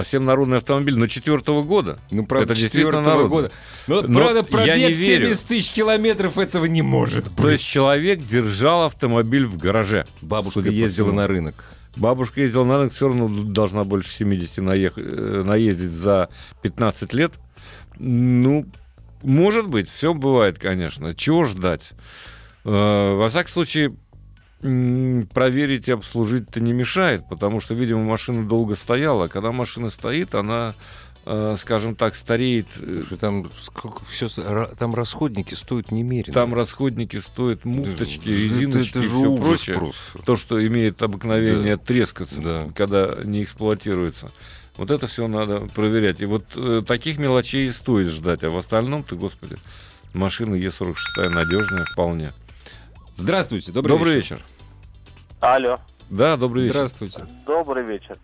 Совсем 0.03 0.25
народный 0.25 0.57
автомобиль, 0.57 0.95
но 0.97 1.07
четвертого 1.07 1.63
года. 1.63 1.99
Ну, 2.11 2.25
правда, 2.25 2.53
Это 2.53 2.61
четвертого 2.61 3.27
года. 3.27 3.51
Но, 3.87 4.01
Но 4.01 4.19
правда, 4.19 4.43
пробег 4.43 4.75
не 4.77 4.93
верю. 4.93 5.25
70 5.25 5.45
тысяч 5.47 5.71
километров 5.71 6.37
этого 6.37 6.65
не 6.65 6.81
может 6.81 7.25
быть. 7.25 7.35
То 7.35 7.49
есть 7.49 7.63
человек 7.65 8.19
держал 8.19 8.85
автомобиль 8.85 9.45
в 9.45 9.57
гараже. 9.57 10.05
Бабушка 10.21 10.61
ездила 10.61 11.11
на 11.11 11.27
рынок. 11.27 11.65
Бабушка 11.95 12.41
ездила 12.41 12.63
на 12.63 12.77
рынок, 12.77 12.93
все 12.93 13.07
равно 13.07 13.27
должна 13.43 13.83
больше 13.83 14.09
70 14.11 14.59
наех- 14.59 14.93
э, 14.95 15.43
наездить 15.43 15.91
за 15.91 16.29
15 16.61 17.13
лет. 17.13 17.33
Ну, 17.97 18.65
может 19.23 19.67
быть, 19.67 19.89
все 19.89 20.13
бывает, 20.13 20.59
конечно. 20.59 21.13
Чего 21.13 21.43
ждать? 21.43 21.91
Э, 22.63 23.15
Во 23.15 23.27
всяком 23.29 23.51
случае, 23.51 23.95
проверить 24.61 25.87
и 25.87 25.91
обслужить-то 25.91 26.59
не 26.59 26.73
мешает, 26.73 27.23
потому 27.29 27.59
что, 27.59 27.73
видимо, 27.73 28.03
машина 28.03 28.47
долго 28.47 28.75
стояла. 28.75 29.25
А 29.25 29.29
когда 29.29 29.51
машина 29.51 29.89
стоит, 29.89 30.35
она, 30.35 30.75
э, 31.25 31.55
скажем 31.57 31.95
так, 31.95 32.15
стареет. 32.15 32.67
э, 32.79 33.03
там, 33.19 33.49
сколько, 33.61 34.03
все, 34.05 34.27
там 34.77 34.95
расходники 34.95 35.53
стоят 35.53 35.91
немерено. 35.91 36.33
Там 36.33 36.53
расходники 36.53 37.17
стоят, 37.17 37.63
муфточки, 37.65 38.21
Это- 38.29 38.29
резиночки 38.31 38.89
это 38.89 38.99
и 38.99 39.03
же 39.03 39.09
все 39.09 39.37
прочее. 39.37 39.75
просто. 39.77 40.19
То, 40.25 40.35
что 40.35 40.65
имеет 40.67 41.01
обыкновение 41.01 41.77
трескаться, 41.77 42.41
Да. 42.41 42.67
когда 42.75 43.15
не 43.23 43.43
эксплуатируется. 43.43 44.31
Вот 44.77 44.91
это 44.91 45.07
все 45.07 45.27
надо 45.27 45.61
проверять. 45.75 46.21
И 46.21 46.25
вот 46.25 46.45
э, 46.55 46.81
таких 46.87 47.17
мелочей 47.17 47.67
и 47.67 47.71
стоит 47.71 48.07
ждать. 48.07 48.43
А 48.43 48.49
в 48.49 48.57
остальном-то, 48.57 49.15
господи, 49.15 49.57
машина 50.13 50.55
Е46 50.55 50.95
надежная 51.29 51.85
вполне. 51.93 52.33
Здравствуйте, 53.19 53.73
добрый, 53.73 53.97
Добрый, 53.97 54.15
вечер. 54.15 54.37
вечер. 54.37 54.45
Алло, 55.41 55.79
Да, 56.09 56.37
добрый 56.37 56.63
вечер. 56.63 56.75
Здравствуйте. 56.75 57.25
добрый 57.45 57.83
вечер. 57.83 58.17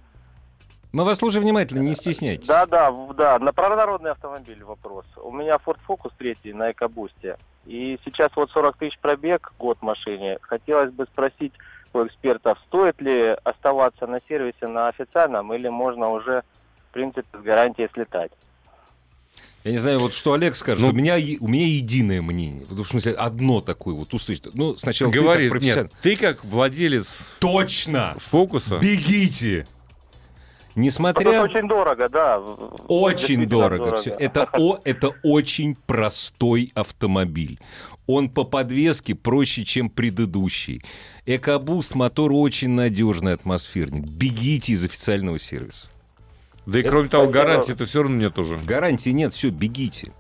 Мы 0.94 1.04
вас 1.04 1.18
слушаем 1.18 1.44
внимательно, 1.44 1.82
не 1.82 1.94
стесняйтесь. 1.94 2.48
Да, 2.48 2.66
да, 2.66 2.90
да, 3.14 3.38
на 3.40 3.52
про 3.52 3.76
народный 3.76 4.12
автомобиль 4.12 4.64
вопрос. 4.64 5.06
У 5.22 5.34
меня 5.34 5.56
Ford 5.66 5.80
Focus 5.86 6.14
3 6.18 6.54
на 6.54 6.72
Экобусте. 6.72 7.38
И 7.66 8.00
сейчас 8.06 8.32
вот 8.38 8.50
40 8.52 8.78
тысяч 8.78 8.98
пробег, 9.00 9.52
год 9.60 9.82
машине. 9.82 10.38
Хотелось 10.42 10.92
бы 10.94 11.04
спросить 11.12 11.52
у 11.92 12.06
экспертов, 12.06 12.58
стоит 12.68 13.02
ли 13.02 13.36
оставаться 13.44 14.08
на 14.08 14.22
сервисе 14.30 14.68
на 14.68 14.88
официальном 14.88 15.54
или 15.54 15.68
можно 15.68 16.10
уже, 16.10 16.44
в 16.90 16.94
принципе, 16.94 17.28
с 17.38 17.42
гарантией 17.42 17.90
слетать? 17.94 18.32
Я 19.66 19.72
не 19.72 19.80
знаю, 19.80 20.00
вот 20.00 20.14
что 20.14 20.34
Олег 20.34 20.56
скажет. 20.56 20.84
Ну- 20.84 20.90
у, 20.90 20.94
меня, 20.94 21.16
у 21.40 21.48
меня 21.48 21.66
единое 21.66 22.22
мнение. 22.22 22.68
В 22.70 22.86
смысле, 22.86 23.14
одно 23.14 23.62
такое 23.62 23.96
вот 23.96 24.14
услышать. 24.14 24.54
Ну, 24.54 24.78
сначала 24.78 25.12
ты 25.12 25.20
Говорит, 25.20 25.50
как 25.50 25.60
профессионал. 25.60 25.84
нет, 25.86 26.02
ты 26.04 26.16
как 26.16 26.46
владелец 26.46 27.26
Точно! 27.40 28.16
фокуса, 28.20 28.78
Бегите! 28.78 29.68
Несмотря... 30.76 31.32
это 31.32 31.42
очень 31.42 31.68
дорого, 31.68 32.10
да. 32.10 32.38
Очень 32.38 33.18
Действительно 33.18 33.50
дорого, 33.50 33.96
все. 33.96 34.12
Это, 34.12 34.48
о, 34.54 34.78
это 34.84 35.14
очень 35.24 35.76
простой 35.88 36.72
автомобиль. 36.76 37.60
Он 38.06 38.30
по 38.30 38.44
подвеске 38.44 39.16
проще, 39.16 39.66
чем 39.66 39.90
предыдущий. 39.90 40.84
Экобуст 41.26 41.96
мотор 41.96 42.32
очень 42.34 42.70
надежный, 42.70 43.34
атмосферный. 43.34 44.02
Бегите 44.02 44.74
из 44.74 44.86
официального 44.86 45.40
сервиса. 45.40 45.88
Да 46.66 46.80
и 46.80 46.84
кроме 46.84 47.10
того, 47.10 47.28
гарантии-то 47.28 47.86
все 47.86 48.02
равно 48.04 48.18
нет 48.18 48.38
уже. 48.40 48.58
Гарантии 48.58 49.10
нет, 49.12 49.34
все, 49.34 49.50
бегите. 49.50 50.14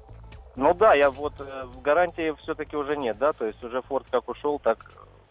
Ну 0.56 0.74
да, 0.74 0.93
я 0.93 1.12
вот 1.12 1.34
э, 1.39 1.66
в 1.74 1.82
гарантии 1.82 2.34
все-таки 2.43 2.78
уже 2.78 2.96
нет, 2.96 3.18
да, 3.18 3.34
то 3.34 3.46
есть 3.46 3.62
уже 3.64 3.80
Ford 3.89 4.06
как 4.10 4.30
ушел, 4.30 4.60
так 4.60 4.78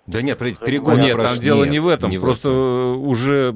Да 0.06 0.20
нет, 0.20 0.38
три 0.38 0.78
года 0.78 1.00
Нет, 1.00 1.14
прошло. 1.14 1.34
там 1.34 1.42
дело 1.42 1.62
Нет, 1.64 1.72
не 1.72 1.78
в 1.80 1.88
этом. 1.88 2.10
не 2.10 2.18
в 2.18 2.20
просто 2.20 2.48
этом. 2.48 2.58
э, 2.60 2.94
уже 2.96 3.54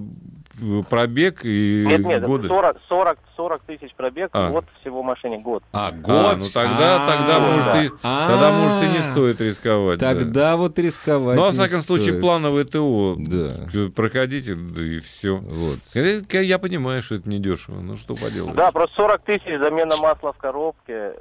пробег 0.89 1.41
и 1.45 1.85
Нет, 1.87 2.05
нет, 2.05 2.23
годы. 2.25 2.49
40, 2.49 2.77
40, 2.89 3.19
40 3.37 3.63
тысяч 3.63 3.95
пробег, 3.95 4.31
А. 4.33 4.51
год 4.51 4.65
всего 4.81 5.03
машине, 5.03 5.39
год. 5.39 5.63
А, 5.73 5.89
А, 5.89 5.93
год? 5.93 6.39
ну 6.39 6.45
тогда, 6.53 7.07
тогда, 7.07 7.37
А, 7.37 7.41
может, 7.41 7.75
и, 7.93 7.97
а, 8.03 8.29
тогда, 8.29 8.53
может, 8.53 8.83
и 8.83 8.89
не 8.97 9.03
стоит 9.03 9.41
рисковать. 9.41 9.99
да. 10.01 10.15
Тогда 10.15 10.57
вот 10.57 10.79
рисковать 10.79 11.37
Ну, 11.37 11.45
а 11.45 11.51
в 11.51 11.59
не 11.59 11.65
всяком 11.65 11.85
случае, 11.85 12.21
плановое 12.21 12.65
ТО 12.65 13.17
Да. 13.19 13.69
проходите, 13.95 14.55
да 14.55 14.83
и 14.83 14.99
все. 15.01 15.37
Вот. 15.37 15.79
Я 15.95 16.59
понимаю, 16.59 17.03
что 17.03 17.17
это 17.17 17.29
недешево. 17.29 17.81
Ну, 17.81 17.97
что 17.97 18.15
поделать. 18.15 18.55
Да, 18.55 18.71
просто 18.73 18.95
40 18.97 19.23
тысяч 19.23 19.59
замена 19.59 19.97
масла 19.97 20.33
в 20.33 20.37
коробке, 20.39 20.93
э, 20.93 21.15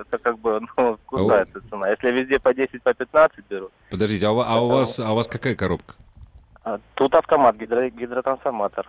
это 0.00 0.18
как 0.18 0.38
бы, 0.38 0.60
ну, 0.76 0.98
куда 1.06 1.42
эта 1.42 1.60
цена? 1.70 1.88
Если 1.90 2.10
везде 2.10 2.38
по 2.38 2.54
10, 2.54 2.82
по 2.82 2.94
15 2.94 3.44
берут. 3.48 3.70
Подождите, 3.90 4.26
а, 4.26 4.32
у- 4.32 4.40
а 4.40 4.60
у 4.60 4.68
вас, 4.68 4.98
а 5.00 5.12
у 5.12 5.14
вас 5.16 5.26
какая 5.26 5.54
коробка? 5.54 5.94
А 6.64 6.80
тут 6.94 7.14
автомат, 7.14 7.56
гидро- 7.56 7.90
гидротрансформатор. 7.90 8.86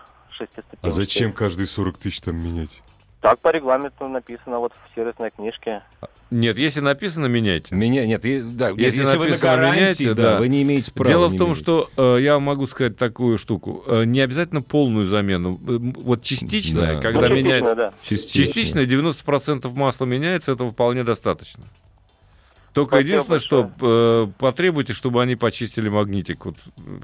А 0.82 0.92
зачем 0.92 1.32
каждые 1.32 1.68
40 1.68 1.98
тысяч 1.98 2.22
там 2.22 2.36
менять? 2.38 2.82
Так 3.22 3.40
по 3.40 3.50
регламенту 3.52 4.08
написано 4.08 4.60
вот 4.60 4.74
в 4.74 4.96
сервисной 4.96 5.32
книжке. 5.32 5.82
Нет, 6.32 6.58
если 6.58 6.80
написано, 6.82 7.28
меняйте. 7.28 7.74
Меня 7.74 8.06
нет, 8.06 8.26
и- 8.26 8.42
да, 8.42 8.70
Если 8.70 9.00
если, 9.00 9.18
вы 9.18 9.26
на 9.26 9.30
написано 9.32 9.52
гарантии, 9.56 9.80
меняйте, 9.80 10.14
да, 10.14 10.24
да. 10.34 10.40
вы 10.40 10.48
не 10.50 10.64
имеете 10.64 10.92
права. 10.92 11.10
Дело 11.10 11.28
в 11.28 11.38
том, 11.38 11.50
менять. 11.50 11.58
что 11.58 11.90
э, 11.96 12.18
я 12.22 12.40
могу 12.40 12.68
сказать 12.68 12.98
такую 12.98 13.38
штуку. 13.38 13.84
Э, 13.88 14.04
не 14.06 14.20
обязательно 14.22 14.62
полную 14.62 15.08
замену. 15.08 15.56
Э, 15.68 15.78
Вот 16.04 16.24
частичная, 16.24 16.96
Да. 16.96 17.02
когда 17.02 17.30
Ну, 17.30 17.36
меняется... 17.36 17.76
частично, 17.76 17.76
да. 17.76 17.94
частично. 18.04 18.44
Частично 18.46 18.80
90% 18.86 19.74
масла 19.74 20.06
меняется, 20.06 20.52
этого 20.52 20.72
вполне 20.72 21.04
достаточно. 21.04 21.66
Только 22.76 22.98
Спасибо 22.98 23.10
единственное, 23.10 23.40
что 23.40 23.72
э, 23.80 24.28
потребуйте, 24.38 24.92
чтобы 24.92 25.22
они 25.22 25.38
почистили 25.38 25.88
магнитик. 25.88 26.46
Вот 26.46 26.58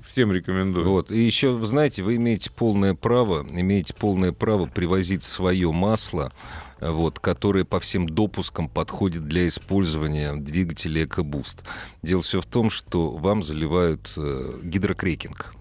всем 0.05 0.33
рекомендую. 0.33 0.85
Вот. 0.85 1.11
И 1.11 1.17
еще, 1.17 1.51
вы 1.51 1.65
знаете, 1.65 2.03
вы 2.03 2.17
имеете 2.17 2.51
полное 2.51 2.93
право, 2.93 3.41
имеете 3.49 3.93
полное 3.93 4.33
право 4.33 4.65
привозить 4.65 5.23
свое 5.23 5.71
масло, 5.71 6.33
вот, 6.81 7.19
которое 7.19 7.63
по 7.63 7.79
всем 7.79 8.09
допускам 8.09 8.67
подходит 8.67 9.29
для 9.29 9.47
использования 9.47 10.33
двигателя 10.33 11.05
EcoBoost. 11.05 11.59
Дело 12.03 12.21
все 12.21 12.41
в 12.41 12.45
том, 12.45 12.69
что 12.69 13.11
вам 13.11 13.41
заливают 13.41 14.11
э, 14.17 14.59
гидрокрекинг. 14.63 15.55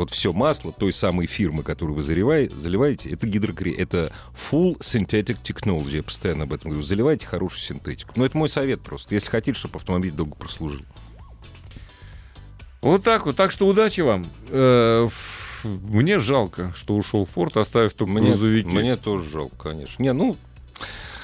Вот 0.00 0.08
все 0.08 0.32
масло 0.32 0.72
той 0.72 0.94
самой 0.94 1.26
фирмы, 1.26 1.62
которую 1.62 1.94
вы 1.94 2.02
заливаете, 2.02 2.54
заливаете 2.54 3.10
это 3.10 3.26
гидрокрекинг. 3.26 3.78
Это 3.78 4.10
full 4.34 4.78
synthetic 4.78 5.42
technology. 5.42 5.96
Я 5.96 6.02
постоянно 6.02 6.44
об 6.44 6.54
этом 6.54 6.70
говорю. 6.70 6.86
Заливайте 6.86 7.26
хорошую 7.26 7.60
синтетику. 7.60 8.12
Но 8.16 8.24
это 8.24 8.38
мой 8.38 8.48
совет 8.48 8.80
просто. 8.80 9.12
Если 9.14 9.28
хотите, 9.28 9.58
чтобы 9.58 9.76
автомобиль 9.76 10.12
долго 10.12 10.34
прослужил. 10.36 10.80
Вот 12.80 13.04
так 13.04 13.26
вот. 13.26 13.36
Так 13.36 13.50
что 13.50 13.66
удачи 13.66 14.00
вам. 14.00 14.26
Э, 14.48 15.06
Мне 15.64 16.18
жалко, 16.18 16.72
что 16.74 16.96
ушел 16.96 17.26
Форд, 17.34 17.58
оставив 17.58 17.92
только 17.92 18.10
Мне, 18.10 18.30
грузовики. 18.30 18.68
мне 18.74 18.96
тоже 18.96 19.28
жалко, 19.28 19.54
конечно. 19.56 20.02
Не, 20.02 20.14
ну, 20.14 20.38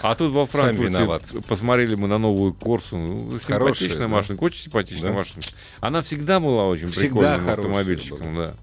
А 0.03 0.15
тут 0.15 0.33
во 0.33 0.45
Франкфурте 0.45 1.41
посмотрели 1.49 1.95
мы 1.95 2.09
на 2.09 2.19
новую 2.19 2.53
Корсу. 2.53 2.99
Ну, 2.99 3.39
Хорошая, 3.43 3.75
симпатичная 3.75 4.09
да. 4.09 4.15
машинка, 4.15 4.45
очень 4.45 4.65
симпатичная 4.65 5.11
Да. 5.13 5.17
машинка. 5.17 5.49
Она 5.81 6.03
всегда 6.03 6.41
была 6.41 6.67
очень 6.67 6.89
Всегда 6.89 7.37
прикольным 7.37 7.49
автомобильчиком, 7.49 8.37
да. 8.37 8.55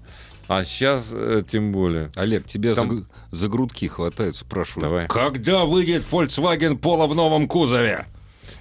А 0.48 0.64
сейчас 0.64 1.12
тем 1.48 1.72
более. 1.72 2.10
Олег, 2.16 2.46
тебя 2.46 2.74
Там- 2.74 3.06
за, 3.30 3.48
грудки 3.48 3.86
хватают, 3.86 4.36
спрашивают. 4.36 4.90
Давай. 4.90 5.08
Когда 5.08 5.64
выйдет 5.64 6.04
Volkswagen 6.10 6.78
Polo 6.78 7.06
в 7.06 7.14
новом 7.14 7.48
кузове? 7.48 8.06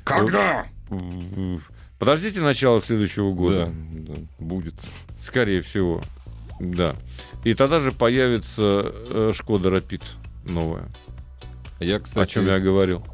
Когда? 0.03 0.65
Подождите 1.99 2.41
начало 2.41 2.81
следующего 2.81 3.31
года. 3.31 3.67
Да, 3.67 4.13
да, 4.13 4.21
будет. 4.39 4.75
Скорее 5.21 5.61
всего. 5.61 6.01
Да. 6.59 6.95
И 7.43 7.53
тогда 7.53 7.79
же 7.79 7.91
появится 7.91 8.81
э, 9.09 9.31
Шкода 9.33 9.69
Рапид 9.69 10.03
новая. 10.45 10.89
Я, 11.79 11.97
О 11.97 11.99
кстати, 11.99 12.31
чем 12.33 12.47
я 12.47 12.59
говорил. 12.59 13.05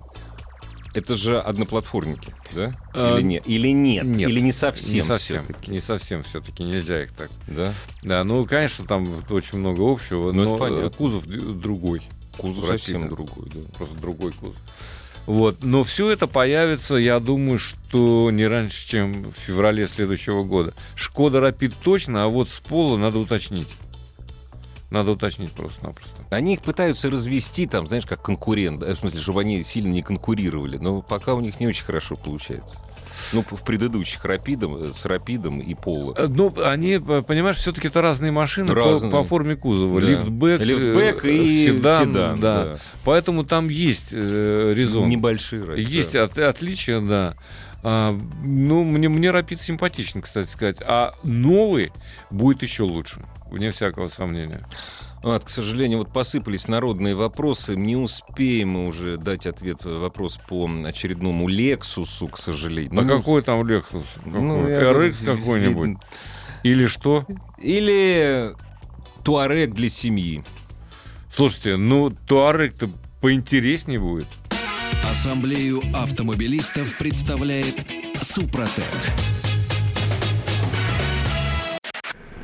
Это 0.93 1.15
же 1.15 1.39
одноплатформники, 1.39 2.33
да? 2.53 2.75
А, 2.93 3.15
Или 3.17 3.21
нет? 3.23 3.43
Или 3.45 3.67
нет? 3.69 4.05
нет. 4.05 4.29
Или 4.29 4.39
не 4.39 4.51
совсем, 4.51 4.95
не 4.95 5.01
совсем. 5.01 5.43
всё-таки? 5.45 5.71
Не 5.71 5.79
совсем 5.79 6.23
все-таки. 6.23 6.63
Нельзя 6.63 7.03
их 7.03 7.11
так. 7.13 7.29
Да? 7.47 7.73
Да, 8.01 8.23
ну, 8.23 8.45
конечно, 8.45 8.85
там 8.85 9.23
очень 9.29 9.59
много 9.59 9.89
общего, 9.91 10.31
Ну, 10.31 10.41
это 10.41 10.51
но 10.51 10.57
понятно. 10.57 10.85
э, 10.85 10.89
кузов 10.89 11.25
д- 11.27 11.39
другой. 11.39 12.01
Кузов 12.37 12.65
совсем 12.67 13.07
другой, 13.09 13.49
да. 13.53 13.59
Просто 13.77 13.95
другой 13.95 14.31
кузов. 14.33 14.55
Вот. 15.25 15.63
Но 15.63 15.83
все 15.83 16.09
это 16.09 16.25
появится, 16.25 16.95
я 16.95 17.19
думаю, 17.19 17.59
что 17.59 18.31
не 18.31 18.47
раньше, 18.47 18.87
чем 18.87 19.31
в 19.31 19.33
феврале 19.37 19.87
следующего 19.87 20.43
года. 20.43 20.73
Шкода 20.95 21.39
Рапид 21.39 21.73
точно, 21.83 22.23
а 22.23 22.27
вот 22.27 22.49
с 22.49 22.59
Поло 22.59 22.97
надо 22.97 23.19
уточнить. 23.19 23.67
Надо 24.89 25.11
уточнить 25.11 25.51
просто-напросто. 25.51 26.13
Они 26.31 26.53
их 26.55 26.61
пытаются 26.61 27.11
развести, 27.11 27.67
там, 27.67 27.87
знаешь, 27.87 28.05
как 28.05 28.21
конкурент. 28.21 28.79
да, 28.79 28.93
В 28.93 28.97
смысле, 28.97 29.19
чтобы 29.21 29.41
они 29.41 29.61
сильно 29.63 29.89
не 29.91 30.01
конкурировали. 30.01 30.77
Но 30.77 31.01
пока 31.01 31.35
у 31.35 31.41
них 31.41 31.59
не 31.59 31.67
очень 31.67 31.85
хорошо 31.85 32.15
получается. 32.15 32.77
Ну, 33.33 33.43
в 33.43 33.63
предыдущих 33.63 34.23
Рапидом, 34.23 34.93
с 34.93 35.03
Рапидом 35.05 35.59
и 35.59 35.75
Поло. 35.75 36.13
Э, 36.17 36.27
Ну, 36.27 36.53
они, 36.63 36.97
понимаешь, 36.99 37.57
все-таки 37.57 37.89
это 37.89 38.01
разные 38.01 38.31
машины 38.31 38.69
по- 38.69 38.75
Разные. 38.75 39.11
По, 39.11 39.23
форме 39.23 39.55
кузова. 39.55 39.99
Да. 39.99 40.07
Лифтбэк, 40.07 40.59
э, 40.61 40.63
Лифтбэк 40.63 41.25
и 41.25 41.65
седан, 41.65 42.05
седан, 42.07 42.39
да. 42.39 42.63
да. 42.63 42.79
Поэтому 43.03 43.43
там 43.43 43.67
есть 43.69 44.09
э, 44.13 44.73
резон. 44.75 45.09
Небольшие 45.09 45.65
разницы. 45.65 45.91
Есть 45.91 46.15
от- 46.15 46.37
отличия, 46.37 47.01
да. 47.01 47.35
А, 47.83 48.17
ну, 48.43 48.83
мне, 48.83 49.09
мне 49.09 49.31
Рапид 49.31 49.61
симпатичен, 49.61 50.21
кстати 50.21 50.47
сказать. 50.49 50.77
А 50.81 51.13
новый 51.23 51.91
будет 52.29 52.61
еще 52.63 52.83
лучше, 52.83 53.21
вне 53.49 53.71
всякого 53.71 54.07
сомнения. 54.07 54.65
Вот, 55.21 55.43
к 55.43 55.49
сожалению, 55.49 55.99
вот 55.99 56.13
посыпались 56.13 56.67
народные 56.67 57.13
вопросы. 57.15 57.75
Не 57.75 57.97
успеем 57.97 58.69
мы 58.69 58.87
уже 58.87 59.17
дать 59.17 59.45
ответ 59.45 59.83
на 59.83 59.99
вопрос 59.99 60.37
по 60.37 60.69
очередному 60.85 61.47
Лексусу, 61.47 62.27
к 62.27 62.37
сожалению. 62.37 62.99
а 62.99 63.03
Ну, 63.03 63.17
какой 63.17 63.41
там 63.43 63.61
Lexus? 63.61 64.05
Какой? 64.23 64.41
ну, 64.41 64.67
я 64.67 64.91
RX 64.91 65.15
тут 65.19 65.37
какой-нибудь? 65.37 65.97
Или 66.63 66.85
что? 66.87 67.25
Или 67.57 68.53
Туарек 69.23 69.73
для 69.73 69.89
семьи. 69.89 70.43
Слушайте, 71.33 71.77
ну, 71.77 72.11
Туарек-то 72.11 72.89
поинтереснее 73.21 73.99
будет. 73.99 74.27
Ассамблею 75.09 75.81
автомобилистов 75.93 76.97
представляет 76.97 77.75
Супротек. 78.21 78.85